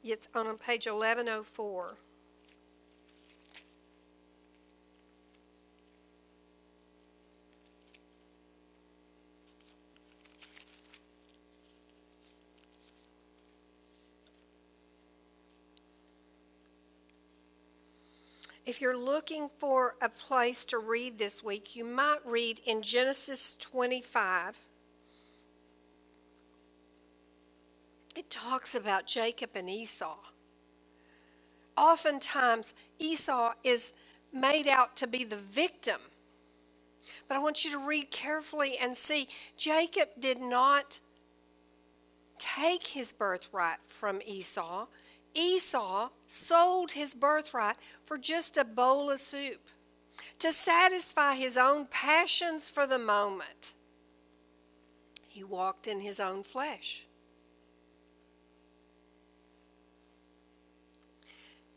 It's 0.01 0.29
on 0.33 0.45
page 0.57 0.87
1104. 0.87 1.97
If 18.65 18.81
you're 18.81 18.97
looking 18.97 19.47
for 19.47 19.95
a 20.01 20.09
place 20.09 20.65
to 20.65 20.79
read 20.79 21.19
this 21.19 21.43
week, 21.43 21.75
you 21.75 21.85
might 21.85 22.25
read 22.25 22.59
in 22.65 22.81
Genesis 22.81 23.55
25. 23.57 24.57
It 28.15 28.29
talks 28.31 28.73
about 28.73 29.05
Jacob 29.05 29.51
and 29.53 29.69
Esau. 29.69 30.17
Oftentimes, 31.77 32.73
Esau 32.97 33.53
is 33.63 33.93
made 34.33 34.67
out 34.67 34.95
to 34.97 35.05
be 35.05 35.23
the 35.23 35.35
victim. 35.35 36.01
But 37.27 37.37
I 37.37 37.41
want 37.41 37.65
you 37.65 37.71
to 37.71 37.85
read 37.85 38.09
carefully 38.09 38.77
and 38.81 38.97
see 38.97 39.27
Jacob 39.57 40.09
did 40.19 40.41
not 40.41 41.01
take 42.39 42.87
his 42.87 43.13
birthright 43.13 43.79
from 43.85 44.21
Esau. 44.25 44.87
Esau 45.35 46.09
sold 46.27 46.91
his 46.91 47.13
birthright 47.13 47.75
for 48.03 48.17
just 48.17 48.57
a 48.57 48.65
bowl 48.65 49.09
of 49.11 49.19
soup 49.19 49.69
to 50.39 50.51
satisfy 50.51 51.35
his 51.35 51.57
own 51.57 51.85
passions 51.85 52.69
for 52.69 52.85
the 52.87 52.99
moment. 52.99 53.73
He 55.27 55.43
walked 55.43 55.87
in 55.87 56.01
his 56.01 56.19
own 56.19 56.43
flesh. 56.43 57.07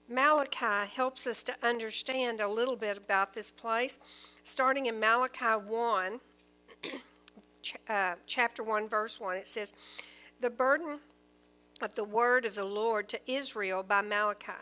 Malachi 0.08 0.88
helps 0.94 1.26
us 1.26 1.42
to 1.42 1.54
understand 1.62 2.40
a 2.40 2.48
little 2.48 2.76
bit 2.76 2.96
about 2.96 3.34
this 3.34 3.50
place. 3.50 3.98
Starting 4.42 4.86
in 4.86 4.98
Malachi 4.98 5.44
1, 5.44 6.20
uh, 7.90 8.14
chapter 8.26 8.62
1, 8.62 8.88
verse 8.88 9.20
1, 9.20 9.36
it 9.36 9.48
says, 9.48 9.74
The 10.40 10.48
burden 10.48 11.00
of 11.80 11.94
the 11.94 12.04
word 12.04 12.44
of 12.44 12.54
the 12.54 12.64
Lord 12.64 13.08
to 13.08 13.20
Israel 13.26 13.82
by 13.82 14.02
Malachi. 14.02 14.52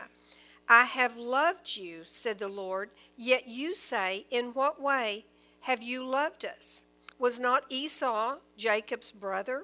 I 0.69 0.83
have 0.83 1.15
loved 1.15 1.77
you, 1.77 2.01
said 2.03 2.39
the 2.39 2.49
Lord, 2.49 2.89
yet 3.15 3.47
you 3.47 3.73
say, 3.73 4.25
In 4.29 4.47
what 4.47 4.81
way 4.81 5.25
have 5.61 5.81
you 5.81 6.05
loved 6.05 6.45
us? 6.45 6.85
Was 7.17 7.39
not 7.39 7.65
Esau 7.69 8.37
Jacob's 8.57 9.11
brother? 9.11 9.63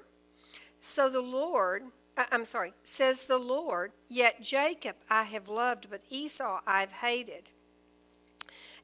So 0.80 1.10
the 1.10 1.22
Lord, 1.22 1.84
uh, 2.18 2.26
I'm 2.32 2.46
sorry, 2.46 2.74
says 2.84 3.26
the 3.26 3.38
Lord, 3.38 3.92
yet 4.10 4.42
Jacob 4.42 4.96
I 5.10 5.24
have 5.24 5.50
loved, 5.50 5.90
but 5.90 6.02
Esau 6.10 6.62
I 6.66 6.82
have 6.82 6.94
hated, 6.94 7.52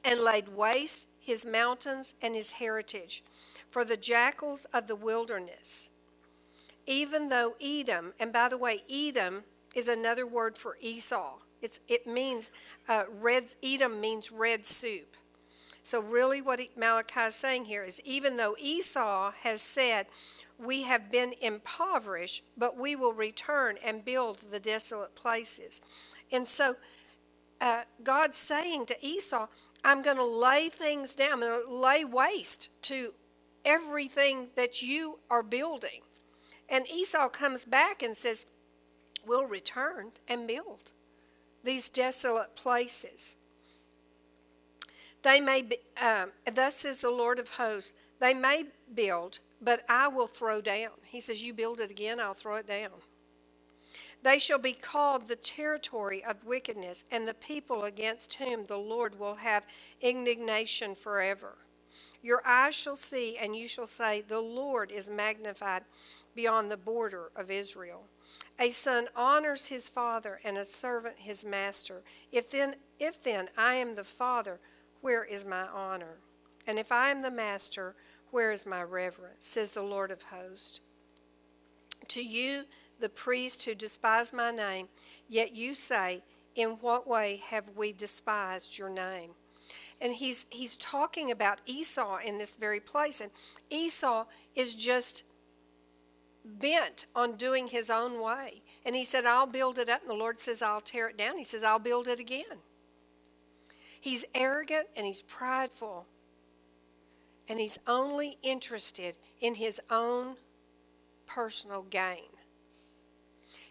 and 0.04 0.20
laid 0.20 0.48
waste 0.48 1.08
his 1.18 1.46
mountains 1.46 2.14
and 2.22 2.34
his 2.34 2.52
heritage 2.52 3.22
for 3.70 3.84
the 3.84 3.96
jackals 3.96 4.66
of 4.72 4.86
the 4.88 4.96
wilderness 4.96 5.90
even 6.90 7.28
though 7.28 7.54
Edom, 7.62 8.14
and 8.18 8.32
by 8.32 8.48
the 8.48 8.58
way, 8.58 8.80
Edom 8.92 9.44
is 9.76 9.88
another 9.88 10.26
word 10.26 10.58
for 10.58 10.76
Esau. 10.80 11.38
It's, 11.62 11.78
it 11.86 12.04
means 12.04 12.50
uh, 12.88 13.04
red, 13.08 13.44
Edom 13.62 14.00
means 14.00 14.32
red 14.32 14.66
soup. 14.66 15.16
So, 15.84 16.02
really, 16.02 16.42
what 16.42 16.60
Malachi 16.76 17.20
is 17.20 17.34
saying 17.36 17.66
here 17.66 17.84
is 17.84 18.00
even 18.04 18.36
though 18.36 18.56
Esau 18.58 19.32
has 19.42 19.62
said, 19.62 20.06
We 20.58 20.82
have 20.82 21.10
been 21.10 21.32
impoverished, 21.40 22.44
but 22.58 22.76
we 22.76 22.96
will 22.96 23.14
return 23.14 23.76
and 23.84 24.04
build 24.04 24.40
the 24.50 24.60
desolate 24.60 25.14
places. 25.14 25.80
And 26.32 26.46
so, 26.46 26.74
uh, 27.60 27.82
God's 28.02 28.36
saying 28.36 28.86
to 28.86 28.96
Esau, 29.00 29.46
I'm 29.84 30.02
going 30.02 30.16
to 30.16 30.24
lay 30.24 30.68
things 30.68 31.14
down, 31.14 31.34
I'm 31.34 31.40
going 31.40 31.66
to 31.66 31.72
lay 31.72 32.04
waste 32.04 32.82
to 32.84 33.12
everything 33.64 34.48
that 34.56 34.82
you 34.82 35.20
are 35.30 35.42
building. 35.42 36.00
And 36.70 36.86
Esau 36.88 37.28
comes 37.28 37.64
back 37.64 38.02
and 38.02 38.16
says, 38.16 38.46
We'll 39.26 39.46
return 39.46 40.12
and 40.28 40.46
build 40.46 40.92
these 41.62 41.90
desolate 41.90 42.56
places. 42.56 43.36
They 45.22 45.40
may 45.40 45.62
be, 45.62 45.76
um, 46.00 46.30
thus 46.50 46.76
says 46.76 47.00
the 47.00 47.10
Lord 47.10 47.38
of 47.38 47.50
hosts, 47.50 47.92
they 48.20 48.32
may 48.32 48.64
build, 48.94 49.40
but 49.60 49.84
I 49.88 50.08
will 50.08 50.26
throw 50.26 50.60
down. 50.60 50.92
He 51.04 51.20
says, 51.20 51.44
You 51.44 51.52
build 51.52 51.80
it 51.80 51.90
again, 51.90 52.20
I'll 52.20 52.34
throw 52.34 52.56
it 52.56 52.66
down. 52.66 52.92
They 54.22 54.38
shall 54.38 54.58
be 54.58 54.72
called 54.72 55.26
the 55.26 55.36
territory 55.36 56.22
of 56.22 56.44
wickedness, 56.44 57.04
and 57.10 57.26
the 57.26 57.34
people 57.34 57.84
against 57.84 58.34
whom 58.34 58.66
the 58.66 58.78
Lord 58.78 59.18
will 59.18 59.36
have 59.36 59.66
indignation 60.00 60.94
forever. 60.94 61.56
Your 62.22 62.42
eyes 62.46 62.74
shall 62.74 62.96
see, 62.96 63.36
and 63.36 63.56
you 63.56 63.68
shall 63.68 63.86
say, 63.86 64.22
The 64.22 64.40
Lord 64.40 64.90
is 64.92 65.10
magnified 65.10 65.82
beyond 66.34 66.70
the 66.70 66.76
border 66.76 67.30
of 67.34 67.50
Israel. 67.50 68.04
A 68.58 68.70
son 68.70 69.08
honors 69.16 69.68
his 69.68 69.88
father, 69.88 70.40
and 70.44 70.58
a 70.58 70.64
servant 70.64 71.16
his 71.18 71.44
master. 71.44 72.02
If 72.30 72.50
then, 72.50 72.76
if 72.98 73.22
then 73.22 73.48
I 73.56 73.74
am 73.74 73.94
the 73.94 74.04
father, 74.04 74.60
where 75.00 75.24
is 75.24 75.44
my 75.44 75.66
honor? 75.66 76.18
And 76.66 76.78
if 76.78 76.92
I 76.92 77.10
am 77.10 77.22
the 77.22 77.30
master, 77.30 77.94
where 78.30 78.52
is 78.52 78.66
my 78.66 78.82
reverence? 78.82 79.46
Says 79.46 79.72
the 79.72 79.82
Lord 79.82 80.10
of 80.10 80.24
hosts. 80.24 80.80
To 82.08 82.24
you, 82.24 82.64
the 82.98 83.08
priests 83.08 83.64
who 83.64 83.74
despise 83.74 84.32
my 84.32 84.50
name, 84.50 84.88
yet 85.28 85.54
you 85.54 85.74
say, 85.74 86.22
In 86.54 86.70
what 86.80 87.08
way 87.08 87.40
have 87.48 87.70
we 87.76 87.92
despised 87.92 88.78
your 88.78 88.90
name? 88.90 89.30
And 90.00 90.14
he's, 90.14 90.46
he's 90.50 90.76
talking 90.76 91.30
about 91.30 91.60
Esau 91.66 92.18
in 92.24 92.38
this 92.38 92.56
very 92.56 92.80
place. 92.80 93.20
And 93.20 93.30
Esau 93.68 94.24
is 94.54 94.74
just 94.74 95.24
bent 96.44 97.04
on 97.14 97.36
doing 97.36 97.68
his 97.68 97.90
own 97.90 98.22
way. 98.22 98.62
And 98.84 98.96
he 98.96 99.04
said, 99.04 99.26
I'll 99.26 99.46
build 99.46 99.78
it 99.78 99.88
up. 99.88 100.00
And 100.00 100.10
the 100.10 100.14
Lord 100.14 100.38
says, 100.38 100.62
I'll 100.62 100.80
tear 100.80 101.08
it 101.08 101.18
down. 101.18 101.36
He 101.36 101.44
says, 101.44 101.62
I'll 101.62 101.78
build 101.78 102.08
it 102.08 102.18
again. 102.18 102.60
He's 104.00 104.24
arrogant 104.34 104.86
and 104.96 105.06
he's 105.06 105.22
prideful. 105.22 106.06
And 107.46 107.60
he's 107.60 107.78
only 107.86 108.38
interested 108.42 109.18
in 109.40 109.56
his 109.56 109.80
own 109.90 110.36
personal 111.26 111.82
gain. 111.82 112.30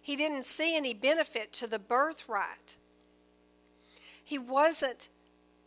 He 0.02 0.16
didn't 0.16 0.46
see 0.46 0.76
any 0.76 0.94
benefit 0.94 1.52
to 1.54 1.68
the 1.68 1.80
birthright. 1.80 2.78
He 4.24 4.38
wasn't 4.38 5.10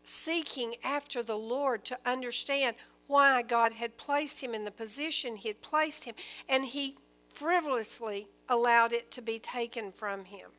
seeking 0.02 0.74
after 0.82 1.22
the 1.22 1.36
Lord 1.36 1.84
to 1.86 1.98
understand 2.04 2.76
why 3.06 3.42
God 3.42 3.74
had 3.74 3.98
placed 3.98 4.42
him 4.42 4.54
in 4.54 4.64
the 4.64 4.70
position 4.70 5.36
he 5.36 5.48
had 5.48 5.60
placed 5.60 6.04
him, 6.04 6.14
and 6.48 6.64
he 6.64 6.96
frivolously 7.28 8.28
allowed 8.48 8.92
it 8.92 9.10
to 9.12 9.22
be 9.22 9.38
taken 9.38 9.92
from 9.92 10.26
him. 10.26 10.50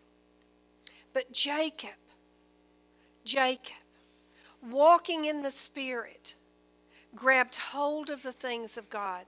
But 1.13 1.31
Jacob, 1.31 1.91
Jacob, 3.23 3.77
walking 4.61 5.25
in 5.25 5.41
the 5.41 5.51
Spirit, 5.51 6.35
grabbed 7.15 7.55
hold 7.55 8.09
of 8.09 8.23
the 8.23 8.31
things 8.31 8.77
of 8.77 8.89
God. 8.89 9.25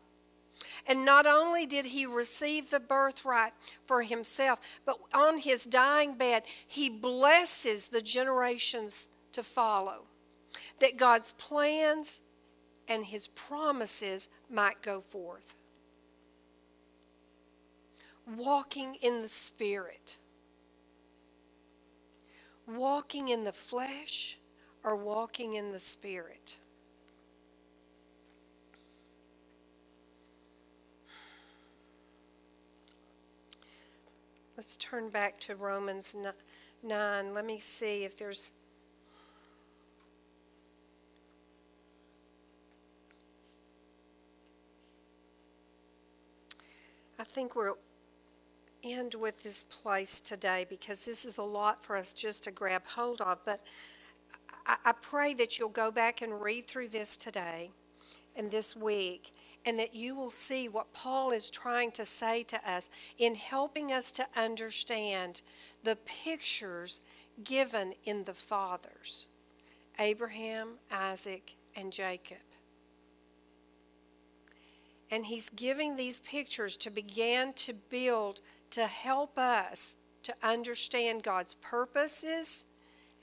And 0.87 1.05
not 1.05 1.25
only 1.25 1.65
did 1.65 1.87
he 1.87 2.05
receive 2.05 2.69
the 2.69 2.79
birthright 2.79 3.53
for 3.85 4.03
himself, 4.03 4.79
but 4.85 4.97
on 5.13 5.39
his 5.39 5.65
dying 5.65 6.15
bed, 6.15 6.43
he 6.65 6.89
blesses 6.89 7.89
the 7.89 8.01
generations 8.01 9.09
to 9.35 9.43
follow. 9.43 10.05
That 10.79 10.97
God's 10.97 11.33
plans 11.33 12.21
and 12.87 13.05
his 13.05 13.27
promises 13.27 14.29
might 14.49 14.81
go 14.81 14.99
forth. 14.99 15.55
Walking 18.27 18.95
in 19.01 19.21
the 19.21 19.27
Spirit. 19.27 20.17
Walking 22.67 23.27
in 23.27 23.43
the 23.43 23.53
flesh 23.53 24.39
or 24.83 24.95
walking 24.95 25.53
in 25.53 25.71
the 25.71 25.79
Spirit. 25.79 26.57
Let's 34.57 34.77
turn 34.77 35.09
back 35.09 35.37
to 35.39 35.55
Romans 35.55 36.15
9. 36.81 37.33
Let 37.33 37.45
me 37.45 37.59
see 37.59 38.05
if 38.05 38.17
there's. 38.17 38.53
Think 47.27 47.55
we'll 47.55 47.77
end 48.83 49.15
with 49.15 49.43
this 49.43 49.63
place 49.63 50.19
today 50.19 50.65
because 50.69 51.05
this 51.05 51.25
is 51.25 51.37
a 51.37 51.43
lot 51.43 51.83
for 51.83 51.95
us 51.95 52.13
just 52.13 52.43
to 52.43 52.51
grab 52.51 52.83
hold 52.87 53.21
of. 53.21 53.39
But 53.43 53.61
I, 54.65 54.77
I 54.85 54.91
pray 54.93 55.33
that 55.35 55.57
you'll 55.57 55.69
go 55.69 55.91
back 55.91 56.21
and 56.21 56.41
read 56.41 56.67
through 56.67 56.89
this 56.89 57.17
today 57.17 57.71
and 58.35 58.51
this 58.51 58.75
week 58.75 59.31
and 59.65 59.79
that 59.79 59.95
you 59.95 60.15
will 60.15 60.29
see 60.29 60.69
what 60.69 60.93
Paul 60.93 61.31
is 61.31 61.49
trying 61.49 61.91
to 61.93 62.05
say 62.05 62.43
to 62.43 62.69
us 62.69 62.89
in 63.17 63.35
helping 63.35 63.91
us 63.91 64.11
to 64.11 64.27
understand 64.37 65.41
the 65.83 65.97
pictures 66.05 67.01
given 67.43 67.93
in 68.03 68.23
the 68.23 68.33
fathers 68.33 69.27
Abraham, 69.97 70.75
Isaac, 70.91 71.55
and 71.75 71.91
Jacob. 71.91 72.37
And 75.15 75.27
he's 75.27 75.49
giving 75.49 75.95
these 75.95 76.19
pictures 76.19 76.75
to 76.75 76.89
begin 76.89 77.53
to 77.53 77.73
build 77.73 78.41
to 78.71 78.85
help 78.85 79.37
us 79.37 79.95
to 80.23 80.33
understand 80.43 81.23
God's 81.23 81.53
purposes 81.53 82.65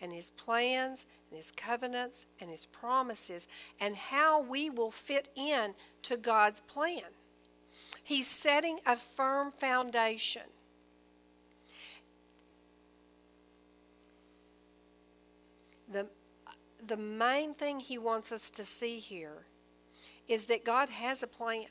and 0.00 0.10
his 0.10 0.30
plans 0.30 1.04
and 1.28 1.36
his 1.36 1.50
covenants 1.50 2.24
and 2.40 2.50
his 2.50 2.64
promises 2.64 3.46
and 3.78 3.94
how 3.94 4.40
we 4.40 4.70
will 4.70 4.90
fit 4.90 5.28
in 5.36 5.74
to 6.04 6.16
God's 6.16 6.62
plan. 6.62 7.12
He's 8.02 8.26
setting 8.26 8.78
a 8.86 8.96
firm 8.96 9.50
foundation. 9.50 10.48
The, 15.92 16.06
the 16.82 16.96
main 16.96 17.52
thing 17.52 17.80
he 17.80 17.98
wants 17.98 18.32
us 18.32 18.48
to 18.52 18.64
see 18.64 18.98
here 18.98 19.44
is 20.26 20.46
that 20.46 20.64
God 20.64 20.88
has 20.88 21.22
a 21.22 21.26
plan. 21.26 21.66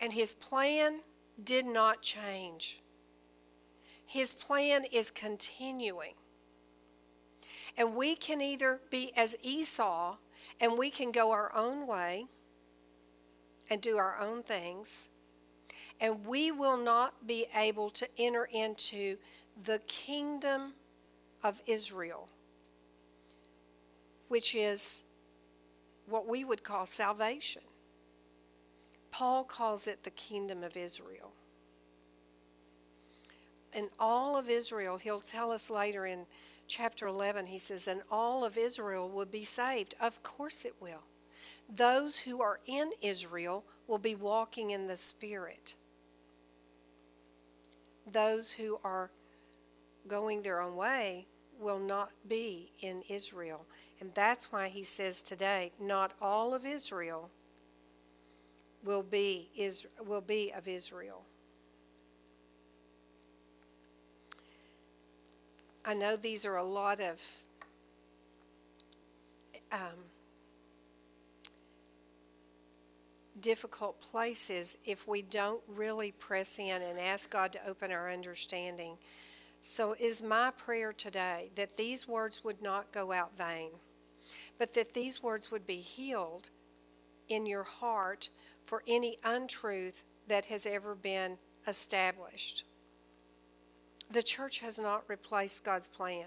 And 0.00 0.12
his 0.12 0.34
plan 0.34 1.00
did 1.42 1.66
not 1.66 2.02
change. 2.02 2.82
His 4.04 4.32
plan 4.34 4.84
is 4.92 5.10
continuing. 5.10 6.14
And 7.76 7.94
we 7.94 8.14
can 8.14 8.40
either 8.40 8.80
be 8.90 9.12
as 9.16 9.36
Esau 9.42 10.16
and 10.60 10.78
we 10.78 10.90
can 10.90 11.12
go 11.12 11.32
our 11.32 11.54
own 11.54 11.86
way 11.86 12.26
and 13.68 13.80
do 13.80 13.96
our 13.96 14.18
own 14.18 14.42
things, 14.42 15.08
and 16.00 16.24
we 16.24 16.52
will 16.52 16.76
not 16.76 17.26
be 17.26 17.46
able 17.54 17.90
to 17.90 18.08
enter 18.16 18.48
into 18.52 19.16
the 19.60 19.80
kingdom 19.86 20.74
of 21.42 21.62
Israel, 21.66 22.28
which 24.28 24.54
is 24.54 25.02
what 26.06 26.28
we 26.28 26.44
would 26.44 26.62
call 26.62 26.86
salvation. 26.86 27.62
Paul 29.16 29.44
calls 29.44 29.86
it 29.86 30.02
the 30.02 30.10
kingdom 30.10 30.62
of 30.62 30.76
Israel. 30.76 31.32
And 33.72 33.88
all 33.98 34.36
of 34.36 34.50
Israel, 34.50 34.98
he'll 34.98 35.20
tell 35.20 35.52
us 35.52 35.70
later 35.70 36.04
in 36.04 36.26
chapter 36.68 37.06
11, 37.06 37.46
he 37.46 37.56
says, 37.56 37.88
and 37.88 38.02
all 38.10 38.44
of 38.44 38.58
Israel 38.58 39.08
will 39.08 39.24
be 39.24 39.42
saved. 39.42 39.94
Of 39.98 40.22
course 40.22 40.66
it 40.66 40.74
will. 40.80 41.04
Those 41.66 42.18
who 42.18 42.42
are 42.42 42.60
in 42.66 42.90
Israel 43.00 43.64
will 43.86 43.96
be 43.96 44.14
walking 44.14 44.70
in 44.70 44.86
the 44.86 44.98
Spirit. 44.98 45.76
Those 48.06 48.52
who 48.52 48.78
are 48.84 49.10
going 50.06 50.42
their 50.42 50.60
own 50.60 50.76
way 50.76 51.26
will 51.58 51.78
not 51.78 52.10
be 52.28 52.70
in 52.82 53.02
Israel. 53.08 53.64
And 53.98 54.10
that's 54.12 54.52
why 54.52 54.68
he 54.68 54.82
says 54.82 55.22
today, 55.22 55.72
not 55.80 56.12
all 56.20 56.52
of 56.52 56.66
Israel 56.66 57.30
will 58.86 59.02
be, 59.02 59.50
is, 59.56 59.86
will 60.06 60.20
be 60.20 60.52
of 60.56 60.68
Israel. 60.68 61.24
I 65.84 65.94
know 65.94 66.16
these 66.16 66.46
are 66.46 66.56
a 66.56 66.64
lot 66.64 67.00
of 67.00 67.20
um, 69.70 69.80
difficult 73.40 74.00
places 74.00 74.78
if 74.84 75.06
we 75.06 75.22
don't 75.22 75.62
really 75.68 76.12
press 76.12 76.58
in 76.58 76.82
and 76.82 76.98
ask 76.98 77.30
God 77.30 77.52
to 77.52 77.68
open 77.68 77.90
our 77.92 78.10
understanding. 78.10 78.96
So, 79.62 79.96
is 79.98 80.22
my 80.22 80.50
prayer 80.50 80.92
today 80.92 81.50
that 81.56 81.76
these 81.76 82.06
words 82.06 82.44
would 82.44 82.62
not 82.62 82.92
go 82.92 83.12
out 83.12 83.36
vain, 83.36 83.70
but 84.58 84.74
that 84.74 84.94
these 84.94 85.22
words 85.22 85.50
would 85.50 85.66
be 85.66 85.76
healed 85.76 86.50
in 87.28 87.46
your 87.46 87.64
heart 87.64 88.30
for 88.66 88.82
any 88.86 89.16
untruth 89.24 90.04
that 90.28 90.46
has 90.46 90.66
ever 90.66 90.94
been 90.94 91.38
established. 91.66 92.64
The 94.10 94.22
church 94.22 94.60
has 94.60 94.78
not 94.78 95.04
replaced 95.08 95.64
God's 95.64 95.88
plan. 95.88 96.26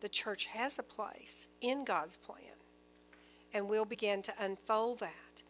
The 0.00 0.08
church 0.08 0.46
has 0.46 0.78
a 0.78 0.82
place 0.82 1.48
in 1.60 1.84
God's 1.84 2.16
plan, 2.16 2.56
and 3.52 3.68
we'll 3.68 3.84
begin 3.84 4.22
to 4.22 4.32
unfold 4.38 5.00
that. 5.00 5.42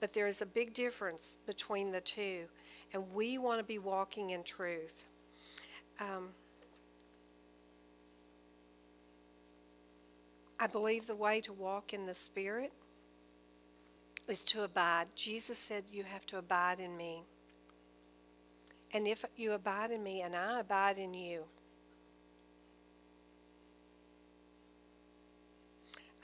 But 0.00 0.14
there 0.14 0.26
is 0.26 0.42
a 0.42 0.46
big 0.46 0.74
difference 0.74 1.38
between 1.46 1.92
the 1.92 2.00
two, 2.00 2.46
and 2.92 3.12
we 3.14 3.38
want 3.38 3.60
to 3.60 3.64
be 3.64 3.78
walking 3.78 4.30
in 4.30 4.42
truth. 4.42 5.04
Um, 6.00 6.30
I 10.58 10.66
believe 10.66 11.06
the 11.06 11.14
way 11.16 11.40
to 11.42 11.52
walk 11.52 11.92
in 11.92 12.06
the 12.06 12.14
Spirit 12.14 12.72
is 14.32 14.42
to 14.42 14.64
abide. 14.64 15.08
Jesus 15.14 15.58
said, 15.58 15.84
You 15.92 16.04
have 16.04 16.26
to 16.26 16.38
abide 16.38 16.80
in 16.80 16.96
me. 16.96 17.22
And 18.94 19.06
if 19.06 19.24
you 19.36 19.52
abide 19.52 19.90
in 19.90 20.02
me 20.02 20.22
and 20.22 20.34
I 20.34 20.60
abide 20.60 20.98
in 20.98 21.14
you, 21.14 21.44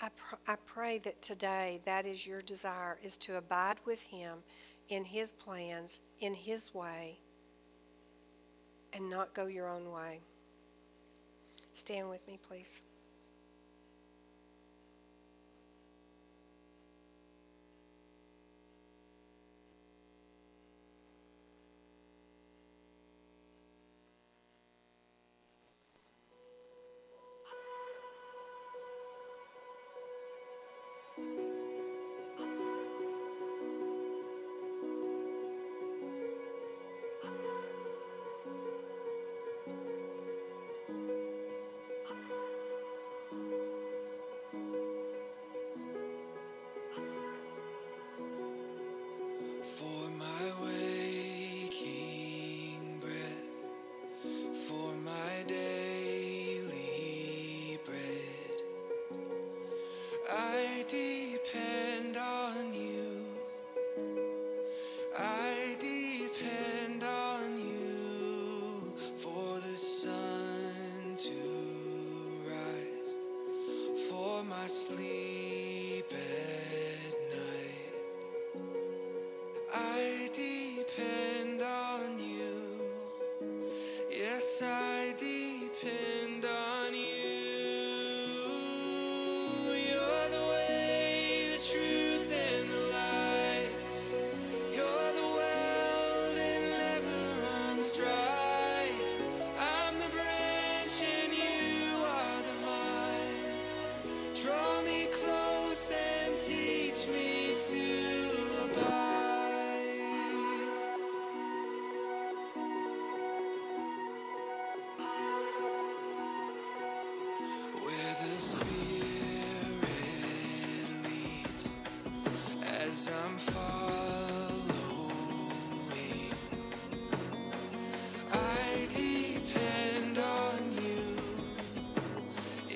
I, 0.01 0.09
pr- 0.09 0.37
I 0.47 0.57
pray 0.65 0.99
that 0.99 1.21
today 1.23 1.81
that 1.85 2.07
is 2.07 2.27
your 2.27 2.41
desire, 2.41 2.99
is 3.03 3.17
to 3.19 3.37
abide 3.37 3.77
with 3.85 4.05
him 4.05 4.39
in 4.89 5.05
his 5.05 5.33
plans, 5.33 6.01
in 6.19 6.35
his 6.35 6.75
way, 6.75 7.19
and 8.93 9.11
not 9.11 9.35
go 9.35 9.47
your 9.47 9.69
own 9.69 9.93
way. 9.93 10.21
Stand 11.75 12.09
with 12.09 12.27
me, 12.27 12.39
please. 12.49 12.83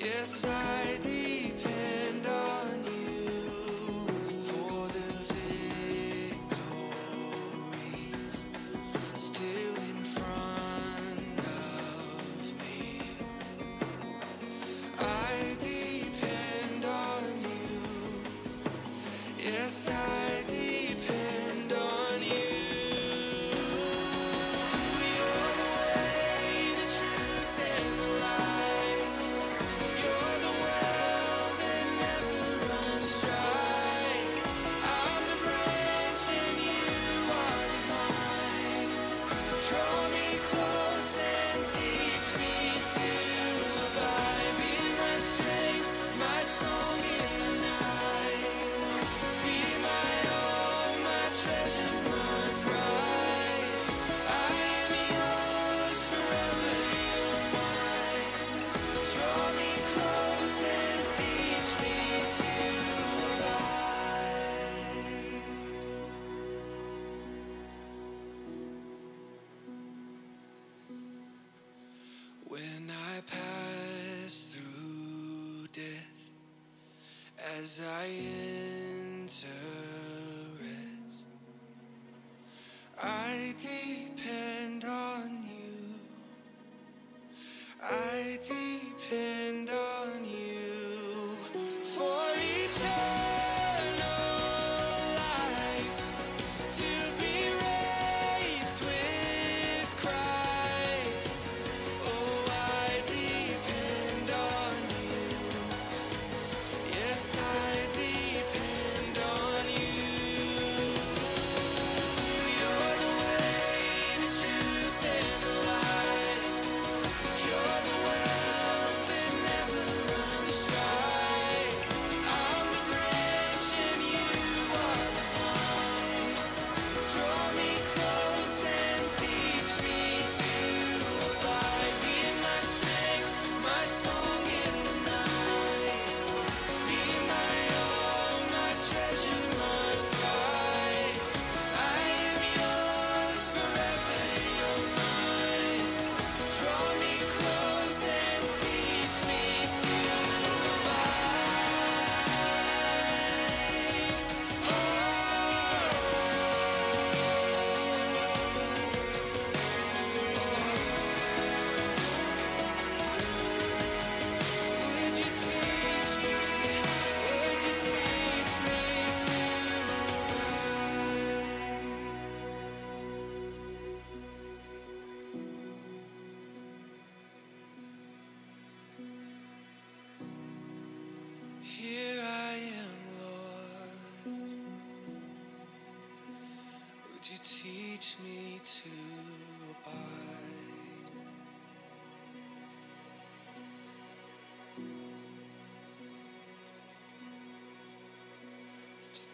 Yes, 0.03 0.43
I 0.43 0.97
depend 1.01 1.22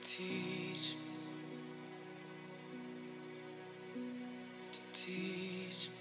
teach 0.09 0.95
me? 0.95 1.59
You 4.73 4.79
teach 4.91 5.89
me? 5.89 5.98